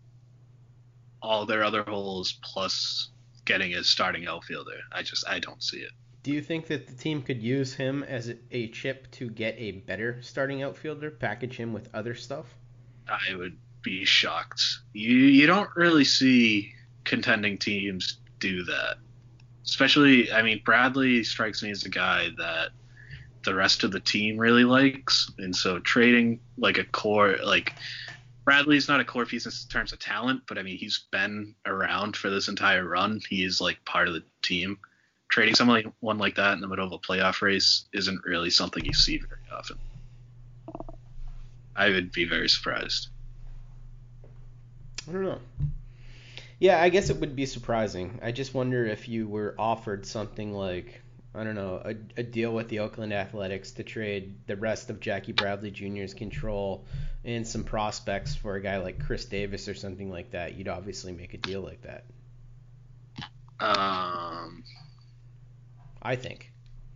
all 1.21 1.45
their 1.45 1.63
other 1.63 1.83
holes 1.83 2.39
plus 2.41 3.09
getting 3.45 3.75
a 3.75 3.83
starting 3.83 4.27
outfielder. 4.27 4.79
I 4.91 5.03
just 5.03 5.27
I 5.27 5.39
don't 5.39 5.61
see 5.61 5.79
it. 5.79 5.91
Do 6.21 6.31
you 6.31 6.41
think 6.41 6.67
that 6.67 6.87
the 6.87 6.93
team 6.93 7.21
could 7.21 7.41
use 7.41 7.73
him 7.73 8.03
as 8.03 8.33
a, 8.51 8.67
chip 8.67 9.09
to 9.11 9.29
get 9.29 9.55
a 9.57 9.71
better 9.71 10.21
starting 10.21 10.63
outfielder? 10.63 11.11
Package 11.11 11.55
him 11.55 11.71
with 11.73 11.89
other 11.93 12.13
stuff. 12.13 12.45
I 13.07 13.35
would 13.35 13.57
be 13.81 14.03
shocked. 14.05 14.61
You 14.93 15.15
you 15.15 15.47
don't 15.47 15.69
really 15.75 16.03
see 16.03 16.73
contending 17.05 17.57
teams 17.57 18.17
do 18.39 18.63
that. 18.65 18.97
especially, 19.65 20.31
I 20.31 20.41
mean, 20.41 20.61
Bradley 20.63 21.23
strikes 21.23 21.63
me 21.63 21.71
as 21.71 21.83
a 21.83 21.89
guy 21.89 22.29
that 22.37 22.69
the 23.43 23.55
rest 23.55 23.83
of 23.83 23.91
the 23.91 23.99
team 23.99 24.37
really 24.37 24.65
likes, 24.65 25.31
and 25.37 25.55
so 25.55 25.79
trading 25.79 26.39
like 26.57 26.77
a 26.77 26.83
core 26.83 27.37
like 27.43 27.73
Bradley's 28.43 28.87
not 28.87 28.99
a 28.99 29.05
core 29.05 29.25
piece 29.25 29.45
in 29.45 29.51
terms 29.69 29.93
of 29.93 29.99
talent, 29.99 30.41
but 30.47 30.57
I 30.57 30.63
mean 30.63 30.77
he's 30.77 31.05
been 31.11 31.55
around 31.65 32.17
for 32.17 32.29
this 32.29 32.47
entire 32.47 32.85
run. 32.85 33.21
He 33.29 33.43
is 33.43 33.61
like 33.61 33.83
part 33.85 34.07
of 34.07 34.13
the 34.13 34.23
team. 34.41 34.79
Trading 35.29 35.55
someone 35.55 35.83
like 35.83 35.93
one 35.99 36.17
like 36.17 36.35
that 36.35 36.53
in 36.53 36.61
the 36.61 36.67
middle 36.67 36.85
of 36.85 36.91
a 36.91 36.99
playoff 36.99 37.41
race 37.41 37.85
isn't 37.93 38.25
really 38.25 38.49
something 38.49 38.83
you 38.83 38.93
see 38.93 39.17
very 39.17 39.41
often. 39.51 39.77
I 41.75 41.89
would 41.89 42.11
be 42.11 42.25
very 42.25 42.49
surprised. 42.49 43.09
I 45.07 45.13
don't 45.13 45.23
know. 45.23 45.39
Yeah, 46.59 46.81
I 46.81 46.89
guess 46.89 47.09
it 47.09 47.17
would 47.17 47.35
be 47.35 47.45
surprising. 47.45 48.19
I 48.21 48.31
just 48.31 48.53
wonder 48.53 48.85
if 48.85 49.07
you 49.07 49.27
were 49.27 49.55
offered 49.57 50.05
something 50.05 50.53
like 50.53 51.01
I 51.33 51.43
don't 51.43 51.55
know, 51.55 51.81
a, 51.85 51.89
a 52.19 52.23
deal 52.23 52.53
with 52.53 52.69
the 52.69 52.79
Oakland 52.79 53.13
Athletics 53.13 53.71
to 53.73 53.83
trade 53.83 54.35
the 54.47 54.55
rest 54.55 54.89
of 54.89 54.99
Jackie 54.99 55.31
Bradley 55.31 55.69
Jr.'s 55.69 56.13
control 56.15 56.85
and 57.23 57.47
some 57.47 57.63
prospects 57.63 58.35
for 58.35 58.55
a 58.55 58.61
guy 58.61 58.77
like 58.77 59.05
Khris 59.05 59.25
Davis 59.25 59.67
or 59.67 59.75
something 59.75 60.09
like 60.09 60.31
that, 60.31 60.55
you'd 60.55 60.67
obviously 60.67 61.11
make 61.11 61.35
a 61.35 61.37
deal 61.37 61.61
like 61.61 61.81
that. 61.83 62.05
Um, 63.59 64.63
I 66.01 66.15
think. 66.15 66.51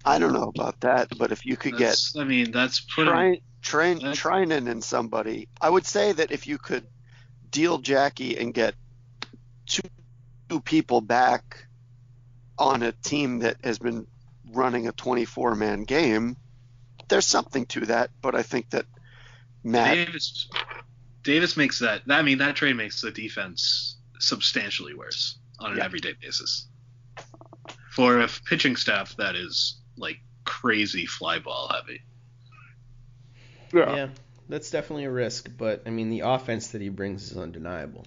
I 0.05 0.19
don't 0.19 0.33
know 0.33 0.49
about 0.53 0.81
that, 0.81 1.17
but 1.17 1.31
if 1.31 1.45
you 1.45 1.55
could 1.55 1.77
get, 1.77 1.97
I 2.17 2.23
mean, 2.25 2.51
that's 2.51 2.81
putting 2.81 3.13
train, 3.13 3.41
train, 3.61 3.95
that's- 3.99 4.19
Treinen 4.19 4.69
and 4.69 4.83
somebody, 4.83 5.47
I 5.61 5.69
would 5.69 5.85
say 5.85 6.11
that 6.11 6.31
if 6.31 6.45
you 6.47 6.57
could 6.57 6.85
deal 7.51 7.77
Jackie 7.77 8.37
and 8.37 8.53
get 8.53 8.75
two, 9.65 9.87
two 10.49 10.59
people 10.59 10.99
back 10.99 11.65
on 12.57 12.83
a 12.83 12.91
team 12.91 13.39
that 13.39 13.57
has 13.63 13.79
been 13.79 14.05
running 14.51 14.87
a 14.87 14.91
24 14.91 15.55
man 15.55 15.83
game, 15.83 16.35
there's 17.07 17.25
something 17.25 17.65
to 17.67 17.81
that. 17.85 18.09
But 18.21 18.35
I 18.35 18.43
think 18.43 18.69
that 18.71 18.85
Matt, 19.63 19.95
Davis. 19.95 20.49
Davis 21.23 21.55
makes 21.55 21.79
that. 21.79 22.01
I 22.09 22.21
mean, 22.21 22.39
that 22.39 22.55
trade 22.57 22.75
makes 22.75 22.99
the 23.01 23.11
defense 23.11 23.95
substantially 24.19 24.93
worse 24.93 25.37
on 25.59 25.71
an 25.71 25.77
Yeah. 25.77 25.85
everyday 25.85 26.13
basis. 26.21 26.67
For 27.95 28.21
a 28.21 28.27
pitching 28.45 28.75
staff 28.75 29.15
that 29.17 29.35
is 29.35 29.77
like 29.97 30.19
crazy 30.45 31.05
fly 31.05 31.39
ball 31.39 31.71
heavy. 31.73 32.01
Yeah, 33.73 34.09
that's 34.49 34.69
definitely 34.69 35.05
a 35.05 35.11
risk, 35.11 35.49
but 35.57 35.83
I 35.85 35.89
mean 35.89 36.09
the 36.09 36.21
offense 36.21 36.69
that 36.69 36.81
he 36.81 36.89
brings 36.89 37.31
is 37.31 37.37
undeniable. 37.37 38.05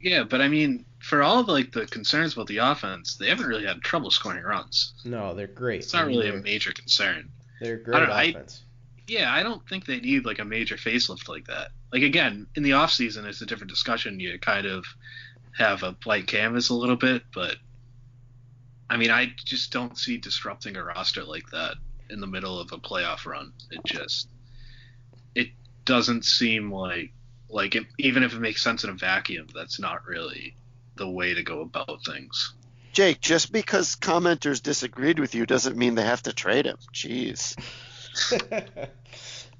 Yeah, 0.00 0.24
but 0.24 0.40
I 0.40 0.48
mean, 0.48 0.84
for 0.98 1.22
all 1.22 1.40
of 1.40 1.48
like 1.48 1.72
the 1.72 1.86
concerns 1.86 2.32
about 2.34 2.48
the 2.48 2.58
offense, 2.58 3.16
they 3.16 3.28
haven't 3.28 3.46
really 3.46 3.66
had 3.66 3.82
trouble 3.82 4.10
scoring 4.10 4.42
runs. 4.42 4.94
No, 5.04 5.34
they're 5.34 5.46
great. 5.46 5.80
It's 5.80 5.92
not 5.92 6.04
I 6.04 6.06
mean, 6.06 6.18
really 6.18 6.30
a 6.30 6.42
major 6.42 6.72
concern. 6.72 7.30
they're 7.60 7.76
great 7.76 7.98
don't 7.98 8.08
know, 8.08 8.14
I- 8.14 8.24
offense. 8.24 8.62
Yeah, 9.08 9.32
I 9.34 9.42
don't 9.42 9.66
think 9.68 9.84
they 9.84 9.98
need 10.00 10.24
like 10.24 10.38
a 10.38 10.44
major 10.44 10.76
facelift 10.76 11.28
like 11.28 11.46
that. 11.48 11.70
Like 11.92 12.02
again, 12.02 12.46
in 12.54 12.62
the 12.62 12.74
off 12.74 12.92
season, 12.92 13.26
it's 13.26 13.42
a 13.42 13.46
different 13.46 13.70
discussion. 13.70 14.20
You 14.20 14.38
kind 14.38 14.64
of 14.64 14.84
have 15.58 15.82
a 15.82 15.92
blank 15.92 16.28
canvas 16.28 16.68
a 16.68 16.74
little 16.74 16.96
bit, 16.96 17.22
but 17.34 17.56
I 18.92 18.98
mean, 18.98 19.10
I 19.10 19.32
just 19.42 19.72
don't 19.72 19.96
see 19.96 20.18
disrupting 20.18 20.76
a 20.76 20.84
roster 20.84 21.24
like 21.24 21.48
that 21.50 21.76
in 22.10 22.20
the 22.20 22.26
middle 22.26 22.60
of 22.60 22.72
a 22.72 22.76
playoff 22.76 23.24
run. 23.24 23.54
It 23.70 23.82
just 23.86 24.28
it 25.34 25.48
doesn't 25.86 26.26
seem 26.26 26.70
like 26.70 27.10
like 27.48 27.74
it, 27.74 27.86
even 27.96 28.22
if 28.22 28.34
it 28.34 28.40
makes 28.40 28.60
sense 28.60 28.84
in 28.84 28.90
a 28.90 28.92
vacuum, 28.92 29.46
that's 29.54 29.80
not 29.80 30.06
really 30.06 30.54
the 30.96 31.08
way 31.08 31.32
to 31.32 31.42
go 31.42 31.62
about 31.62 32.04
things. 32.04 32.52
Jake, 32.92 33.22
just 33.22 33.50
because 33.50 33.96
commenters 33.96 34.62
disagreed 34.62 35.18
with 35.18 35.34
you 35.34 35.46
doesn't 35.46 35.78
mean 35.78 35.94
they 35.94 36.04
have 36.04 36.24
to 36.24 36.34
trade 36.34 36.66
him. 36.66 36.76
Jeez. 36.92 37.56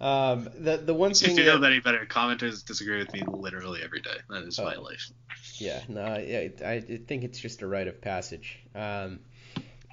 um, 0.03 0.49
the 0.59 0.77
the 0.79 0.93
one 0.95 1.13
If 1.13 1.19
thing 1.19 1.37
you 1.39 1.45
know 1.45 1.53
that, 1.53 1.61
that 1.61 1.73
any 1.73 1.81
better, 1.81 2.05
commenters 2.07 2.65
disagree 2.65 2.99
with 2.99 3.13
me 3.13 3.23
literally 3.27 3.81
every 3.83 4.01
day. 4.01 4.17
That 4.29 4.43
is 4.43 4.59
my 4.59 4.75
Oh. 4.75 4.83
life. 4.83 5.11
Yeah, 5.59 5.81
no, 5.89 6.03
I, 6.03 6.53
I 6.65 6.71
I 6.73 6.81
think 6.81 7.25
it's 7.25 7.39
just 7.39 7.63
a 7.63 7.67
rite 7.67 7.87
of 7.89 8.01
passage. 8.01 8.59
Um, 8.75 9.21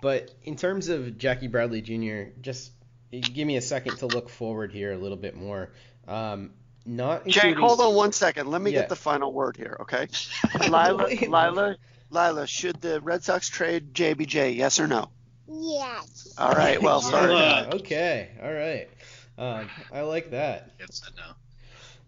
but 0.01 0.31
in 0.43 0.55
terms 0.55 0.89
of 0.89 1.17
Jackie 1.17 1.47
Bradley 1.47 1.81
Jr., 1.81 2.31
just 2.41 2.71
give 3.11 3.45
me 3.47 3.57
a 3.57 3.61
second 3.61 3.97
to 3.97 4.07
look 4.07 4.29
forward 4.29 4.71
here 4.71 4.91
a 4.93 4.97
little 4.97 5.17
bit 5.17 5.35
more. 5.35 5.69
Um, 6.07 6.51
not 6.85 7.27
Jake, 7.27 7.57
hold 7.57 7.79
on 7.81 7.93
one 7.93 8.11
second. 8.13 8.49
Let 8.49 8.61
me 8.61 8.71
Yeah. 8.71 8.79
get 8.81 8.89
the 8.89 8.95
final 8.95 9.31
word 9.31 9.57
here, 9.57 9.77
okay? 9.81 10.07
Lila, 10.69 11.07
Lila, 11.27 11.75
Lila, 12.09 12.47
should 12.47 12.81
the 12.81 12.99
Red 13.01 13.23
Sox 13.23 13.47
trade 13.49 13.93
JBJ? 13.93 14.55
Yes 14.55 14.79
or 14.79 14.87
no? 14.87 15.09
Yes. 15.47 16.33
All 16.37 16.51
right. 16.51 16.81
Well, 16.81 17.01
sorry. 17.11 17.33
Okay, 17.79 18.29
all 18.41 18.53
right. 18.53 18.89
Um, 19.39 19.69
I 19.93 20.01
like 20.01 20.31
that. 20.31 20.71
It's 20.79 20.99
that 20.99 21.11
now. 21.15 21.35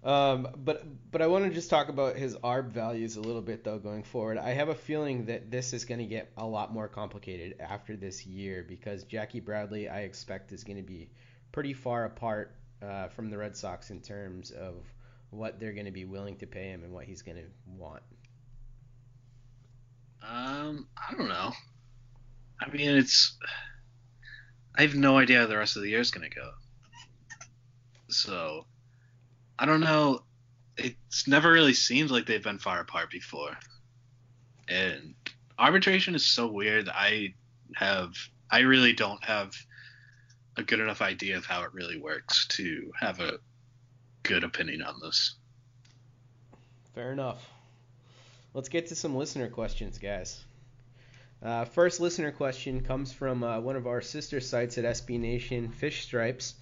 Um, 0.03 0.47
but 0.57 0.83
but 1.11 1.21
I 1.21 1.27
want 1.27 1.45
to 1.45 1.51
just 1.51 1.69
talk 1.69 1.87
about 1.87 2.15
his 2.15 2.35
ARB 2.37 2.71
values 2.71 3.15
a 3.15 3.21
little 3.21 3.41
bit 3.41 3.63
though 3.63 3.77
going 3.77 4.03
forward. 4.03 4.37
I 4.37 4.49
have 4.49 4.69
a 4.69 4.75
feeling 4.75 5.25
that 5.25 5.49
this 5.49 5.73
is 5.73 5.85
going 5.85 5.99
to 5.99 6.05
get 6.05 6.31
a 6.37 6.45
lot 6.45 6.73
more 6.73 6.87
complicated 6.87 7.55
after 7.59 7.95
this 7.95 8.25
year 8.25 8.65
because 8.67 9.03
Jackie 9.03 9.39
Bradley 9.39 9.87
I 9.87 10.01
expect 10.01 10.51
is 10.51 10.63
going 10.63 10.77
to 10.77 10.83
be 10.83 11.09
pretty 11.51 11.73
far 11.73 12.05
apart 12.05 12.55
uh, 12.81 13.07
from 13.09 13.29
the 13.29 13.37
Red 13.37 13.55
Sox 13.55 13.91
in 13.91 14.01
terms 14.01 14.51
of 14.51 14.75
what 15.29 15.59
they're 15.59 15.73
going 15.73 15.85
to 15.85 15.91
be 15.91 16.05
willing 16.05 16.35
to 16.37 16.47
pay 16.47 16.69
him 16.69 16.83
and 16.83 16.91
what 16.91 17.05
he's 17.05 17.21
going 17.21 17.37
to 17.37 17.45
want. 17.77 18.03
Um, 20.27 20.87
I 20.97 21.15
don't 21.15 21.29
know. 21.29 21.51
I 22.59 22.69
mean, 22.69 22.89
it's. 22.97 23.37
I 24.75 24.83
have 24.83 24.95
no 24.95 25.17
idea 25.17 25.41
how 25.41 25.47
the 25.47 25.57
rest 25.57 25.75
of 25.75 25.83
the 25.83 25.89
year 25.89 25.99
is 25.99 26.11
going 26.11 26.29
to 26.29 26.35
go. 26.35 26.49
So, 28.11 28.65
I 29.57 29.65
don't 29.65 29.81
know. 29.81 30.23
It's 30.77 31.27
never 31.27 31.51
really 31.51 31.73
seemed 31.73 32.11
like 32.11 32.25
they've 32.25 32.43
been 32.43 32.59
far 32.59 32.79
apart 32.79 33.11
before. 33.11 33.57
And 34.67 35.15
arbitration 35.57 36.15
is 36.15 36.25
so 36.25 36.47
weird. 36.47 36.89
I 36.89 37.33
have. 37.75 38.13
I 38.49 38.59
really 38.59 38.93
don't 38.93 39.23
have 39.23 39.53
a 40.57 40.63
good 40.63 40.79
enough 40.79 41.01
idea 41.01 41.37
of 41.37 41.45
how 41.45 41.63
it 41.63 41.73
really 41.73 41.97
works 41.97 42.47
to 42.47 42.91
have 42.99 43.19
a 43.19 43.39
good 44.23 44.43
opinion 44.43 44.81
on 44.81 44.99
this. 45.01 45.35
Fair 46.93 47.13
enough. 47.13 47.49
Let's 48.53 48.67
get 48.67 48.87
to 48.87 48.95
some 48.95 49.15
listener 49.15 49.47
questions, 49.47 49.97
guys. 49.97 50.43
Uh, 51.41 51.65
first 51.65 51.99
listener 51.99 52.31
question 52.31 52.81
comes 52.81 53.11
from 53.13 53.43
uh, 53.43 53.59
one 53.59 53.75
of 53.75 53.87
our 53.87 54.01
sister 54.01 54.39
sites 54.39 54.77
at 54.77 54.83
SB 54.83 55.19
Nation, 55.19 55.69
Fish 55.69 56.03
Stripes, 56.03 56.55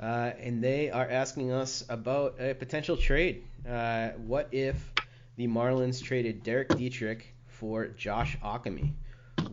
uh, 0.00 0.32
and 0.40 0.62
they 0.62 0.90
are 0.90 1.08
asking 1.08 1.52
us 1.52 1.84
about 1.88 2.36
a 2.40 2.54
potential 2.54 2.96
trade. 2.96 3.44
Uh, 3.68 4.10
what 4.26 4.48
if 4.52 4.92
the 5.36 5.46
Marlins 5.46 6.02
traded 6.02 6.42
Derek 6.42 6.68
Dietrich 6.76 7.34
for 7.46 7.88
Josh 7.88 8.36
Ockimey? 8.42 8.92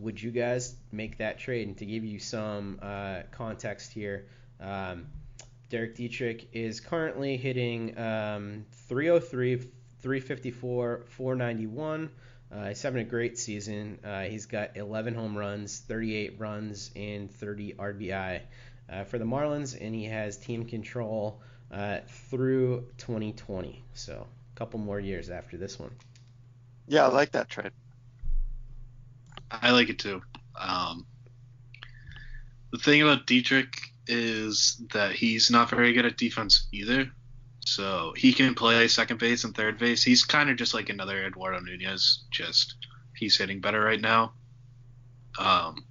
Would 0.00 0.22
you 0.22 0.30
guys 0.30 0.74
make 0.92 1.18
that 1.18 1.38
trade? 1.38 1.68
And 1.68 1.76
to 1.78 1.86
give 1.86 2.04
you 2.04 2.18
some 2.18 2.78
uh, 2.82 3.22
context 3.30 3.92
here, 3.92 4.26
um, 4.60 5.06
Derek 5.70 5.96
Dietrich 5.96 6.48
is 6.52 6.80
currently 6.80 7.36
hitting 7.36 7.98
um, 7.98 8.66
303, 8.86 9.56
354, 9.56 11.04
491. 11.08 12.10
Uh, 12.52 12.68
he's 12.68 12.82
having 12.82 13.00
a 13.00 13.08
great 13.08 13.38
season. 13.38 13.98
Uh, 14.04 14.22
he's 14.22 14.46
got 14.46 14.76
11 14.76 15.14
home 15.14 15.36
runs, 15.36 15.80
38 15.80 16.36
runs, 16.38 16.90
and 16.94 17.30
30 17.30 17.74
RBI 17.74 18.42
uh, 18.88 19.04
for 19.04 19.18
the 19.18 19.24
Marlins, 19.24 19.78
and 19.80 19.94
he 19.94 20.04
has 20.04 20.36
team 20.36 20.64
control 20.64 21.40
uh, 21.70 21.98
through 22.30 22.86
2020. 22.98 23.82
So 23.94 24.26
a 24.54 24.58
couple 24.58 24.78
more 24.80 25.00
years 25.00 25.30
after 25.30 25.56
this 25.56 25.78
one. 25.78 25.90
Yeah, 26.86 27.06
I 27.06 27.08
like 27.08 27.32
that 27.32 27.48
trade. 27.48 27.72
I 29.50 29.70
like 29.70 29.88
it 29.88 29.98
too. 29.98 30.22
Um, 30.58 31.06
the 32.72 32.78
thing 32.78 33.02
about 33.02 33.26
Dietrich 33.26 33.92
is 34.06 34.82
that 34.92 35.12
he's 35.12 35.50
not 35.50 35.70
very 35.70 35.92
good 35.92 36.04
at 36.04 36.16
defense 36.16 36.66
either. 36.72 37.10
So 37.60 38.12
he 38.16 38.32
can 38.32 38.54
play 38.54 38.86
second 38.88 39.18
base 39.18 39.44
and 39.44 39.54
third 39.54 39.78
base. 39.78 40.02
He's 40.02 40.24
kind 40.24 40.50
of 40.50 40.56
just 40.56 40.74
like 40.74 40.90
another 40.90 41.24
Eduardo 41.24 41.60
Nunez, 41.60 42.24
just 42.30 42.74
he's 43.16 43.38
hitting 43.38 43.60
better 43.60 43.80
right 43.80 44.00
now. 44.00 44.32
Um, 45.38 45.84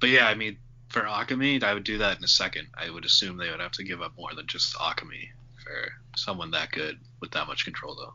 but 0.00 0.10
yeah, 0.10 0.26
I 0.26 0.34
mean, 0.34 0.58
for 0.90 1.02
Ockimey, 1.02 1.62
I 1.62 1.72
would 1.72 1.84
do 1.84 1.98
that 1.98 2.18
in 2.18 2.24
a 2.24 2.28
second. 2.28 2.66
I 2.76 2.90
would 2.90 3.04
assume 3.04 3.36
they 3.36 3.50
would 3.50 3.60
have 3.60 3.72
to 3.72 3.84
give 3.84 4.02
up 4.02 4.12
more 4.18 4.34
than 4.34 4.46
just 4.46 4.74
Ockimey 4.76 5.28
for 5.64 5.92
someone 6.16 6.50
that 6.50 6.70
good 6.72 6.98
with 7.20 7.30
that 7.32 7.46
much 7.46 7.64
control, 7.64 7.94
though. 7.94 8.12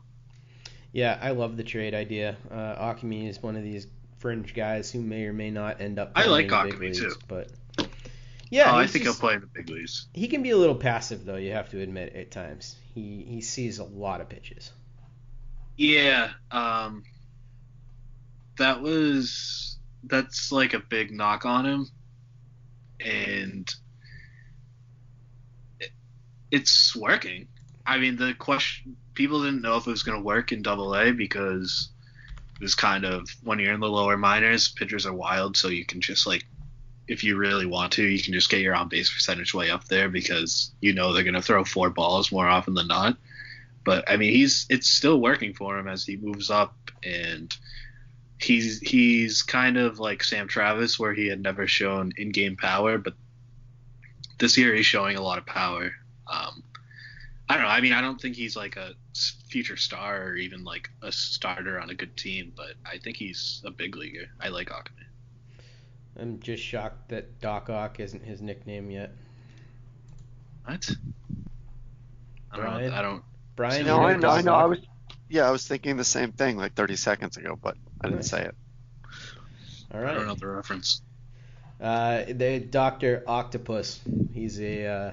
Yeah, 0.92 1.18
I 1.20 1.30
love 1.32 1.56
the 1.56 1.64
trade 1.64 1.94
idea. 1.94 2.36
Uh, 2.50 2.76
Ockimey 2.76 3.28
is 3.28 3.42
one 3.42 3.56
of 3.56 3.62
these 3.62 3.86
fringe 4.18 4.54
guys 4.54 4.90
who 4.90 5.00
may 5.00 5.24
or 5.24 5.32
may 5.32 5.50
not 5.50 5.80
end 5.80 5.98
up. 5.98 6.12
I 6.14 6.26
like 6.26 6.46
big 6.46 6.52
Ockimey, 6.52 6.96
too. 6.96 7.14
but 7.28 7.50
yeah, 8.50 8.72
oh, 8.72 8.76
I 8.76 8.86
think 8.86 9.04
just- 9.04 9.18
he'll 9.18 9.28
play 9.28 9.34
in 9.34 9.40
the 9.40 9.46
big 9.46 9.68
leagues. 9.68 10.06
He 10.14 10.28
can 10.28 10.42
be 10.42 10.50
a 10.50 10.56
little 10.56 10.74
passive 10.74 11.24
though. 11.24 11.36
You 11.36 11.52
have 11.52 11.70
to 11.70 11.80
admit 11.80 12.14
at 12.14 12.30
times. 12.30 12.76
He 12.94 13.24
he 13.28 13.40
sees 13.40 13.78
a 13.78 13.84
lot 13.84 14.20
of 14.20 14.28
pitches. 14.28 14.70
Yeah, 15.76 16.30
um, 16.50 17.04
that 18.58 18.80
was 18.80 19.76
that's 20.04 20.52
like 20.52 20.74
a 20.74 20.78
big 20.78 21.10
knock 21.10 21.44
on 21.44 21.66
him, 21.66 21.88
and 23.00 23.72
it, 25.80 25.90
it's 26.50 26.94
working. 26.96 27.48
I 27.86 27.98
mean, 27.98 28.16
the 28.16 28.34
question 28.34 28.96
people 29.14 29.42
didn't 29.42 29.62
know 29.62 29.76
if 29.76 29.86
it 29.86 29.90
was 29.90 30.02
going 30.02 30.18
to 30.18 30.24
work 30.24 30.52
in 30.52 30.62
Double 30.62 30.94
A 30.94 31.12
because 31.12 31.90
it 32.54 32.62
was 32.62 32.74
kind 32.74 33.04
of 33.04 33.28
when 33.42 33.58
you're 33.58 33.74
in 33.74 33.80
the 33.80 33.88
lower 33.88 34.16
minors, 34.16 34.68
pitchers 34.68 35.06
are 35.06 35.12
wild, 35.12 35.56
so 35.56 35.68
you 35.68 35.84
can 35.84 36.00
just 36.00 36.26
like 36.26 36.44
if 37.08 37.22
you 37.22 37.36
really 37.36 37.66
want 37.66 37.92
to, 37.92 38.02
you 38.02 38.22
can 38.22 38.32
just 38.32 38.50
get 38.50 38.60
your 38.60 38.74
on 38.74 38.88
base 38.88 39.12
percentage 39.12 39.54
way 39.54 39.70
up 39.70 39.84
there 39.84 40.08
because 40.08 40.72
you 40.80 40.92
know 40.92 41.12
they're 41.12 41.22
going 41.22 41.34
to 41.34 41.42
throw 41.42 41.64
four 41.64 41.90
balls 41.90 42.32
more 42.32 42.48
often 42.48 42.74
than 42.74 42.88
not. 42.88 43.16
But 43.84 44.10
I 44.10 44.16
mean, 44.16 44.32
he's 44.32 44.66
it's 44.68 44.88
still 44.88 45.20
working 45.20 45.54
for 45.54 45.78
him 45.78 45.86
as 45.86 46.04
he 46.04 46.16
moves 46.16 46.50
up, 46.50 46.74
and 47.04 47.56
he's 48.38 48.80
he's 48.80 49.42
kind 49.42 49.76
of 49.76 49.98
like 49.98 50.22
Sam 50.22 50.48
Travis, 50.48 50.98
where 50.98 51.14
he 51.14 51.26
had 51.26 51.40
never 51.40 51.66
shown 51.66 52.12
in-game 52.16 52.56
power, 52.56 52.98
but 52.98 53.14
this 54.38 54.56
year 54.58 54.74
he's 54.74 54.86
showing 54.86 55.16
a 55.16 55.22
lot 55.22 55.38
of 55.38 55.46
power. 55.46 55.92
Um, 56.30 56.62
I 57.48 57.54
don't 57.54 57.62
know. 57.62 57.68
I 57.68 57.80
mean, 57.80 57.92
I 57.92 58.00
don't 58.00 58.20
think 58.20 58.36
he's 58.36 58.56
like 58.56 58.76
a 58.76 58.92
future 59.48 59.76
star 59.76 60.22
or 60.24 60.34
even 60.36 60.64
like 60.64 60.90
a 61.02 61.12
starter 61.12 61.80
on 61.80 61.90
a 61.90 61.94
good 61.94 62.16
team, 62.16 62.52
but 62.56 62.74
I 62.84 62.98
think 62.98 63.16
he's 63.16 63.62
a 63.64 63.70
big 63.70 63.96
leaguer. 63.96 64.26
I 64.40 64.48
like 64.48 64.70
Ockimey. 64.70 65.06
I'm 66.18 66.40
just 66.40 66.62
shocked 66.62 67.10
that 67.10 67.40
Doc 67.40 67.70
Ock 67.70 68.00
isn't 68.00 68.24
his 68.24 68.40
nickname 68.40 68.90
yet. 68.90 69.12
What? 70.64 70.90
I 72.50 72.56
don't. 72.56 72.64
Bryan? 72.64 72.92
I 72.92 73.02
don't. 73.02 73.22
Bryan, 73.54 73.86
No, 73.86 74.00
you 74.00 74.06
I 74.06 74.12
know 74.14 74.18
know, 74.18 74.28
I 74.30 74.42
know. 74.42 74.54
I 74.54 74.64
was, 74.64 74.78
yeah, 75.28 75.46
I 75.46 75.50
was 75.50 75.66
thinking 75.66 75.96
the 75.96 76.04
same 76.04 76.32
thing 76.32 76.56
like 76.56 76.74
30 76.74 76.96
seconds 76.96 77.36
ago, 77.36 77.58
but 77.60 77.76
I 78.00 78.06
didn't 78.08 78.16
Nice. 78.20 78.30
say 78.30 78.44
it. 78.44 78.54
All 79.92 80.00
right. 80.00 80.10
I 80.10 80.14
don't 80.14 80.26
know 80.26 80.34
the 80.34 80.46
reference. 80.48 81.00
Uh, 81.80 82.24
the 82.28 82.58
Doctor 82.60 83.22
Octopus. 83.26 84.00
He's 84.32 84.60
a 84.60 84.86
uh, 84.86 85.12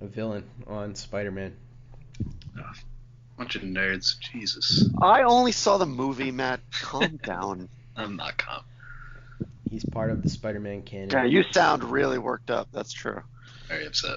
a 0.00 0.06
villain 0.06 0.44
on 0.66 0.94
Spider-Man. 0.94 1.56
Oh, 2.58 2.62
Bunch 3.38 3.56
of 3.56 3.62
nerds. 3.62 4.18
Jesus. 4.18 4.88
I 5.00 5.22
only 5.22 5.52
saw 5.52 5.78
the 5.78 5.86
movie, 5.86 6.30
Matt. 6.30 6.60
Calm 6.72 7.16
down. 7.24 7.68
I'm 7.96 8.16
not 8.16 8.36
calm. 8.36 8.62
He's 9.70 9.84
part 9.84 10.10
of 10.10 10.22
the 10.22 10.28
Spider-Man 10.28 10.82
canon. 10.82 11.10
Yeah, 11.10 11.24
you 11.24 11.44
sound 11.52 11.84
really 11.84 12.18
worked 12.18 12.50
up. 12.50 12.68
That's 12.72 12.92
true. 12.92 13.22
Very 13.68 13.86
upset. 13.86 14.16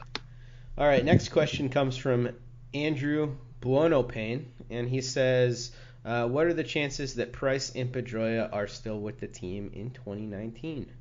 All 0.77 0.87
right, 0.87 1.05
next 1.05 1.29
question 1.29 1.69
comes 1.69 1.95
from 1.95 2.29
Andrew 2.73 3.35
Buono 3.61 4.01
Payne, 4.01 4.51
and 4.71 4.89
he 4.89 5.01
says, 5.01 5.71
uh, 6.05 6.27
"What 6.27 6.47
are 6.47 6.53
the 6.53 6.63
chances 6.63 7.15
that 7.15 7.31
Price 7.33 7.71
and 7.75 7.91
Pedroia 7.91 8.49
are 8.51 8.67
still 8.67 8.99
with 8.99 9.19
the 9.19 9.27
team 9.27 9.71
in 9.73 9.91
2019?" 9.91 10.91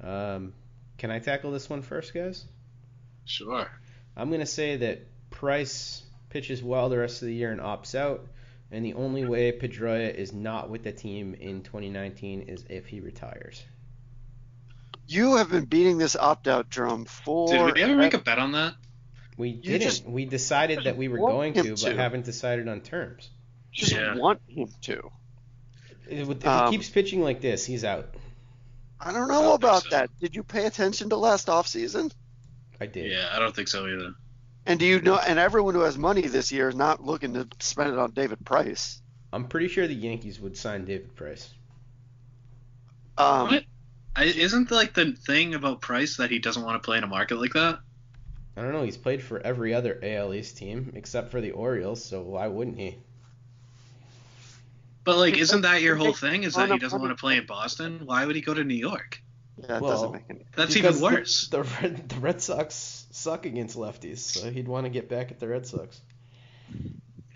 Um, 0.00 0.52
can 0.98 1.10
I 1.10 1.18
tackle 1.18 1.52
this 1.52 1.68
one 1.70 1.82
first, 1.82 2.12
guys? 2.14 2.44
Sure. 3.24 3.68
I'm 4.16 4.30
gonna 4.30 4.46
say 4.46 4.76
that 4.76 5.02
Price 5.30 6.02
pitches 6.30 6.62
well 6.62 6.88
the 6.88 6.98
rest 6.98 7.22
of 7.22 7.28
the 7.28 7.34
year 7.34 7.50
and 7.52 7.60
opts 7.60 7.94
out, 7.94 8.26
and 8.70 8.84
the 8.84 8.94
only 8.94 9.24
way 9.24 9.52
Pedroia 9.52 10.12
is 10.14 10.32
not 10.32 10.70
with 10.70 10.82
the 10.84 10.92
team 10.92 11.34
in 11.34 11.62
2019 11.62 12.42
is 12.42 12.64
if 12.68 12.86
he 12.86 13.00
retires. 13.00 13.62
You 15.08 15.36
have 15.36 15.50
been 15.50 15.66
beating 15.66 15.98
this 15.98 16.16
opt 16.16 16.48
out 16.48 16.68
drum 16.68 17.04
for. 17.04 17.48
Did 17.48 17.74
we 17.74 17.82
ever 17.82 17.94
make 17.96 18.14
a 18.14 18.18
bet 18.18 18.38
on 18.38 18.52
that? 18.52 18.74
We 19.36 19.50
You 19.50 19.62
didn't. 19.62 19.82
just- 19.82 20.04
we 20.06 20.24
decided 20.24 20.84
that 20.84 20.96
we 20.96 21.08
were 21.08 21.18
going 21.18 21.54
him 21.54 21.64
to, 21.64 21.70
but 21.72 21.90
to. 21.92 21.96
haven't 21.96 22.24
decided 22.24 22.66
on 22.68 22.80
terms. 22.80 23.30
Just 23.76 23.92
Yeah. 23.92 24.14
want 24.16 24.40
him 24.48 24.68
to. 24.82 25.10
If, 26.08 26.28
if 26.28 26.46
Um, 26.46 26.70
he 26.72 26.78
keeps 26.78 26.88
pitching 26.90 27.20
like 27.22 27.40
this, 27.40 27.64
he's 27.64 27.84
out. 27.84 28.14
I 29.00 29.12
don't 29.12 29.30
I 29.30 29.34
know 29.34 29.42
don't 29.42 29.54
about 29.56 29.82
so. 29.84 29.88
that. 29.90 30.10
Did 30.20 30.34
you 30.34 30.42
pay 30.42 30.66
attention 30.66 31.10
to 31.10 31.16
last 31.16 31.48
offseason? 31.48 32.12
I 32.80 32.86
did. 32.86 33.10
Yeah, 33.10 33.28
I 33.32 33.38
don't 33.38 33.54
think 33.54 33.68
so 33.68 33.86
either. 33.86 34.14
And 34.66 34.80
do 34.80 34.86
you 34.86 35.00
know? 35.00 35.16
And 35.16 35.38
everyone 35.38 35.74
who 35.74 35.80
has 35.80 35.96
money 35.98 36.22
this 36.22 36.50
year 36.50 36.68
is 36.68 36.74
not 36.74 37.02
looking 37.04 37.34
to 37.34 37.46
spend 37.60 37.92
it 37.92 37.98
on 37.98 38.12
David 38.12 38.44
Price. 38.44 39.00
I'm 39.32 39.46
pretty 39.48 39.68
sure 39.68 39.86
the 39.86 39.94
Yankees 39.94 40.40
would 40.40 40.56
sign 40.56 40.84
David 40.84 41.14
Price. 41.14 41.52
Um, 43.18 43.48
What? 43.48 43.64
I, 44.14 44.24
isn't 44.24 44.70
like 44.70 44.94
the 44.94 45.12
thing 45.12 45.54
about 45.54 45.80
Price 45.82 46.16
that 46.16 46.30
he 46.30 46.38
doesn't 46.38 46.62
want 46.62 46.80
to 46.82 46.84
play 46.84 46.96
in 46.98 47.04
a 47.04 47.08
market 47.08 47.36
like 47.38 47.52
that? 47.52 47.80
I 48.56 48.62
don't 48.62 48.72
know. 48.72 48.82
He's 48.82 48.96
played 48.96 49.22
for 49.22 49.40
every 49.40 49.74
other 49.74 49.98
AL 50.02 50.32
East 50.32 50.56
team 50.56 50.92
except 50.94 51.30
for 51.30 51.40
the 51.42 51.50
Orioles, 51.50 52.02
so 52.02 52.22
why 52.22 52.46
wouldn't 52.46 52.78
he? 52.78 52.96
But 55.06 55.16
like, 55.16 55.38
isn't 55.38 55.62
that 55.62 55.80
your 55.80 55.96
whole 55.96 56.12
thing? 56.12 56.42
Is 56.42 56.54
that 56.56 56.70
he 56.70 56.78
doesn't 56.78 57.00
want 57.00 57.16
to 57.16 57.20
play 57.20 57.36
in 57.38 57.46
Boston? 57.46 58.02
Why 58.04 58.26
would 58.26 58.34
he 58.36 58.42
go 58.42 58.52
to 58.52 58.64
New 58.64 58.74
York? 58.74 59.22
yeah, 59.56 59.76
it 59.76 59.82
Well, 59.82 59.90
doesn't 59.92 60.12
make 60.12 60.22
any. 60.28 60.44
That's 60.54 60.76
even 60.76 61.00
worse. 61.00 61.48
The, 61.48 61.62
Red, 61.62 62.08
the 62.10 62.16
Red 62.16 62.42
Sox 62.42 63.06
suck 63.12 63.46
against 63.46 63.76
lefties, 63.76 64.18
so 64.18 64.50
he'd 64.50 64.68
want 64.68 64.84
to 64.84 64.90
get 64.90 65.08
back 65.08 65.30
at 65.30 65.38
the 65.40 65.48
Red 65.48 65.66
Sox. 65.66 66.00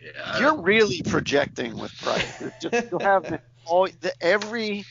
Yeah, 0.03 0.39
You're 0.41 0.61
really 0.61 1.03
projecting 1.03 1.79
with 1.79 1.97
Price. 1.99 2.41
You're 2.41 2.53
just, 2.61 2.91
you'll 2.91 3.01
have 3.15 3.41
all 3.65 3.87
the, 4.01 4.13
every 4.21 4.85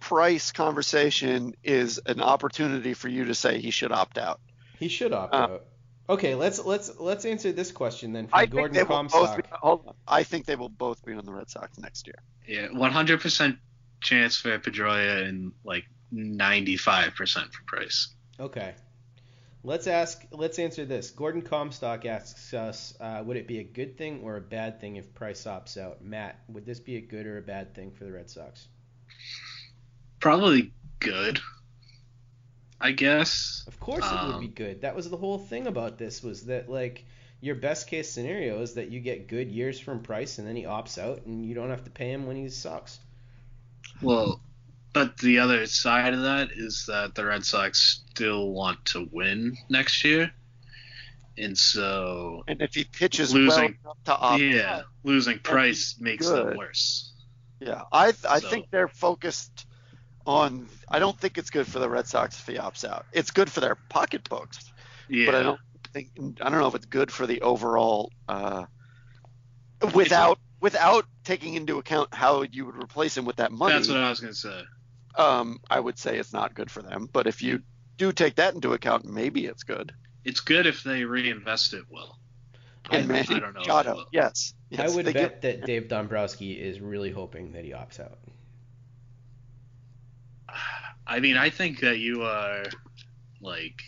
Price 0.00 0.52
conversation 0.52 1.54
is 1.62 2.00
an 2.04 2.20
opportunity 2.20 2.94
for 2.94 3.08
you 3.08 3.26
to 3.26 3.34
say 3.34 3.60
he 3.60 3.70
should 3.70 3.92
opt 3.92 4.18
out. 4.18 4.40
He 4.78 4.88
should 4.88 5.12
opt 5.12 5.32
Uh, 5.34 5.36
out. 5.38 5.64
Okay, 6.08 6.34
let's 6.34 6.62
let's 6.64 6.98
let's 6.98 7.24
answer 7.24 7.52
this 7.52 7.72
question 7.72 8.12
then 8.12 8.26
from 8.26 8.38
I 8.38 8.46
Gordon 8.46 8.74
they 8.74 8.82
will 8.82 9.02
both 9.04 9.12
Comstock. 9.12 9.36
be, 9.36 9.48
hold 9.52 9.86
on. 9.86 9.94
I 10.06 10.22
think 10.22 10.44
they 10.44 10.56
will 10.56 10.68
both 10.68 11.04
be 11.04 11.14
on 11.14 11.24
the 11.24 11.32
Red 11.32 11.48
Sox 11.48 11.78
next 11.78 12.06
year. 12.06 12.16
yeah, 12.46 12.68
100% 12.68 13.58
chance 14.00 14.36
for 14.36 14.58
Pedroia 14.58 15.26
and 15.26 15.52
like 15.64 15.84
95% 16.12 17.52
for 17.52 17.62
Price. 17.66 18.08
Okay. 18.38 18.74
Let's 19.66 19.86
ask. 19.86 20.22
Let's 20.30 20.58
answer 20.58 20.84
this. 20.84 21.10
Gordon 21.10 21.40
Comstock 21.40 22.04
asks 22.04 22.52
us, 22.52 22.94
uh, 23.00 23.22
would 23.24 23.38
it 23.38 23.46
be 23.48 23.60
a 23.60 23.64
good 23.64 23.96
thing 23.96 24.20
or 24.22 24.36
a 24.36 24.40
bad 24.42 24.78
thing 24.78 24.96
if 24.96 25.14
Price 25.14 25.44
opts 25.44 25.78
out? 25.78 26.04
Matt, 26.04 26.38
would 26.48 26.66
this 26.66 26.80
be 26.80 26.96
a 26.96 27.00
good 27.00 27.24
or 27.24 27.38
a 27.38 27.42
bad 27.42 27.74
thing 27.74 27.90
for 27.90 28.04
the 28.04 28.12
Red 28.12 28.28
Sox? 28.28 28.68
Probably 30.20 30.70
good. 31.00 31.40
I 32.80 32.92
guess. 32.92 33.64
Of 33.66 33.78
course, 33.80 34.04
it 34.04 34.26
would 34.26 34.40
be 34.40 34.46
Um, 34.48 34.52
good. 34.54 34.80
That 34.82 34.94
was 34.94 35.08
the 35.08 35.16
whole 35.16 35.38
thing 35.38 35.66
about 35.66 35.96
this 35.98 36.22
was 36.22 36.46
that 36.46 36.68
like 36.68 37.04
your 37.40 37.54
best 37.54 37.86
case 37.88 38.10
scenario 38.10 38.60
is 38.62 38.74
that 38.74 38.90
you 38.90 39.00
get 39.00 39.28
good 39.28 39.50
years 39.50 39.78
from 39.80 40.02
Price 40.02 40.38
and 40.38 40.46
then 40.48 40.56
he 40.56 40.64
opts 40.64 40.98
out 40.98 41.24
and 41.26 41.44
you 41.46 41.54
don't 41.54 41.70
have 41.70 41.84
to 41.84 41.90
pay 41.90 42.10
him 42.10 42.26
when 42.26 42.36
he 42.36 42.48
sucks. 42.48 42.98
Well, 44.02 44.40
but 44.92 45.18
the 45.18 45.38
other 45.38 45.66
side 45.66 46.14
of 46.14 46.22
that 46.22 46.50
is 46.52 46.86
that 46.86 47.14
the 47.14 47.24
Red 47.24 47.44
Sox 47.44 48.02
still 48.10 48.50
want 48.50 48.84
to 48.86 49.08
win 49.12 49.56
next 49.68 50.04
year. 50.04 50.32
And 51.36 51.58
so, 51.58 52.44
And 52.46 52.62
if 52.62 52.74
he 52.74 52.84
pitches 52.84 53.34
well 53.34 53.42
Losing- 53.42 53.78
enough 53.82 54.04
to 54.04 54.16
opt 54.16 54.42
yeah, 54.42 54.76
out, 54.76 54.84
losing 55.02 55.38
Price 55.40 55.96
makes 55.98 56.28
them 56.28 56.56
worse. 56.56 57.12
yeah, 57.60 57.82
I 57.92 58.12
th- 58.12 58.24
I 58.28 58.38
So- 58.40 58.50
think 58.50 58.70
they're 58.70 58.88
focused 58.88 59.66
on. 60.26 60.68
I 60.88 60.98
don't 60.98 61.18
think 61.18 61.38
it's 61.38 61.50
good 61.50 61.66
for 61.66 61.78
the 61.78 61.88
Red 61.88 62.06
Sox 62.06 62.38
if 62.38 62.46
he 62.46 62.54
opts 62.54 62.88
out. 62.88 63.06
It's 63.12 63.30
good 63.30 63.50
for 63.50 63.60
their 63.60 63.74
pocketbooks, 63.88 64.72
Yeah. 65.08 65.26
but 65.26 65.34
I 65.34 65.42
don't 65.42 65.60
think 65.92 66.10
I 66.40 66.50
don't 66.50 66.60
know 66.60 66.68
if 66.68 66.74
it's 66.74 66.86
good 66.86 67.10
for 67.12 67.26
the 67.26 67.40
overall. 67.42 68.10
Uh, 68.28 68.66
without 69.94 70.38
without 70.60 71.04
taking 71.24 71.54
into 71.54 71.78
account 71.78 72.12
how 72.14 72.42
you 72.42 72.64
would 72.66 72.76
replace 72.82 73.16
him 73.16 73.24
with 73.24 73.36
that 73.36 73.52
money, 73.52 73.74
That's 73.74 73.88
what 73.88 73.98
I 73.98 74.08
was 74.08 74.20
going 74.20 74.32
to 74.32 74.38
say. 74.38 74.62
um, 75.16 75.60
I 75.70 75.78
would 75.78 75.98
say 75.98 76.18
it's 76.18 76.32
not 76.32 76.54
good 76.54 76.70
for 76.70 76.80
them. 76.82 77.08
But 77.12 77.26
if 77.26 77.42
you 77.42 77.62
do 77.98 78.12
take 78.12 78.36
that 78.36 78.54
into 78.54 78.72
account, 78.72 79.04
maybe 79.04 79.44
it's 79.46 79.62
good. 79.62 79.92
It's 80.24 80.40
good 80.40 80.64
if 80.66 80.82
they 80.82 81.04
reinvest 81.04 81.74
it 81.74 81.84
well. 81.90 82.18
I- 82.90 82.96
And 82.98 83.08
Manny 83.08 83.26
I 83.36 83.38
don't 83.40 83.54
know 83.54 83.60
if 83.60 83.66
Machado, 83.66 83.90
they 83.90 83.96
will. 83.96 84.06
yes, 84.12 84.54
yes, 84.70 84.80
I 84.90 84.94
would 84.94 85.04
bet 85.04 85.14
give- 85.14 85.40
that 85.42 85.66
Dave 85.66 85.88
Dombrowski 85.88 86.52
is 86.54 86.80
really 86.80 87.10
hoping 87.10 87.52
that 87.52 87.64
he 87.64 87.70
opts 87.72 88.00
out. 88.00 88.18
I 91.06 91.20
mean, 91.20 91.36
I 91.36 91.50
think 91.50 91.80
that 91.80 91.98
you 91.98 92.22
are 92.22 92.64
like 93.40 93.82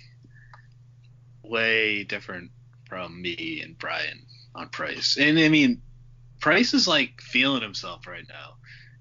way 1.42 2.04
different 2.04 2.50
from 2.88 3.20
me 3.20 3.60
and 3.62 3.78
Bryan 3.78 4.26
on 4.54 4.68
Price. 4.68 5.16
And 5.18 5.38
I 5.38 5.48
mean, 5.48 5.82
Price 6.40 6.74
is 6.74 6.86
like 6.86 7.20
feeling 7.20 7.62
himself 7.62 8.06
right 8.06 8.26
now. 8.28 8.54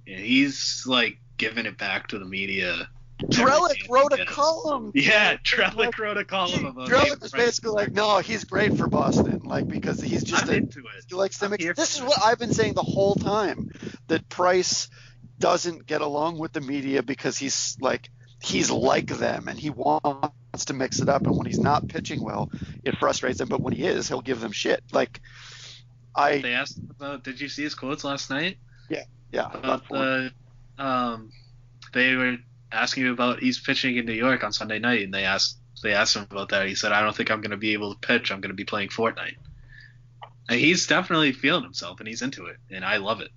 And 0.07 0.19
he's 0.19 0.83
like 0.85 1.17
giving 1.37 1.65
it 1.65 1.77
back 1.77 2.07
to 2.07 2.19
the 2.19 2.25
media. 2.25 2.89
Everything 3.21 3.89
wrote 3.89 4.13
a 4.13 4.25
column. 4.25 4.91
Yeah, 4.93 5.37
Drellich 5.37 5.97
wrote 5.97 6.17
a 6.17 6.25
column 6.25 6.65
about 6.65 6.89
Drellich 6.89 7.03
David 7.03 7.21
was 7.21 7.31
basically 7.31 7.71
like, 7.71 7.91
no, 7.91 8.19
he's 8.19 8.43
great 8.43 8.77
for 8.77 8.87
Boston, 8.87 9.41
like 9.45 9.67
because 9.67 10.01
he's 10.01 10.23
just 10.23 10.49
a, 10.49 10.57
into 10.57 10.79
it. 10.79 11.05
he 11.07 11.15
likes 11.15 11.39
to 11.39 11.45
I'm 11.45 11.51
mix. 11.51 11.63
here 11.63 11.73
This 11.73 11.95
is 11.95 12.01
what. 12.01 12.19
I've 12.23 12.37
been 12.37 12.53
saying 12.53 12.73
the 12.73 12.83
whole 12.83 13.15
time 13.15 13.71
that 14.07 14.27
Price 14.27 14.89
doesn't 15.39 15.85
get 15.85 16.01
along 16.01 16.37
with 16.37 16.53
the 16.53 16.61
media 16.61 17.03
because 17.03 17.37
he's 17.37 17.77
like 17.79 18.09
he's 18.41 18.69
like 18.69 19.07
them 19.07 19.47
and 19.47 19.57
he 19.57 19.69
wants 19.69 20.65
to 20.65 20.73
mix 20.73 20.99
it 20.99 21.09
up 21.09 21.25
and 21.25 21.35
when 21.35 21.45
he's 21.45 21.59
not 21.59 21.87
pitching 21.87 22.23
well, 22.23 22.49
it 22.83 22.97
frustrates 22.97 23.39
him. 23.41 23.47
But 23.47 23.61
when 23.61 23.73
he 23.73 23.85
is, 23.85 24.07
he'll 24.07 24.21
give 24.21 24.39
them 24.39 24.51
shit. 24.51 24.83
Like 24.91 25.21
I 26.15 26.39
They 26.39 26.53
asked 26.53 26.77
him 26.77 26.89
about. 26.91 27.23
Did 27.23 27.41
you 27.41 27.49
see 27.49 27.63
his 27.63 27.75
quotes 27.75 28.03
last 28.03 28.29
night? 28.29 28.57
yeah 28.89 29.03
yeah 29.31 29.49
about 29.51 29.87
the 29.89 30.31
um 30.77 31.31
they 31.93 32.13
were 32.13 32.37
asking 32.71 33.05
him 33.05 33.13
about 33.13 33.39
he's 33.39 33.59
pitching 33.59 33.97
in 33.97 34.05
New 34.05 34.13
York 34.13 34.43
on 34.43 34.51
Sunday 34.51 34.79
night, 34.79 35.01
and 35.03 35.13
they 35.13 35.23
asked 35.23 35.57
they 35.81 35.93
asked 35.93 36.15
him 36.15 36.27
about 36.29 36.49
that. 36.49 36.67
He 36.67 36.75
said, 36.75 36.91
"I 36.91 37.01
don't 37.01 37.15
think 37.15 37.31
I'm 37.31 37.41
going 37.41 37.51
to 37.51 37.57
be 37.57 37.73
able 37.73 37.93
to 37.93 37.99
pitch. 37.99 38.31
I'm 38.31 38.41
going 38.41 38.49
to 38.49 38.55
be 38.55 38.65
playing 38.65 38.89
Fortnite." 38.89 39.37
And 40.47 40.59
he's 40.59 40.87
definitely 40.87 41.31
feeling 41.31 41.63
himself, 41.63 41.99
and 41.99 42.07
he's 42.07 42.21
into 42.21 42.45
it, 42.45 42.57
and 42.69 42.85
I 42.85 42.97
love 42.97 43.21
it. 43.21 43.29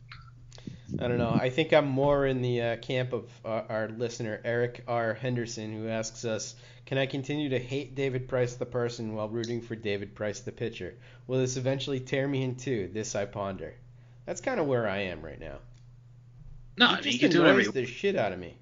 I 0.98 1.06
don't 1.06 1.18
know. 1.18 1.30
I 1.30 1.50
think 1.50 1.72
I'm 1.72 1.86
more 1.86 2.26
in 2.26 2.40
the 2.40 2.62
uh, 2.62 2.76
camp 2.76 3.12
of 3.12 3.30
uh, 3.44 3.62
our 3.68 3.88
listener 3.88 4.40
Eric 4.44 4.84
R. 4.88 5.12
Henderson, 5.14 5.72
who 5.72 5.88
asks 5.88 6.24
us, 6.24 6.54
"Can 6.86 6.96
I 6.96 7.06
continue 7.06 7.50
to 7.50 7.58
hate 7.58 7.94
David 7.94 8.26
Price 8.26 8.54
the 8.54 8.64
person 8.66 9.14
while 9.14 9.28
rooting 9.28 9.60
for 9.60 9.76
David 9.76 10.14
Price 10.14 10.40
the 10.40 10.52
pitcher? 10.52 10.94
Will 11.26 11.40
this 11.40 11.56
eventually 11.56 12.00
tear 12.00 12.26
me 12.26 12.42
in 12.42 12.56
two? 12.56 12.88
This 12.92 13.14
I 13.14 13.26
ponder." 13.26 13.74
That's 14.24 14.40
kind 14.40 14.60
of 14.60 14.66
where 14.66 14.88
I 14.88 14.98
am 14.98 15.22
right 15.22 15.40
now. 15.40 15.58
No, 16.78 16.86
It 16.86 16.98
I 16.98 17.00
mean 17.02 17.12
you 17.12 17.18
can 17.18 17.30
do 17.30 17.40
whatever. 17.42 17.62
the 17.70 17.86
shit 17.86 18.16
out 18.16 18.32
of 18.32 18.38
me. 18.38 18.56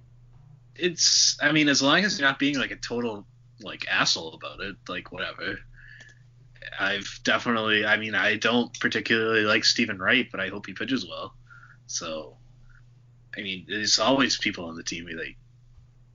it's, 0.75 1.37
I 1.43 1.53
mean, 1.53 1.69
as 1.69 1.83
long 1.83 2.05
as 2.05 2.19
you're 2.19 2.29
not 2.29 2.39
being 2.39 2.59
like 2.59 2.71
a 2.71 2.77
total 2.77 3.27
like 3.61 3.87
asshole 3.89 4.35
about 4.35 4.61
it, 4.61 4.77
like 4.89 5.13
whatever. 5.13 5.59
I've 6.79 7.21
definitely, 7.23 7.87
I 7.87 7.97
mean, 7.97 8.15
I 8.15 8.37
don't 8.37 8.79
particularly 8.81 9.43
like 9.43 9.65
Steven 9.65 9.99
Wright, 9.99 10.29
but 10.31 10.41
I 10.41 10.49
hope 10.49 10.67
he 10.67 10.73
pitches 10.73 11.07
well. 11.07 11.35
So, 11.87 12.37
I 13.37 13.43
mean, 13.43 13.67
there's 13.69 13.99
always 13.99 14.37
people 14.39 14.67
on 14.67 14.77
the 14.77 14.83
team 14.83 15.07
that 15.07 15.35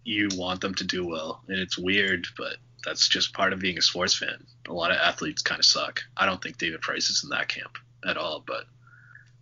you 0.04 0.30
want 0.36 0.62
them 0.62 0.76
to 0.76 0.84
do 0.84 1.06
well, 1.08 1.42
and 1.48 1.60
it's 1.60 1.78
weird, 1.78 2.28
but 2.38 2.58
that's 2.84 3.08
just 3.08 3.34
part 3.34 3.54
of 3.54 3.60
being 3.60 3.78
a 3.78 3.82
sports 3.82 4.16
fan. 4.16 4.46
A 4.68 4.74
lot 4.74 4.92
of 4.92 4.98
athletes 4.98 5.42
kind 5.42 5.60
of 5.60 5.66
suck. 5.66 6.02
I 6.18 6.26
don't 6.26 6.42
think 6.42 6.58
David 6.58 6.82
Price 6.82 7.10
is 7.10 7.24
in 7.24 7.30
that 7.30 7.48
camp 7.48 7.78
at 8.06 8.18
all, 8.18 8.44
but 8.46 8.66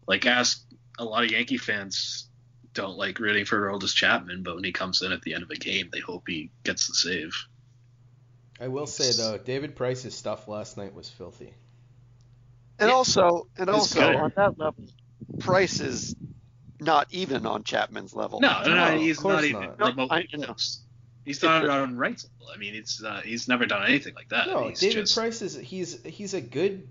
like, 0.07 0.25
ask 0.25 0.61
a 0.97 1.05
lot 1.05 1.23
of 1.23 1.31
Yankee 1.31 1.57
fans 1.57 2.27
don't 2.73 2.97
like 2.97 3.19
rooting 3.19 3.45
for 3.45 3.57
Aroldis 3.59 3.95
Chapman, 3.95 4.43
but 4.43 4.55
when 4.55 4.63
he 4.63 4.71
comes 4.71 5.01
in 5.01 5.11
at 5.11 5.21
the 5.21 5.33
end 5.33 5.43
of 5.43 5.49
a 5.49 5.55
game, 5.55 5.89
they 5.91 5.99
hope 5.99 6.23
he 6.27 6.51
gets 6.63 6.87
the 6.87 6.93
save. 6.93 7.33
I 8.59 8.67
will 8.67 8.87
say 8.87 9.11
though, 9.13 9.37
David 9.37 9.75
Price's 9.75 10.13
stuff 10.15 10.47
last 10.47 10.77
night 10.77 10.93
was 10.93 11.09
filthy. 11.09 11.53
And 12.77 12.89
Yeah. 12.89 12.95
also, 12.95 13.47
and 13.57 13.69
It's 13.69 13.77
also 13.77 14.01
good. 14.01 14.15
on 14.15 14.33
that 14.35 14.59
level, 14.59 14.85
Price 15.39 15.79
is 15.79 16.15
not 16.79 17.07
even 17.11 17.45
on 17.45 17.63
Chapman's 17.63 18.13
level. 18.13 18.39
No, 18.39 18.61
no, 18.63 18.75
No, 18.75 18.91
no, 18.91 18.97
he's 18.99 19.23
not 19.23 19.43
even 19.43 19.61
not. 19.61 19.79
No, 19.79 19.85
remotely 19.87 20.17
I- 20.17 20.27
you 20.37 20.45
close. 20.45 20.81
He's 21.25 21.43
not 21.43 21.69
on 21.69 21.95
Wright's 21.97 22.25
level. 22.25 22.53
I 22.53 22.57
mean, 22.57 22.73
it's 22.73 23.03
uh, 23.03 23.21
he's 23.23 23.47
never 23.47 23.65
done 23.65 23.83
anything 23.87 24.15
like 24.15 24.29
that. 24.29 24.47
No, 24.47 24.69
he's 24.69 24.79
David 24.79 25.01
just, 25.01 25.15
Price 25.15 25.41
is 25.41 25.55
he's 25.55 26.01
he's 26.03 26.33
a 26.33 26.41
good 26.41 26.87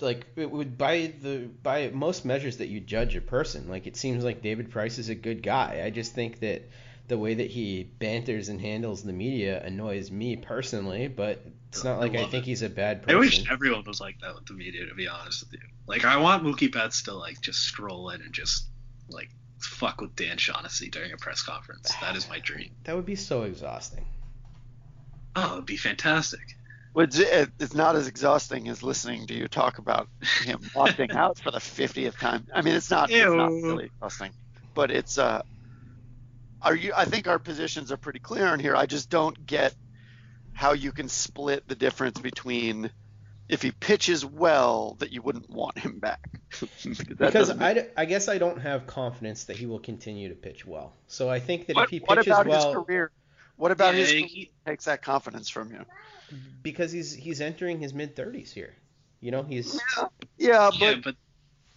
like 0.00 0.26
it 0.36 0.50
would 0.50 0.78
by 0.78 1.12
the 1.20 1.50
by 1.62 1.90
most 1.90 2.24
measures 2.24 2.58
that 2.58 2.68
you 2.68 2.80
judge 2.80 3.16
a 3.16 3.20
person. 3.20 3.68
Like 3.68 3.86
it 3.86 3.96
seems 3.96 4.24
like 4.24 4.42
David 4.42 4.70
Price 4.70 4.98
is 4.98 5.08
a 5.08 5.14
good 5.14 5.42
guy. 5.42 5.82
I 5.84 5.90
just 5.90 6.14
think 6.14 6.40
that 6.40 6.70
the 7.08 7.18
way 7.18 7.34
that 7.34 7.50
he 7.50 7.84
banters 7.98 8.48
and 8.48 8.60
handles 8.60 9.02
the 9.02 9.12
media 9.12 9.62
annoys 9.62 10.10
me 10.10 10.36
personally, 10.36 11.08
but 11.08 11.44
it's 11.68 11.84
not 11.84 12.00
like 12.00 12.14
I 12.14 12.22
love 12.22 12.30
think 12.30 12.44
it. 12.44 12.48
he's 12.50 12.62
a 12.62 12.68
bad 12.68 13.02
person. 13.02 13.16
I 13.16 13.18
wish 13.18 13.50
everyone 13.50 13.84
was 13.84 14.00
like 14.00 14.18
that 14.20 14.34
with 14.34 14.46
the 14.46 14.54
media. 14.54 14.86
To 14.86 14.94
be 14.94 15.08
honest 15.08 15.44
with 15.44 15.54
you, 15.54 15.68
like 15.86 16.04
I 16.04 16.16
want 16.16 16.42
Mookie 16.44 16.72
Betts 16.72 17.02
to 17.04 17.14
like 17.14 17.40
just 17.40 17.60
stroll 17.60 18.10
in 18.10 18.22
and 18.22 18.32
just 18.32 18.68
like 19.10 19.28
fuck 19.58 20.00
with 20.00 20.14
Dan 20.16 20.38
Shaughnessy 20.38 20.88
during 20.88 21.12
a 21.12 21.16
press 21.16 21.42
conference. 21.42 21.92
That 22.00 22.16
is 22.16 22.28
my 22.28 22.38
dream. 22.38 22.70
That 22.84 22.96
would 22.96 23.06
be 23.06 23.16
so 23.16 23.42
exhausting. 23.42 24.04
Oh, 25.36 25.54
it'd 25.54 25.66
be 25.66 25.76
fantastic. 25.76 26.40
Which 26.92 27.18
it's 27.18 27.74
not 27.74 27.96
as 27.96 28.06
exhausting 28.06 28.68
as 28.68 28.84
listening 28.84 29.26
to 29.26 29.34
you 29.34 29.48
talk 29.48 29.78
about 29.78 30.08
him 30.44 30.60
opting 30.76 31.12
out 31.16 31.38
for 31.38 31.50
the 31.50 31.58
50th 31.58 32.18
time. 32.18 32.46
I 32.54 32.62
mean, 32.62 32.76
it's 32.76 32.88
not, 32.90 33.10
it's 33.10 33.34
not 33.34 33.50
really 33.50 33.86
exhausting, 33.86 34.30
but 34.74 34.92
it's 34.92 35.18
uh, 35.18 35.42
are 36.64 36.74
you? 36.74 36.92
I 36.96 37.04
think 37.04 37.28
our 37.28 37.38
positions 37.38 37.92
are 37.92 37.96
pretty 37.96 38.18
clear 38.18 38.46
on 38.46 38.58
here. 38.60 38.74
I 38.74 38.86
just 38.86 39.10
don't 39.10 39.46
get 39.46 39.74
how 40.52 40.72
you 40.72 40.92
can 40.92 41.08
split 41.08 41.66
the 41.68 41.74
difference 41.74 42.18
between 42.20 42.90
if 43.48 43.60
he 43.62 43.70
pitches 43.72 44.24
well 44.24 44.96
that 45.00 45.12
you 45.12 45.20
wouldn't 45.20 45.50
want 45.50 45.78
him 45.78 45.98
back. 45.98 46.20
Because 46.84 47.32
doesn't 47.32 47.58
make- 47.58 47.66
I, 47.66 47.74
d- 47.74 47.88
I 47.96 48.04
guess 48.04 48.28
I 48.28 48.38
don't 48.38 48.60
have 48.60 48.86
confidence 48.86 49.44
that 49.44 49.56
he 49.56 49.66
will 49.66 49.80
continue 49.80 50.28
to 50.28 50.34
pitch 50.34 50.64
well. 50.64 50.92
So 51.08 51.28
I 51.28 51.40
think 51.40 51.66
that 51.66 51.76
what, 51.76 51.84
if 51.84 51.90
he 51.90 52.00
pitches 52.00 52.26
well, 52.28 52.36
what 52.38 52.46
about 52.46 52.48
well, 52.48 52.74
his 52.74 52.84
career? 52.84 53.10
What 53.56 53.70
about 53.72 53.94
Yeah, 53.94 54.00
his 54.00 54.10
he- 54.10 54.50
takes 54.66 54.84
that 54.86 55.02
confidence 55.02 55.48
from 55.48 55.70
you? 55.72 55.84
because 56.62 56.90
he's 56.90 57.12
he's 57.12 57.40
entering 57.40 57.80
his 57.80 57.92
mid 57.92 58.16
30s 58.16 58.50
here. 58.52 58.74
You 59.20 59.30
know, 59.32 59.42
he's 59.42 59.78
Yeah, 60.38 60.70
but 60.70 60.80
yeah, 60.80 60.94
but 61.02 61.16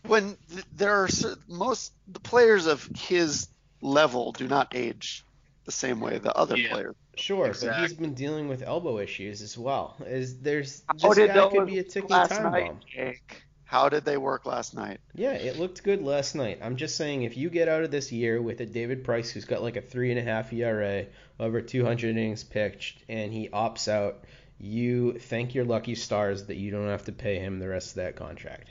when 0.04 0.38
th- 0.50 0.66
there 0.74 1.04
are 1.04 1.10
most 1.48 1.94
the 2.08 2.20
players 2.20 2.66
of 2.66 2.88
his 2.96 3.48
level 3.82 4.32
do 4.32 4.48
not 4.48 4.76
age 4.76 5.24
the 5.66 5.72
same 5.72 6.00
way 6.00 6.18
the 6.18 6.34
other 6.36 6.58
Yeah. 6.58 6.70
players. 6.70 6.96
Sure, 7.16 7.54
but 7.60 7.78
he's 7.78 7.94
been 7.94 8.14
dealing 8.14 8.48
with 8.48 8.62
elbow 8.62 9.00
issues 9.00 9.42
as 9.42 9.58
well. 9.58 9.96
Is 10.06 10.40
there's 10.40 10.84
How 11.02 11.10
this 11.10 11.18
did 11.18 11.34
guy 11.34 11.50
could 11.50 11.68
be 11.68 11.80
a 11.80 11.84
ticking 11.84 12.10
last 12.10 12.30
time 12.30 12.52
night, 12.52 12.66
bomb. 12.68 12.80
Jake? 12.88 13.44
How 13.66 13.90
did 13.90 14.06
they 14.06 14.18
work 14.18 14.46
last 14.46 14.74
night? 14.76 15.00
Yeah, 15.14 15.34
it 15.34 15.58
looked 15.60 15.84
good 15.84 16.02
last 16.02 16.36
night. 16.36 16.60
I'm 16.62 16.78
just 16.78 16.96
saying, 16.96 17.24
if 17.24 17.36
you 17.36 17.50
get 17.50 17.68
out 17.68 17.84
of 17.84 17.92
this 17.92 18.14
year 18.14 18.42
with 18.42 18.62
a 18.62 18.66
David 18.66 19.04
Price 19.04 19.30
who's 19.30 19.44
got 19.44 19.62
like 19.62 19.76
a 19.76 19.82
three 19.82 20.10
and 20.10 20.20
a 20.20 20.24
half 20.24 20.54
ERA, 20.54 21.06
over 21.38 21.60
200 21.60 22.12
innings 22.12 22.46
pitched, 22.46 23.04
and 23.10 23.34
he 23.34 23.50
opts 23.50 23.90
out, 23.90 24.24
you 24.58 25.20
thank 25.20 25.54
your 25.54 25.66
lucky 25.66 25.96
stars 25.96 26.46
that 26.46 26.56
you 26.56 26.72
don't 26.72 26.88
have 26.88 27.04
to 27.06 27.12
pay 27.12 27.40
him 27.40 27.60
the 27.60 27.68
rest 27.68 27.90
of 27.90 27.96
that 27.96 28.16
contract. 28.16 28.70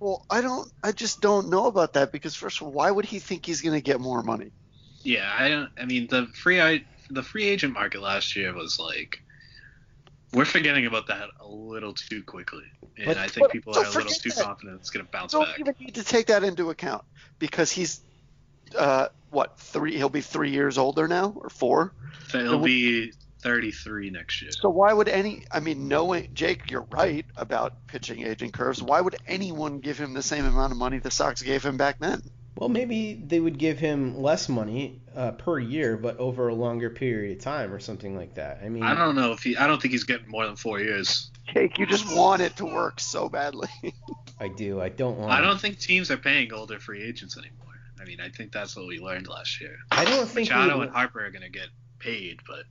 Well, 0.00 0.24
I 0.30 0.40
don't. 0.40 0.68
I 0.82 0.92
just 0.92 1.20
don't 1.20 1.48
know 1.50 1.66
about 1.66 1.92
that 1.92 2.10
because 2.10 2.34
first 2.34 2.60
of 2.60 2.66
all, 2.66 2.72
why 2.72 2.90
would 2.90 3.04
he 3.04 3.18
think 3.18 3.46
he's 3.46 3.60
going 3.60 3.74
to 3.74 3.82
get 3.82 4.00
more 4.00 4.22
money? 4.22 4.50
yeah, 5.02 5.34
I 5.38 5.48
don't. 5.48 5.70
I 5.78 5.84
mean, 5.84 6.08
the 6.08 6.26
free 6.26 6.60
I, 6.60 6.84
the 7.10 7.22
free 7.22 7.44
agent 7.44 7.72
market 7.74 8.00
last 8.02 8.34
year 8.36 8.52
was 8.54 8.78
like. 8.80 9.22
We're 10.32 10.44
forgetting 10.44 10.86
about 10.86 11.08
that 11.08 11.28
a 11.40 11.48
little 11.48 11.92
too 11.92 12.22
quickly, 12.22 12.62
and 12.96 13.06
But- 13.06 13.16
I 13.18 13.26
think 13.26 13.50
people 13.50 13.76
are 13.76 13.84
a 13.84 13.90
little 13.90 14.02
too 14.12 14.30
that. 14.30 14.44
confident 14.44 14.78
it's 14.78 14.88
going 14.90 15.04
to 15.04 15.10
bounce 15.10 15.32
Don't 15.32 15.44
back. 15.44 15.58
even 15.58 15.74
need 15.80 15.96
to 15.96 16.04
take 16.04 16.26
that 16.28 16.44
into 16.44 16.70
account 16.70 17.04
because 17.40 17.72
he's 17.72 18.00
uh, 18.78 19.08
what 19.30 19.58
three? 19.58 19.96
He'll 19.96 20.08
be 20.08 20.20
three 20.20 20.50
years 20.52 20.78
older 20.78 21.08
now 21.08 21.32
or 21.36 21.48
four. 21.48 21.92
He'll 22.30 22.60
be 22.60 23.12
33 23.42 24.10
next 24.10 24.42
year. 24.42 24.50
So 24.52 24.68
why 24.70 24.92
would 24.92 25.08
any? 25.08 25.44
I 25.50 25.60
mean, 25.60 25.88
knowing 25.88 26.30
Jake, 26.34 26.70
you're 26.70 26.86
right 26.90 27.26
about 27.36 27.86
pitching 27.86 28.26
aging 28.26 28.52
curves. 28.52 28.82
Why 28.82 29.00
would 29.00 29.16
anyone 29.26 29.80
give 29.80 29.98
him 29.98 30.14
the 30.14 30.22
same 30.22 30.44
amount 30.44 30.72
of 30.72 30.78
money 30.78 30.98
the 30.98 31.10
Sox 31.10 31.42
gave 31.42 31.64
him 31.64 31.76
back 31.76 31.98
then? 31.98 32.22
Well, 32.56 32.68
maybe 32.68 33.14
they 33.14 33.40
would 33.40 33.58
give 33.58 33.78
him 33.78 34.20
less 34.20 34.48
money 34.48 35.00
uh, 35.16 35.32
per 35.32 35.58
year, 35.58 35.96
but 35.96 36.18
over 36.18 36.48
a 36.48 36.54
longer 36.54 36.90
period 36.90 37.38
of 37.38 37.42
time 37.42 37.72
or 37.72 37.80
something 37.80 38.14
like 38.14 38.34
that. 38.34 38.60
I 38.62 38.68
mean, 38.68 38.82
I 38.82 38.94
don't 38.94 39.14
know 39.14 39.32
if 39.32 39.42
he. 39.42 39.56
I 39.56 39.66
don't 39.66 39.80
think 39.80 39.92
he's 39.92 40.04
getting 40.04 40.28
more 40.28 40.44
than 40.46 40.56
four 40.56 40.78
years. 40.78 41.30
Jake, 41.54 41.78
you 41.78 41.86
just 41.86 42.14
want 42.14 42.42
it 42.42 42.56
to 42.56 42.66
work 42.66 43.00
so 43.00 43.28
badly. 43.28 43.68
I 44.38 44.48
do. 44.48 44.80
I 44.80 44.90
don't 44.90 45.18
want. 45.18 45.32
I 45.32 45.40
don't 45.40 45.60
think 45.60 45.78
teams 45.78 46.10
are 46.10 46.16
paying 46.16 46.52
older 46.52 46.78
free 46.78 47.02
agents 47.02 47.38
anymore. 47.38 47.60
I 48.00 48.04
mean, 48.04 48.20
I 48.20 48.28
think 48.28 48.52
that's 48.52 48.76
what 48.76 48.86
we 48.86 48.98
learned 48.98 49.28
last 49.28 49.60
year. 49.60 49.76
I 49.90 50.04
don't 50.04 50.28
think 50.28 50.48
Machado 50.48 50.78
we, 50.78 50.84
and 50.84 50.92
Harper 50.92 51.24
are 51.24 51.30
going 51.30 51.42
to 51.42 51.50
get 51.50 51.68
paid, 51.98 52.40
but 52.46 52.64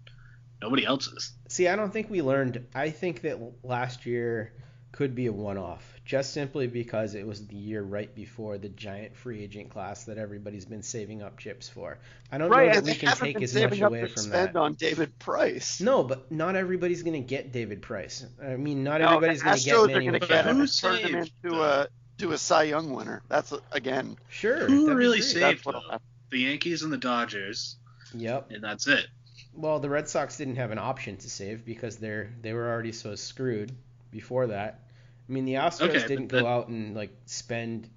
nobody 0.61 0.85
else 0.85 1.07
is. 1.07 1.31
See, 1.47 1.67
I 1.67 1.75
don't 1.75 1.91
think 1.91 2.09
we 2.09 2.21
learned. 2.21 2.65
I 2.75 2.89
think 2.89 3.21
that 3.21 3.39
last 3.63 4.05
year 4.05 4.53
could 4.91 5.13
be 5.15 5.27
a 5.27 5.31
one-off, 5.31 5.83
just 6.03 6.33
simply 6.33 6.65
because 6.65 7.13
it 7.13 7.25
was 7.25 7.45
the 7.47 7.55
year 7.55 7.81
right 7.83 8.13
before 8.15 8.57
the 8.57 8.69
giant 8.69 9.15
free 9.15 9.43
agent 9.43 9.69
class 9.69 10.05
that 10.05 10.17
everybody's 10.17 10.65
been 10.65 10.81
saving 10.81 11.21
up 11.21 11.37
chips 11.37 11.69
for. 11.69 11.99
I 12.31 12.37
don't 12.39 12.49
know 12.49 12.57
that 12.57 12.77
and 12.77 12.85
we 12.85 12.91
they 12.93 12.97
can 12.97 13.09
haven't 13.09 13.25
take 13.27 13.35
been 13.35 13.43
as 13.43 13.53
much 13.53 13.61
saving 13.63 13.83
up 13.83 13.89
away 13.91 14.01
to 14.01 14.07
from 14.07 14.21
spend 14.23 14.47
that. 14.49 14.55
on 14.55 14.73
David 14.73 15.17
Price. 15.19 15.79
No, 15.79 16.03
but 16.03 16.31
not 16.31 16.55
everybody's 16.55 17.03
going 17.03 17.21
to 17.21 17.25
get 17.27 17.51
David 17.51 17.81
Price. 17.83 18.25
I 18.43 18.55
mean, 18.55 18.83
not 18.83 18.99
No, 19.01 19.07
everybody's 19.17 19.43
going 19.43 19.57
to 19.57 19.63
get 19.63 19.87
Manny 19.87 20.07
going 20.07 20.19
to 20.19 20.27
get 20.27 20.45
him 20.45 20.55
who 20.55 20.61
and 20.63 20.73
turn 20.79 20.97
him 20.97 21.15
into 21.15 21.61
a 21.61 21.87
to 22.17 22.31
a 22.33 22.37
Cy 22.37 22.63
Young 22.63 22.91
winner. 22.91 23.21
That's 23.29 23.53
again. 23.71 24.17
Sure. 24.29 24.65
Who 24.65 24.93
really 24.93 25.21
saved? 25.21 25.43
That's 25.43 25.65
what'll 25.65 25.81
though. 25.81 25.91
happen. 25.91 26.05
The 26.31 26.39
Yankees 26.39 26.81
and 26.81 26.91
the 26.91 26.97
Dodgers, 26.97 27.77
Yep. 28.13 28.51
and 28.51 28.63
that's 28.63 28.87
it. 28.87 29.05
Well, 29.53 29.79
the 29.79 29.89
Red 29.89 30.07
Sox 30.07 30.37
didn't 30.37 30.55
have 30.55 30.71
an 30.71 30.77
option 30.79 31.17
to 31.17 31.29
save 31.29 31.65
because 31.65 31.97
they're 31.97 32.31
they 32.41 32.53
were 32.53 32.69
already 32.69 32.91
so 32.91 33.15
screwed 33.15 33.71
before 34.11 34.47
that. 34.47 34.81
I 35.27 35.31
mean, 35.31 35.45
the 35.45 35.55
Astros 35.55 35.89
Okay, 35.89 36.07
didn't 36.07 36.27
that- 36.29 36.41
go 36.41 36.47
out 36.47 36.67
and 36.69 36.95
like 36.95 37.11
spend 37.25 37.89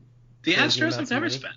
The 0.42 0.55
Astros 0.55 0.96
have 0.96 1.11
never 1.11 1.26
money. 1.26 1.34
spent. 1.38 1.55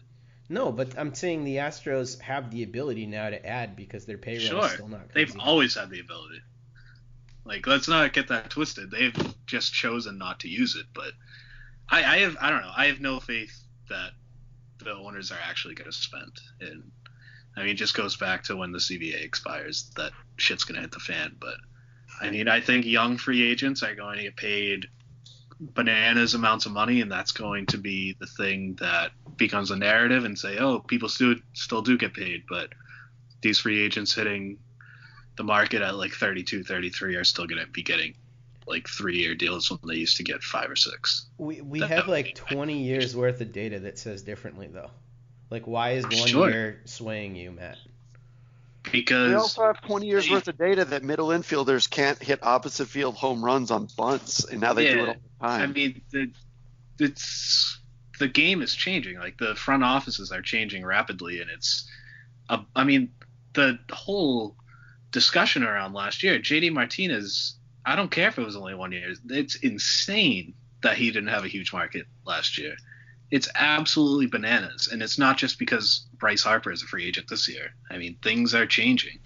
No, 0.48 0.72
but 0.72 0.98
I'm 0.98 1.16
saying 1.16 1.44
the 1.44 1.56
Astros 1.58 2.20
have 2.22 2.52
the 2.52 2.62
ability 2.64 3.08
now 3.08 3.30
to 3.32 3.44
add 3.46 3.76
because 3.76 4.06
their 4.06 4.20
payroll 4.20 4.46
Sure, 4.48 4.66
is 4.66 4.72
still 4.74 4.88
not 4.88 5.08
good. 5.08 5.16
They've 5.16 5.28
crazy. 5.34 5.40
always 5.40 5.74
had 5.76 5.90
the 5.90 6.00
ability. 6.02 6.42
Like, 7.46 7.66
let's 7.66 7.88
not 7.88 8.14
get 8.14 8.28
that 8.28 8.50
twisted. 8.52 8.92
They've 8.92 9.16
just 9.48 9.74
chosen 9.74 10.18
not 10.20 10.42
to 10.42 10.48
use 10.48 10.76
it. 10.76 10.86
But 10.94 11.14
I, 11.90 12.04
I 12.04 12.18
have, 12.20 12.38
I 12.40 12.50
don't 12.52 12.62
know. 12.62 12.72
I 12.76 12.88
have 12.88 13.00
no 13.02 13.20
faith 13.20 13.60
that 13.90 14.12
the 14.80 14.92
owners 14.94 15.32
are 15.32 15.40
actually 15.44 15.74
going 15.76 15.90
to 15.90 15.96
spend. 15.98 16.32
And 16.62 16.92
I 17.58 17.62
mean, 17.62 17.70
it 17.70 17.76
just 17.76 17.96
goes 17.96 18.16
back 18.18 18.44
to 18.44 18.56
when 18.56 18.72
the 18.72 18.80
CBA 18.80 19.24
expires. 19.24 19.92
That 19.96 20.12
shit's 20.38 20.64
going 20.64 20.76
to 20.76 20.82
hit 20.82 20.92
the 20.92 21.00
fan. 21.00 21.36
But 21.40 21.56
I 22.22 22.30
mean, 22.30 22.48
I 22.48 22.60
think 22.62 22.86
young 22.86 23.18
free 23.18 23.50
agents 23.50 23.84
are 23.84 23.96
going 23.96 24.18
to 24.18 24.24
get 24.24 24.36
paid 24.36 24.88
bananas 25.60 26.34
amounts 26.34 26.66
of 26.66 26.74
money, 26.74 27.02
and 27.02 27.12
that's 27.12 27.32
going 27.32 27.66
to 27.68 27.78
be 27.78 28.16
the 28.20 28.28
thing 28.28 28.76
that 28.80 29.12
becomes 29.38 29.72
a 29.72 29.76
narrative 29.76 30.26
and 30.26 30.38
say, 30.38 30.58
oh, 30.58 30.80
people 30.80 31.10
still 31.10 31.36
still 31.54 31.82
do 31.82 31.98
get 31.98 32.14
paid, 32.14 32.44
but 32.50 32.70
these 33.42 33.60
free 33.60 33.84
agents 33.84 34.14
hitting 34.14 34.58
the 35.38 35.44
market 35.44 35.82
at 35.82 35.96
like 35.96 36.14
32, 36.14 36.64
33 36.64 37.16
are 37.16 37.24
still 37.24 37.46
going 37.46 37.64
to 37.64 37.70
be 37.72 37.84
getting 37.84 38.16
like 38.68 38.88
three 38.88 39.18
year 39.18 39.36
deals 39.36 39.70
when 39.70 39.80
they 39.88 39.96
used 40.00 40.18
to 40.18 40.24
get 40.24 40.42
five 40.42 40.70
or 40.70 40.76
six. 40.76 41.28
We 41.38 41.62
we 41.62 41.80
That- 41.80 41.90
have 41.90 42.08
like 42.08 42.36
20 42.36 42.82
years 42.82 43.16
worth 43.16 43.40
of 43.42 43.52
data 43.52 43.80
that 43.80 44.00
says 44.00 44.24
differently 44.24 44.68
though. 44.68 44.90
Like 45.50 45.68
why 45.68 45.92
is 45.92 46.04
one 46.06 46.28
Sure. 46.28 46.50
year 46.50 46.82
swaying 46.86 47.36
you, 47.36 47.52
Matt? 47.52 47.78
Because 48.92 49.30
We 49.30 49.36
also 49.36 49.64
have 49.64 49.82
20 49.82 50.06
years 50.08 50.30
worth 50.30 50.48
of 50.48 50.58
data 50.58 50.86
that 50.86 51.04
middle 51.04 51.30
infielders 51.30 51.90
can't 51.90 52.22
hit 52.22 52.40
opposite 52.44 52.88
field 52.88 53.16
home 53.16 53.44
runs 53.44 53.72
on 53.72 53.88
bunts, 53.98 54.46
and 54.46 54.62
now 54.62 54.74
they 54.74 54.92
do 54.92 55.04
it 55.04 55.08
all 55.08 55.16
the 55.16 55.48
time. 55.48 55.62
I 55.62 55.68
mean, 55.68 56.02
the, 56.12 56.32
it's 57.00 57.80
the 58.20 58.28
game 58.28 58.62
is 58.62 58.76
changing. 58.76 59.18
Like 59.18 59.38
the 59.38 59.56
front 59.56 59.84
offices 59.84 60.32
are 60.32 60.42
changing 60.42 60.86
rapidly, 60.86 61.42
and 61.42 61.50
it's, 61.50 61.90
uh, 62.50 62.60
I 62.76 62.84
mean, 62.84 63.12
the 63.54 63.80
whole 63.92 64.56
discussion 65.12 65.64
around 65.64 65.94
last 65.94 66.24
year, 66.24 66.40
JD 66.40 66.72
Martinez. 66.72 67.56
I 67.88 67.96
don't 67.96 68.10
care 68.10 68.30
if 68.30 68.40
it 68.40 68.46
was 68.46 68.56
only 68.56 68.74
one 68.74 68.92
year. 68.92 69.14
It's 69.30 69.56
insane 69.58 70.56
that 70.82 70.98
he 70.98 71.12
didn't 71.12 71.30
have 71.30 71.46
a 71.46 71.48
huge 71.48 71.72
market 71.72 72.08
last 72.26 72.58
year. 72.58 72.76
It's 73.32 73.50
absolutely 73.56 74.28
bananas, 74.28 74.90
and 74.92 75.02
it's 75.02 75.18
not 75.18 75.38
just 75.38 75.58
because 75.58 76.06
Bryce 76.18 76.44
Harper 76.44 76.72
is 76.72 76.84
a 76.84 76.86
free 76.86 77.08
agent 77.08 77.28
this 77.28 77.50
year. 77.50 77.74
I 77.90 77.98
mean, 77.98 78.18
things 78.22 78.54
are 78.54 78.66
changing, 78.66 79.20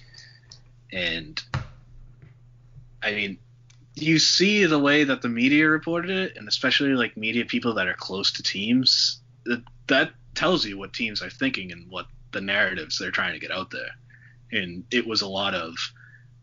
and 0.91 1.41
I 3.03 3.13
mean, 3.13 3.39
you 3.95 4.19
see 4.19 4.65
the 4.65 4.79
way 4.79 5.03
that 5.03 5.21
the 5.21 5.29
media 5.29 5.67
reported 5.67 6.11
it, 6.11 6.37
and 6.37 6.47
especially 6.47 6.93
like 6.93 7.17
media 7.17 7.45
people 7.45 7.73
that 7.75 7.87
are 7.87 7.93
close 7.93 8.31
to 8.33 8.43
teams, 8.43 9.21
that, 9.45 9.63
that 9.87 10.11
tells 10.35 10.65
you 10.65 10.77
what 10.77 10.93
teams 10.93 11.21
are 11.21 11.29
thinking 11.29 11.71
and 11.71 11.89
what 11.89 12.07
the 12.31 12.41
narratives 12.41 12.97
they're 12.97 13.11
trying 13.11 13.33
to 13.33 13.39
get 13.39 13.51
out 13.51 13.71
there. 13.71 13.89
And 14.51 14.85
it 14.91 15.05
was 15.05 15.21
a 15.21 15.27
lot 15.27 15.53
of 15.53 15.75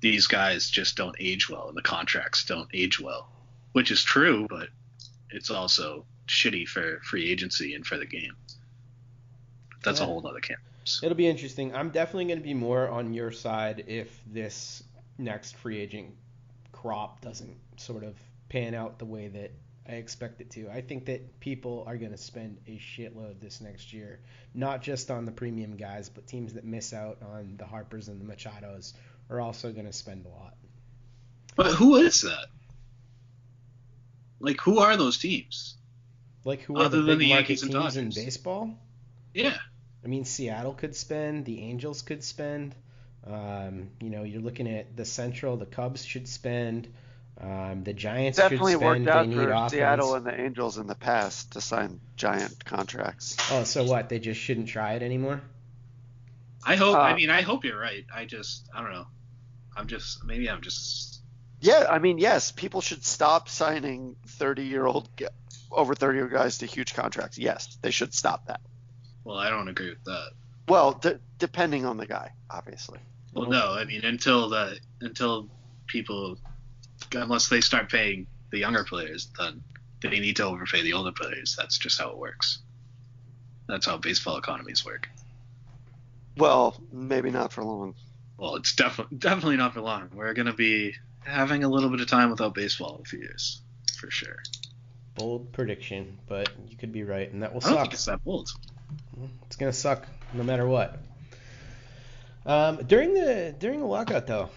these 0.01 0.27
guys 0.27 0.69
just 0.69 0.97
don't 0.97 1.17
age 1.19 1.49
well, 1.49 1.69
and 1.69 1.77
the 1.77 1.83
contracts 1.83 2.45
don't 2.45 2.69
age 2.75 3.01
well, 3.01 3.29
which 3.73 3.91
is 3.91 4.03
true, 4.03 4.47
but 4.49 4.69
it's 5.31 5.51
also 5.51 6.05
shitty 6.27 6.66
for 6.66 7.01
free 7.03 7.31
agency 7.31 7.74
and 7.74 7.87
for 7.87 7.97
the 7.97 8.07
game. 8.07 8.35
That's 9.85 10.01
a 10.01 10.05
whole 10.05 10.27
other 10.27 10.41
can. 10.41 10.57
It'll 11.03 11.16
be 11.16 11.29
interesting. 11.29 11.74
I'm 11.74 11.91
definitely 11.91 12.27
going 12.27 12.39
to 12.39 12.45
be 12.45 12.55
more 12.55 12.89
on 12.89 13.12
your 13.12 13.33
side 13.33 13.85
if 13.87 14.20
this 14.27 14.83
next 15.18 15.57
free 15.57 15.79
agent 15.79 16.14
crop 16.72 17.20
doesn't 17.20 17.57
sort 17.77 18.05
of 18.05 18.14
pan 18.49 18.74
out 18.74 18.99
the 18.99 19.05
way 19.05 19.29
that 19.29 19.53
I 19.89 19.93
expect 19.93 20.41
it 20.41 20.51
to. 20.51 20.68
I 20.68 20.81
think 20.81 21.07
that 21.07 21.41
people 21.41 21.85
are 21.87 21.97
going 21.97 22.11
to 22.11 22.18
spend 22.18 22.59
a 22.66 22.79
shitload 22.79 23.41
this 23.41 23.61
next 23.61 23.93
year, 23.93 24.20
not 24.55 24.83
just 24.83 25.11
on 25.11 25.24
the 25.24 25.33
premium 25.33 25.77
guys, 25.77 26.09
but 26.09 26.27
teams 26.27 26.55
that 26.55 26.64
miss 26.64 26.93
out 26.93 27.18
on 27.22 27.55
the 27.57 27.64
Harpers 27.64 28.09
and 28.09 28.20
the 28.20 28.24
Machados 28.24 28.95
are 29.31 29.41
also 29.41 29.72
going 29.72 29.87
to 29.87 29.93
spend 29.93 30.27
a 30.27 30.29
lot. 30.29 30.55
But 31.57 31.72
who 31.74 31.97
is 31.97 32.22
that? 32.22 32.47
Like, 34.41 34.61
who 34.61 34.81
are 34.81 34.97
those 34.97 35.18
teams? 35.18 35.77
Like 36.47 36.63
who 36.63 36.77
are 36.77 36.85
Other 36.85 36.99
the 36.99 37.03
than 37.03 37.19
big 37.19 37.27
the 37.27 37.29
market 37.35 37.49
Yankees 37.49 37.63
and 37.65 37.73
teams 37.73 37.97
in 37.97 38.11
baseball? 38.11 38.79
Yeah. 39.35 39.59
I 40.05 40.07
mean, 40.09 40.25
Seattle 40.25 40.75
could 40.75 40.95
spend, 40.95 41.45
the 41.45 41.61
Angels 41.63 42.03
could 42.03 42.23
spend. 42.23 42.75
Um, 43.27 43.91
you 44.01 44.11
know, 44.11 44.23
you're 44.23 44.41
looking 44.41 44.69
at 44.69 44.97
the 44.97 45.05
Central, 45.05 45.57
the 45.57 45.67
Cubs 45.67 46.05
should 46.05 46.29
spend. 46.29 46.87
Um, 47.41 47.83
the 47.83 47.93
Giants 47.93 48.39
Definitely 48.39 48.73
should 48.73 48.79
spend. 48.79 49.03
It 49.03 49.05
definitely 49.05 49.07
worked 49.07 49.09
out 49.09 49.23
they 49.29 49.37
need 49.37 49.45
for 49.45 49.51
offense. 49.53 49.73
Seattle 49.73 50.15
and 50.15 50.25
the 50.25 50.41
Angels 50.41 50.79
in 50.79 50.87
the 50.87 50.95
past 50.95 51.53
to 51.53 51.61
sign 51.61 52.01
giant 52.15 52.65
contracts. 52.65 53.37
Oh, 53.51 53.65
so 53.65 53.85
what? 53.85 54.09
They 54.09 54.21
just 54.21 54.41
shouldn't 54.41 54.69
try 54.69 54.93
it 54.95 55.03
anymore? 55.03 55.43
I 56.65 56.77
hope. 56.77 56.97
I 56.97 57.13
Uh, 57.13 57.17
mean, 57.17 57.31
I 57.31 57.43
hope 57.43 57.65
you're 57.65 57.79
right. 57.79 58.07
I 58.15 58.25
just, 58.25 58.69
I 58.73 58.81
don't 58.83 58.93
know. 58.93 59.07
I'm 59.77 59.89
just, 59.89 60.25
maybe 60.25 60.49
I'm 60.49 60.63
just. 60.63 61.21
Yeah, 61.61 61.87
I 61.91 61.99
mean, 61.99 62.19
yes, 62.19 62.53
people 62.53 62.81
should 62.81 63.05
stop 63.05 63.49
signing 63.49 64.17
30 64.27 64.63
year 64.65 64.87
old, 64.87 65.09
over 65.71 65.95
30 65.95 66.19
year 66.19 66.29
guys 66.29 66.59
to 66.59 66.67
huge 66.67 66.95
contracts. 66.95 67.39
Yes, 67.39 67.79
they 67.83 67.91
should 67.91 68.14
stop 68.14 68.47
that. 68.47 68.61
Well, 69.25 69.37
I 69.37 69.51
don't 69.51 69.69
agree 69.69 69.91
with 69.91 70.05
that. 70.05 70.31
Well, 70.69 70.93
d- 70.95 71.19
depending 71.39 71.85
on 71.85 71.97
the 71.97 72.07
guy, 72.07 72.33
obviously. 72.51 72.99
Well, 73.33 73.49
no. 73.49 73.73
I 73.73 73.85
mean, 73.85 74.05
until 74.05 74.49
the 74.49 74.79
until 75.01 75.49
people, 75.87 76.39
unless 77.14 77.49
they 77.49 77.61
start 77.61 77.91
paying 77.91 78.27
the 78.51 78.59
younger 78.59 78.85
players, 78.85 79.29
then 79.39 79.62
they 80.03 80.21
need 80.21 80.37
to 80.37 80.45
overpay 80.45 80.83
the 80.83 80.93
older 80.93 81.12
players. 81.12 81.57
That's 81.57 81.79
just 81.79 82.01
how 82.01 82.11
it 82.11 82.19
works. 82.19 82.61
That's 83.69 83.87
how 83.87 83.99
baseball 83.99 84.39
economies 84.39 84.85
work. 84.85 85.09
Well, 86.37 86.77
maybe 86.93 87.31
not 87.31 87.53
for 87.53 87.64
long. 87.64 87.95
Well, 88.39 88.57
it's 88.57 88.75
definitely 88.75 89.19
definitely 89.19 89.57
not 89.57 89.75
for 89.75 89.81
long. 89.81 90.11
We're 90.14 90.35
gonna 90.35 90.53
be 90.53 90.95
having 91.25 91.64
a 91.64 91.69
little 91.69 91.91
bit 91.91 92.01
of 92.01 92.07
time 92.07 92.31
without 92.31 92.55
baseball 92.55 92.97
in 92.97 93.03
a 93.03 93.05
few 93.05 93.21
years, 93.21 93.62
for 93.99 94.11
sure. 94.11 94.37
Bold 95.17 95.51
prediction, 95.53 96.19
but 96.29 96.49
you 96.69 96.77
could 96.77 96.93
be 96.93 97.03
right, 97.03 97.33
and 97.33 97.43
that 97.43 97.53
will 97.55 97.61
I 97.64 97.69
don't 97.69 97.73
suck. 97.75 97.83
think 97.85 97.95
it's 97.95 98.05
that 98.05 98.23
bold. 98.25 98.51
It's 99.47 99.57
gonna 99.57 99.73
suck 99.73 100.07
no 100.35 100.43
matter 100.43 100.67
what. 100.67 100.99
Um, 102.45 102.77
during 102.87 103.14
the 103.14 103.55
during 103.59 103.81
the 103.81 103.87
lockout 103.87 104.27
though, 104.27 104.51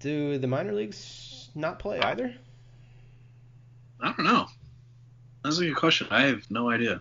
do 0.00 0.38
the 0.38 0.46
minor 0.46 0.72
leagues 0.72 1.48
not 1.54 1.78
play 1.78 2.00
either? 2.00 2.34
I 4.00 4.06
don't 4.12 4.24
know. 4.24 4.46
That's 5.44 5.58
a 5.58 5.64
good 5.66 5.76
question. 5.76 6.06
I 6.10 6.22
have 6.22 6.50
no 6.50 6.70
idea. 6.70 7.00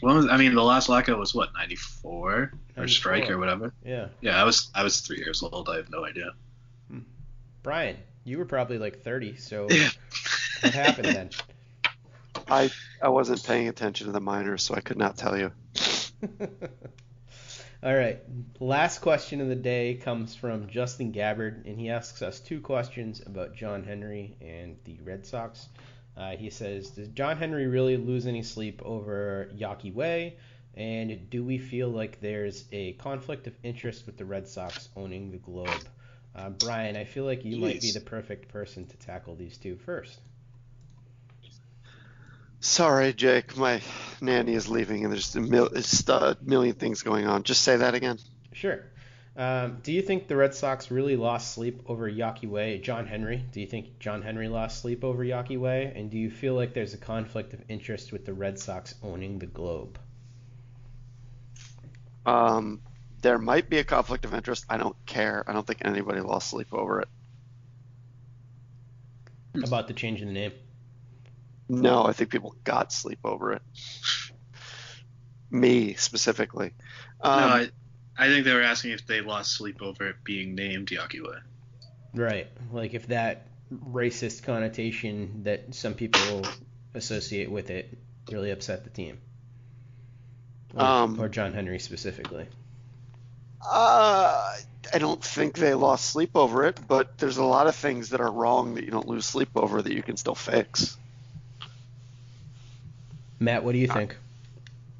When 0.00 0.14
was, 0.16 0.28
I 0.28 0.36
mean, 0.36 0.54
the 0.54 0.62
last 0.62 0.88
lockout 0.88 1.18
was 1.18 1.34
what, 1.34 1.52
94 1.54 2.32
or 2.34 2.52
94. 2.76 2.88
strike 2.88 3.30
or 3.30 3.38
whatever. 3.38 3.72
Yeah. 3.84 4.08
Yeah, 4.20 4.40
I 4.40 4.44
was 4.44 4.70
I 4.74 4.82
was 4.82 5.00
three 5.00 5.18
years 5.18 5.42
old. 5.42 5.68
I 5.68 5.76
have 5.76 5.90
no 5.90 6.04
idea. 6.04 6.32
Bryan, 7.62 7.96
you 8.24 8.38
were 8.38 8.44
probably 8.44 8.78
like 8.78 9.02
30, 9.02 9.36
so 9.36 9.66
Yeah. 9.70 9.88
what 10.62 10.74
happened 10.74 11.06
then? 11.06 11.30
I 12.50 12.70
I 13.02 13.08
wasn't 13.08 13.44
paying 13.44 13.68
attention 13.68 14.06
to 14.06 14.12
the 14.12 14.20
minors, 14.20 14.62
so 14.62 14.74
I 14.74 14.80
could 14.80 14.98
not 14.98 15.16
tell 15.16 15.38
you. 15.38 15.52
All 17.80 17.94
right. 17.94 18.18
Last 18.58 18.98
question 19.02 19.40
of 19.40 19.46
the 19.48 19.54
day 19.54 19.94
comes 19.94 20.34
from 20.34 20.68
Justin 20.68 21.12
Gabbard, 21.12 21.64
and 21.66 21.78
he 21.78 21.90
asks 21.90 22.22
us 22.22 22.40
two 22.40 22.60
questions 22.60 23.22
about 23.24 23.54
John 23.54 23.84
Henry 23.84 24.36
and 24.40 24.76
the 24.84 24.98
Red 25.04 25.24
Sox. 25.24 25.68
Uh, 26.16 26.32
he 26.32 26.50
says, 26.50 26.90
Does 26.90 27.06
John 27.08 27.36
Henry 27.36 27.68
really 27.68 27.96
lose 27.96 28.26
any 28.26 28.42
sleep 28.42 28.82
over 28.84 29.48
Yawkey 29.54 29.94
Way? 29.94 30.38
And 30.74 31.30
do 31.30 31.44
we 31.44 31.58
feel 31.58 31.88
like 31.88 32.20
there's 32.20 32.64
a 32.72 32.94
conflict 32.94 33.46
of 33.46 33.54
interest 33.62 34.06
with 34.06 34.16
the 34.16 34.24
Red 34.24 34.48
Sox 34.48 34.88
owning 34.96 35.30
the 35.30 35.38
Globe? 35.38 35.86
Uh, 36.34 36.50
Bryan, 36.50 36.96
I 36.96 37.04
feel 37.04 37.24
like 37.24 37.44
you 37.44 37.58
might 37.58 37.80
be 37.80 37.92
the 37.92 38.00
perfect 38.00 38.48
person 38.48 38.86
to 38.86 38.96
tackle 38.96 39.36
these 39.36 39.56
two 39.56 39.76
first. 39.76 40.20
Sorry, 42.60 43.12
Jake. 43.12 43.56
My 43.56 43.80
nanny 44.20 44.54
is 44.54 44.68
leaving, 44.68 45.04
and 45.04 45.12
there's 45.12 45.34
a 45.36 45.40
mil- 45.40 45.70
a 45.74 46.36
million 46.42 46.74
things 46.74 47.02
going 47.02 47.26
on. 47.26 47.44
Just 47.44 47.62
say 47.62 47.76
that 47.76 47.94
again. 47.94 48.18
Sure. 48.52 48.80
Um, 49.36 49.78
do 49.84 49.92
you 49.92 50.02
think 50.02 50.26
the 50.26 50.34
Red 50.34 50.52
Sox 50.52 50.90
really 50.90 51.14
lost 51.14 51.54
sleep 51.54 51.82
over 51.86 52.10
Yawkey 52.10 52.48
Way? 52.48 52.78
John 52.78 53.06
Henry, 53.06 53.44
do 53.52 53.60
you 53.60 53.66
think 53.66 54.00
John 54.00 54.20
Henry 54.20 54.48
lost 54.48 54.82
sleep 54.82 55.04
over 55.04 55.24
Yawkey 55.24 55.56
Way? 55.56 55.92
And 55.94 56.10
do 56.10 56.18
you 56.18 56.28
feel 56.28 56.54
like 56.54 56.74
there's 56.74 56.92
a 56.92 56.98
conflict 56.98 57.52
of 57.54 57.62
interest 57.68 58.10
with 58.10 58.26
the 58.26 58.34
Red 58.34 58.58
Sox 58.58 58.96
owning 59.00 59.38
the 59.38 59.46
Globe? 59.46 59.96
Um, 62.26 62.82
there 63.22 63.38
might 63.38 63.70
be 63.70 63.78
a 63.78 63.84
conflict 63.84 64.24
of 64.24 64.34
interest. 64.34 64.64
I 64.68 64.76
don't 64.76 64.96
care. 65.06 65.44
I 65.46 65.52
don't 65.52 65.64
think 65.64 65.82
anybody 65.84 66.20
lost 66.20 66.50
sleep 66.50 66.74
over 66.74 67.00
it. 67.00 67.08
About 69.62 69.86
the 69.86 69.94
change 69.94 70.20
in 70.20 70.26
the 70.26 70.34
name? 70.34 70.52
No, 71.68 72.04
I 72.04 72.12
think 72.12 72.30
people 72.30 72.54
got 72.64 72.92
sleep 72.92 73.20
over 73.24 73.52
it. 73.52 73.62
Me 75.50 75.94
specifically. 75.94 76.72
Um, 77.20 77.40
no, 77.40 77.46
I, 77.46 77.70
I 78.16 78.28
think 78.28 78.44
they 78.44 78.54
were 78.54 78.62
asking 78.62 78.92
if 78.92 79.06
they 79.06 79.20
lost 79.20 79.52
sleep 79.52 79.82
over 79.82 80.08
it 80.08 80.16
being 80.24 80.54
named 80.54 80.88
Yawkey 80.88 81.22
Way. 81.22 81.38
Right. 82.14 82.48
Like 82.72 82.94
if 82.94 83.06
that 83.08 83.46
racist 83.72 84.42
connotation 84.42 85.42
that 85.44 85.74
some 85.74 85.94
people 85.94 86.42
associate 86.94 87.50
with 87.50 87.70
it 87.70 87.96
really 88.30 88.50
upset 88.50 88.84
the 88.84 88.90
team. 88.90 89.18
Or, 90.74 90.82
Um, 90.82 91.20
or 91.20 91.28
John 91.28 91.52
Henry 91.52 91.78
specifically. 91.78 92.46
Uh, 93.62 94.56
I 94.92 94.98
don't 94.98 95.22
think 95.22 95.56
they 95.56 95.74
lost 95.74 96.10
sleep 96.10 96.30
over 96.34 96.64
it, 96.66 96.78
but 96.86 97.18
there's 97.18 97.36
a 97.36 97.44
lot 97.44 97.66
of 97.66 97.74
things 97.74 98.10
that 98.10 98.20
are 98.20 98.30
wrong 98.30 98.74
that 98.74 98.84
you 98.84 98.90
don't 98.90 99.08
lose 99.08 99.26
sleep 99.26 99.50
over 99.56 99.82
that 99.82 99.92
you 99.92 100.02
can 100.02 100.16
still 100.16 100.34
fix. 100.34 100.96
Matt, 103.40 103.64
what 103.64 103.72
do 103.72 103.78
you 103.78 103.88
uh, 103.88 103.94
think? 103.94 104.16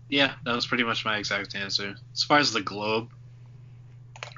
Yeah, 0.09 0.35
that 0.45 0.55
was 0.55 0.67
pretty 0.67 0.85
much 0.85 1.05
my 1.05 1.19
exact 1.19 1.55
answer. 1.55 1.95
As 2.13 2.23
far 2.23 2.39
as 2.39 2.53
the 2.53 2.61
globe, 2.63 3.11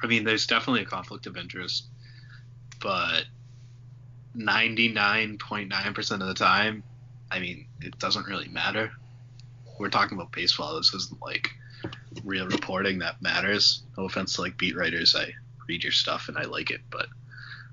I 0.02 0.06
mean, 0.06 0.24
there's 0.24 0.46
definitely 0.46 0.82
a 0.82 0.86
conflict 0.86 1.26
of 1.26 1.36
interest, 1.36 1.84
but 2.80 3.24
99.9% 4.36 6.12
of 6.12 6.20
the 6.20 6.34
time, 6.34 6.82
I 7.30 7.38
mean, 7.40 7.66
it 7.80 7.98
doesn't 7.98 8.26
really 8.26 8.48
matter. 8.48 8.90
We're 9.78 9.90
talking 9.90 10.18
about 10.18 10.32
baseball. 10.32 10.76
This 10.76 10.92
isn't 10.94 11.22
like 11.22 11.50
real 12.24 12.48
reporting 12.48 12.98
that 12.98 13.22
matters. 13.22 13.82
No 13.96 14.04
offense 14.04 14.34
to 14.34 14.42
like 14.42 14.58
beat 14.58 14.76
writers. 14.76 15.14
I 15.16 15.32
read 15.68 15.82
your 15.82 15.92
stuff 15.92 16.28
and 16.28 16.36
I 16.36 16.42
like 16.42 16.70
it, 16.70 16.80
but 16.90 17.06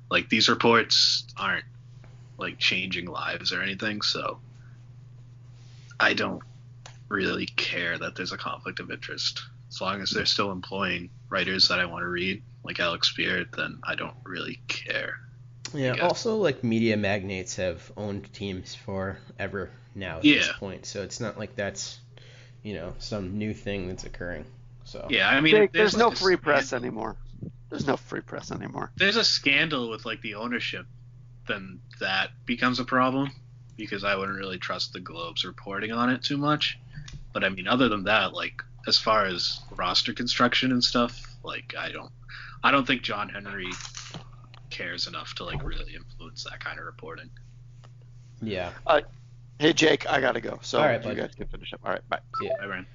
like 0.10 0.30
these 0.30 0.50
reports 0.50 1.26
aren't 1.36 1.66
like 2.38 2.60
changing 2.60 3.08
lives 3.08 3.52
or 3.52 3.62
anything, 3.62 4.02
so 4.02 4.40
I 6.00 6.14
don't 6.14 6.42
really 7.10 7.46
care 7.46 7.98
that 7.98 8.16
there's 8.16 8.32
a 8.32 8.38
conflict 8.38 8.80
of 8.80 8.92
interest. 8.92 9.42
As 9.70 9.82
long 9.82 10.02
as 10.02 10.12
they're 10.12 10.26
still 10.26 10.52
employing 10.52 11.10
writers 11.30 11.68
that 11.70 11.80
I 11.80 11.86
want 11.86 12.04
to 12.04 12.08
read, 12.08 12.42
like 12.64 12.80
Alex 12.80 13.14
Speier, 13.14 13.46
then 13.56 13.80
I 13.84 13.96
don't 13.96 14.16
really 14.24 14.60
care. 14.68 15.16
Yeah. 15.74 15.96
Yeah. 15.96 16.08
Also, 16.08 16.38
like 16.38 16.64
media 16.64 16.96
magnates 16.98 17.56
have 17.58 17.92
owned 17.98 18.32
teams 18.34 18.74
forever 18.76 19.70
now 19.96 20.18
at 20.20 20.26
Yeah. 20.26 20.38
this 20.38 20.52
point, 20.54 20.86
so 20.86 21.02
it's 21.04 21.20
not 21.20 21.38
like 21.38 21.56
that's 21.56 22.00
you 22.64 22.74
know 22.74 22.94
some 23.00 23.38
new 23.38 23.54
thing 23.54 23.88
that's 23.88 24.06
occurring. 24.06 24.46
So 24.86 25.08
Yeah, 25.10 25.30
I 25.30 25.42
mean, 25.42 25.52
Jake, 25.52 25.66
if 25.66 25.72
there's 25.74 25.98
no 25.98 26.08
like 26.08 26.18
a 26.18 26.22
free 26.22 26.36
press 26.38 26.72
anymore. 26.72 27.18
There's 27.70 27.86
no 27.86 27.98
free 27.98 28.22
press 28.22 28.52
anymore. 28.52 28.92
there's 28.96 29.18
a 29.18 29.24
scandal 29.26 29.90
with 29.90 30.06
like 30.06 30.22
the 30.22 30.36
ownership, 30.36 30.86
then 31.50 31.82
that 32.00 32.30
becomes 32.46 32.80
a 32.80 32.86
problem 32.86 33.32
because 33.78 34.04
I 34.04 34.16
wouldn't 34.16 34.38
really 34.38 34.58
trust 34.58 34.92
the 34.94 35.00
Globe's 35.00 35.46
reporting 35.46 35.92
on 35.92 36.10
it 36.10 36.24
too 36.24 36.38
much. 36.38 36.78
But 37.34 37.44
I 37.44 37.50
mean, 37.50 37.68
other 37.68 37.88
than 37.88 38.04
that, 38.06 38.34
like 38.34 38.64
as 38.88 38.98
far 38.98 39.26
as 39.26 39.62
roster 39.76 40.14
construction 40.14 40.72
and 40.72 40.84
stuff, 40.84 41.22
like 41.44 41.76
I 41.78 41.92
don't, 41.92 42.12
I 42.64 42.72
don't 42.72 42.86
think 42.86 43.04
John 43.04 43.30
Henry 43.30 43.70
cares 44.70 45.08
enough 45.08 45.36
to 45.36 45.44
like 45.44 45.64
really 45.64 45.96
influence 45.96 46.44
that 46.46 46.60
kind 46.60 46.80
of 46.80 46.86
reporting. 46.86 47.30
yeah. 48.42 48.72
Uh, 48.86 49.02
hey 49.60 49.74
Jake, 49.74 50.10
I 50.10 50.20
gotta 50.20 50.42
go. 50.42 50.60
So 50.62 50.80
All 50.80 50.86
right, 50.86 51.02
you 51.02 51.10
bud. 51.10 51.18
guys 51.18 51.36
can 51.36 51.48
finish 51.48 51.74
up. 51.74 51.82
All 51.86 51.92
right, 51.92 52.10
bye. 52.10 52.20
I 52.62 52.66
ran. 52.66 52.86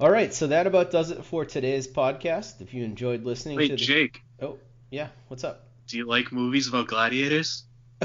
All 0.00 0.10
right, 0.10 0.34
so 0.34 0.48
that 0.48 0.66
about 0.66 0.90
does 0.90 1.12
it 1.12 1.24
for 1.24 1.44
today's 1.44 1.86
podcast. 1.86 2.60
If 2.60 2.74
you 2.74 2.84
enjoyed 2.84 3.22
listening 3.24 3.56
Wait, 3.56 3.68
to 3.68 3.74
the 3.74 3.76
Jake, 3.76 4.20
oh 4.40 4.58
yeah, 4.90 5.08
what's 5.28 5.44
up? 5.44 5.68
do 5.86 5.96
you 5.98 6.06
like 6.06 6.32
movies 6.32 6.68
about 6.68 6.86
gladiators? 6.88 7.64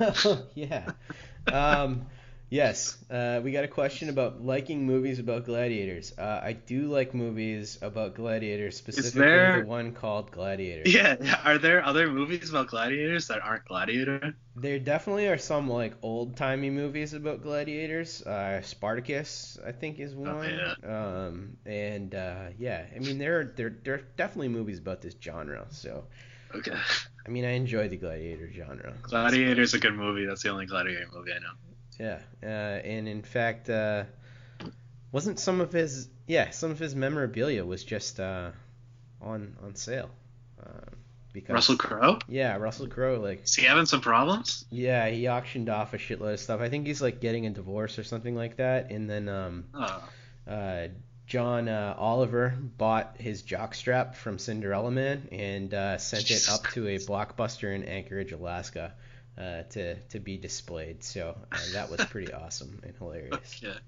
yeah. 0.54 0.92
Um, 1.50 2.06
yes. 2.48 2.96
Uh, 3.10 3.40
we 3.42 3.52
got 3.52 3.64
a 3.64 3.68
question 3.68 4.08
about 4.08 4.42
liking 4.44 4.86
movies 4.86 5.18
about 5.18 5.44
gladiators. 5.46 6.12
Uh, 6.18 6.40
I 6.42 6.52
do 6.52 6.86
like 6.88 7.14
movies 7.14 7.78
about 7.82 8.14
gladiators, 8.14 8.76
specifically 8.76 9.20
there- 9.20 9.60
the 9.62 9.66
one 9.66 9.92
called 9.92 10.30
Gladiator. 10.30 10.88
Yeah. 10.88 11.40
Are 11.44 11.58
there 11.58 11.84
other 11.84 12.08
movies 12.10 12.50
about 12.50 12.68
gladiators 12.68 13.28
that 13.28 13.40
aren't 13.42 13.64
Gladiator? 13.66 14.34
There 14.56 14.78
definitely 14.78 15.28
are 15.28 15.38
some 15.38 15.68
like 15.68 15.94
old 16.02 16.36
timey 16.36 16.70
movies 16.70 17.14
about 17.14 17.42
gladiators. 17.42 18.20
Uh, 18.22 18.60
Spartacus, 18.62 19.58
I 19.64 19.72
think, 19.72 19.98
is 19.98 20.14
one. 20.14 20.44
yeah. 20.44 20.74
Um, 20.84 21.56
and 21.64 22.14
uh, 22.14 22.46
yeah, 22.58 22.84
I 22.94 22.98
mean 22.98 23.18
there 23.18 23.40
are 23.40 23.44
there 23.56 23.70
there 23.84 23.94
are 23.94 24.02
definitely 24.16 24.48
movies 24.48 24.78
about 24.78 25.00
this 25.02 25.14
genre. 25.22 25.66
So 25.70 26.04
Okay. 26.54 26.72
I 27.26 27.28
mean 27.30 27.44
I 27.44 27.50
enjoy 27.52 27.88
the 27.88 27.96
gladiator 27.96 28.50
genre. 28.52 28.94
Gladiator's 29.02 29.74
a 29.74 29.78
good 29.78 29.94
movie. 29.94 30.24
That's 30.26 30.42
the 30.42 30.48
only 30.50 30.66
gladiator 30.66 31.06
movie 31.14 31.32
I 31.32 31.38
know. 31.38 31.52
Yeah, 31.98 32.18
uh, 32.42 32.80
and 32.86 33.06
in 33.06 33.22
fact, 33.22 33.68
uh, 33.68 34.04
wasn't 35.12 35.38
some 35.38 35.60
of 35.60 35.72
his 35.72 36.08
yeah 36.26 36.50
some 36.50 36.70
of 36.70 36.78
his 36.78 36.94
memorabilia 36.94 37.64
was 37.64 37.84
just 37.84 38.20
uh, 38.20 38.50
on 39.20 39.56
on 39.62 39.74
sale. 39.74 40.10
Uh, 40.62 40.90
because 41.32 41.54
Russell 41.54 41.76
Crowe? 41.76 42.18
yeah 42.28 42.56
Russell 42.56 42.88
Crowe 42.88 43.20
like 43.20 43.44
Is 43.44 43.54
he 43.54 43.64
having 43.64 43.86
some 43.86 44.00
problems? 44.00 44.64
yeah 44.70 45.08
he 45.08 45.28
auctioned 45.28 45.68
off 45.68 45.94
a 45.94 45.98
shitload 45.98 46.32
of 46.34 46.40
stuff. 46.40 46.60
I 46.60 46.68
think 46.68 46.86
he's 46.86 47.00
like 47.02 47.20
getting 47.20 47.46
a 47.46 47.50
divorce 47.50 47.98
or 47.98 48.04
something 48.04 48.34
like 48.34 48.56
that. 48.56 48.90
And 48.90 49.08
then 49.08 49.28
um, 49.28 49.64
Oh. 49.74 50.02
John 51.30 51.68
uh, 51.68 51.94
Oliver 51.96 52.52
bought 52.76 53.14
his 53.16 53.44
jockstrap 53.44 54.16
from 54.16 54.36
Cinderella 54.36 54.90
Man 54.90 55.28
and 55.30 55.72
uh, 55.72 55.96
sent 55.96 56.26
Jesus 56.26 56.48
it 56.48 56.52
up 56.52 56.72
to 56.72 56.88
a 56.88 56.98
blockbuster 56.98 57.72
in 57.72 57.84
Anchorage, 57.84 58.32
Alaska. 58.32 58.92
Uh, 59.38 59.62
to 59.70 59.94
to 60.10 60.18
be 60.18 60.36
displayed, 60.36 61.02
so 61.02 61.34
uh, 61.50 61.58
that 61.72 61.88
was 61.88 62.04
pretty 62.06 62.30
awesome 62.32 62.78
and 62.82 62.94
hilarious. 62.96 63.62
Okay. 63.64 63.78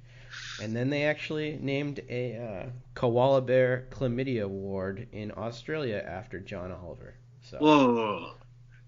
And 0.62 0.74
then 0.74 0.88
they 0.88 1.02
actually 1.02 1.58
named 1.60 2.00
a 2.08 2.36
uh, 2.36 2.66
koala 2.94 3.42
bear 3.42 3.88
chlamydia 3.90 4.48
ward 4.48 5.08
in 5.12 5.32
Australia 5.36 6.02
after 6.06 6.38
John 6.38 6.72
Oliver. 6.72 7.14
So 7.42 7.58
Whoa. 7.58 8.30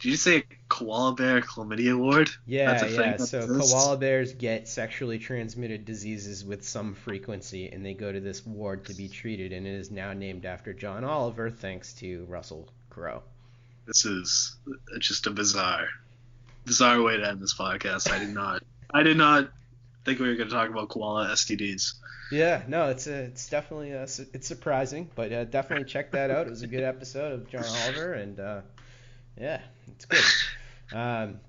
Did 0.05 0.11
you 0.11 0.17
say 0.19 0.45
koala 0.69 1.15
bear 1.15 1.41
chlamydia 1.41 1.99
ward? 1.99 2.29
yeah, 2.45 2.73
That's 2.75 2.83
a 2.83 2.91
yeah. 2.91 3.17
So 3.17 3.39
exists? 3.39 3.73
koala 3.73 3.97
bears 3.97 4.35
get 4.35 4.69
sexually 4.69 5.19
transmitted 5.19 5.87
diseases 5.87 6.45
with 6.45 6.63
some 6.63 6.93
frequency, 6.93 7.71
and 7.71 7.83
they 7.83 7.95
go 7.95 8.13
to 8.13 8.21
this 8.21 8.45
ward 8.45 8.85
to 8.85 8.95
be 8.95 9.09
treated, 9.09 9.55
and 9.55 9.67
it 9.67 9.73
is 9.73 9.91
now 9.91 10.13
named 10.13 10.45
after 10.45 10.75
John 10.75 11.05
Oliver, 11.05 11.49
thanks 11.49 11.95
to 11.95 12.27
Russell 12.29 12.69
Crowe. 12.91 13.23
This 13.87 14.05
is 14.05 14.57
just 14.99 15.27
a 15.27 15.31
bizarre, 15.31 15.89
bizarre 16.67 17.01
way 17.01 17.17
to 17.17 17.27
end 17.27 17.41
this 17.41 17.55
podcast. 17.55 18.13
I 18.13 18.19
did 18.19 18.35
not, 18.35 18.63
I 18.93 19.05
did 19.05 19.17
not 19.17 19.49
think 20.05 20.19
we 20.19 20.29
were 20.29 20.35
going 20.35 20.51
to 20.51 20.55
talk 20.55 20.69
about 20.69 20.91
koala 20.91 21.29
STDs. 21.29 21.95
Yeah, 22.31 22.63
no, 22.69 22.91
it's 22.91 23.07
a, 23.07 23.23
it's 23.23 23.49
definitely 23.49 23.95
su- 24.07 24.27
it's 24.35 24.49
surprising, 24.49 25.09
but 25.15 25.33
uh, 25.33 25.45
definitely 25.45 25.87
check 25.87 26.11
that 26.11 26.31
out. 26.31 26.47
It 26.47 26.51
was 26.51 26.61
a 26.61 26.67
good 26.67 26.83
episode 26.85 27.33
of 27.33 27.49
John 27.49 27.65
Oliver, 27.87 28.13
and 28.13 28.39
uh, 28.39 28.61
yeah, 29.39 29.61
it's 29.89 30.05
good. 30.05 30.23
Um, 30.93 31.41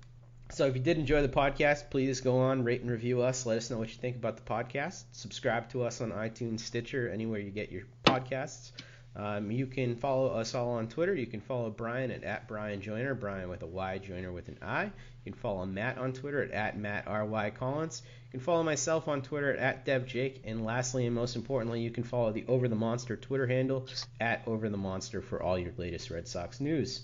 so 0.50 0.66
if 0.66 0.74
you 0.74 0.82
did 0.82 0.96
enjoy 0.98 1.22
the 1.22 1.28
podcast, 1.28 1.90
please 1.90 2.20
go 2.20 2.38
on, 2.38 2.64
rate 2.64 2.80
and 2.80 2.90
review 2.90 3.20
us. 3.22 3.46
Let 3.46 3.58
us 3.58 3.70
know 3.70 3.78
what 3.78 3.90
you 3.90 3.96
think 3.96 4.16
about 4.16 4.36
the 4.36 4.42
podcast. 4.42 5.04
Subscribe 5.12 5.68
to 5.70 5.84
us 5.84 6.00
on 6.00 6.10
iTunes, 6.10 6.60
Stitcher, 6.60 7.08
anywhere 7.10 7.38
you 7.38 7.50
get 7.50 7.70
your 7.70 7.82
podcasts. 8.04 8.72
Um, 9.16 9.50
you 9.50 9.66
can 9.66 9.96
follow 9.96 10.28
us 10.28 10.54
all 10.54 10.72
on 10.72 10.88
Twitter. 10.88 11.14
You 11.14 11.26
can 11.26 11.40
follow 11.40 11.70
Bryan 11.70 12.10
at, 12.10 12.22
at 12.22 12.46
Bryan 12.46 12.82
Joiner, 12.82 13.14
Bryan 13.14 13.48
with 13.48 13.62
a 13.62 13.66
Y, 13.66 13.98
Joiner 13.98 14.30
with 14.30 14.48
an 14.48 14.58
I. 14.60 14.84
You 14.84 15.32
can 15.32 15.34
follow 15.34 15.64
Matt 15.64 15.96
on 15.96 16.12
Twitter 16.12 16.42
at, 16.42 16.50
at 16.50 16.78
Matt 16.78 17.08
R.Y. 17.08 17.50
Collins. 17.50 18.02
You 18.26 18.30
can 18.32 18.40
follow 18.40 18.62
myself 18.62 19.08
on 19.08 19.22
Twitter 19.22 19.56
at, 19.56 19.58
at 19.58 19.86
DevJake. 19.86 20.40
And 20.44 20.64
lastly, 20.64 21.06
and 21.06 21.14
most 21.14 21.34
importantly, 21.34 21.80
you 21.80 21.90
can 21.90 22.04
follow 22.04 22.30
the 22.30 22.44
Over 22.46 22.68
the 22.68 22.76
Monster 22.76 23.16
Twitter 23.16 23.46
handle 23.46 23.88
at 24.20 24.42
Over 24.46 24.68
the 24.68 24.76
Monster 24.76 25.22
for 25.22 25.42
all 25.42 25.58
your 25.58 25.72
latest 25.78 26.10
Red 26.10 26.28
Sox 26.28 26.60
news. 26.60 27.02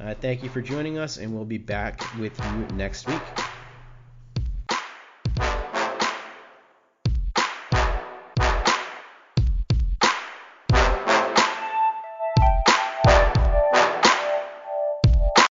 Uh, 0.00 0.14
thank 0.14 0.42
you 0.42 0.48
for 0.48 0.60
joining 0.60 0.98
us, 0.98 1.18
and 1.18 1.34
we'll 1.34 1.44
be 1.44 1.58
back 1.58 2.02
with 2.18 2.38
you 2.38 2.76
next 2.76 3.06
week. 3.06 3.53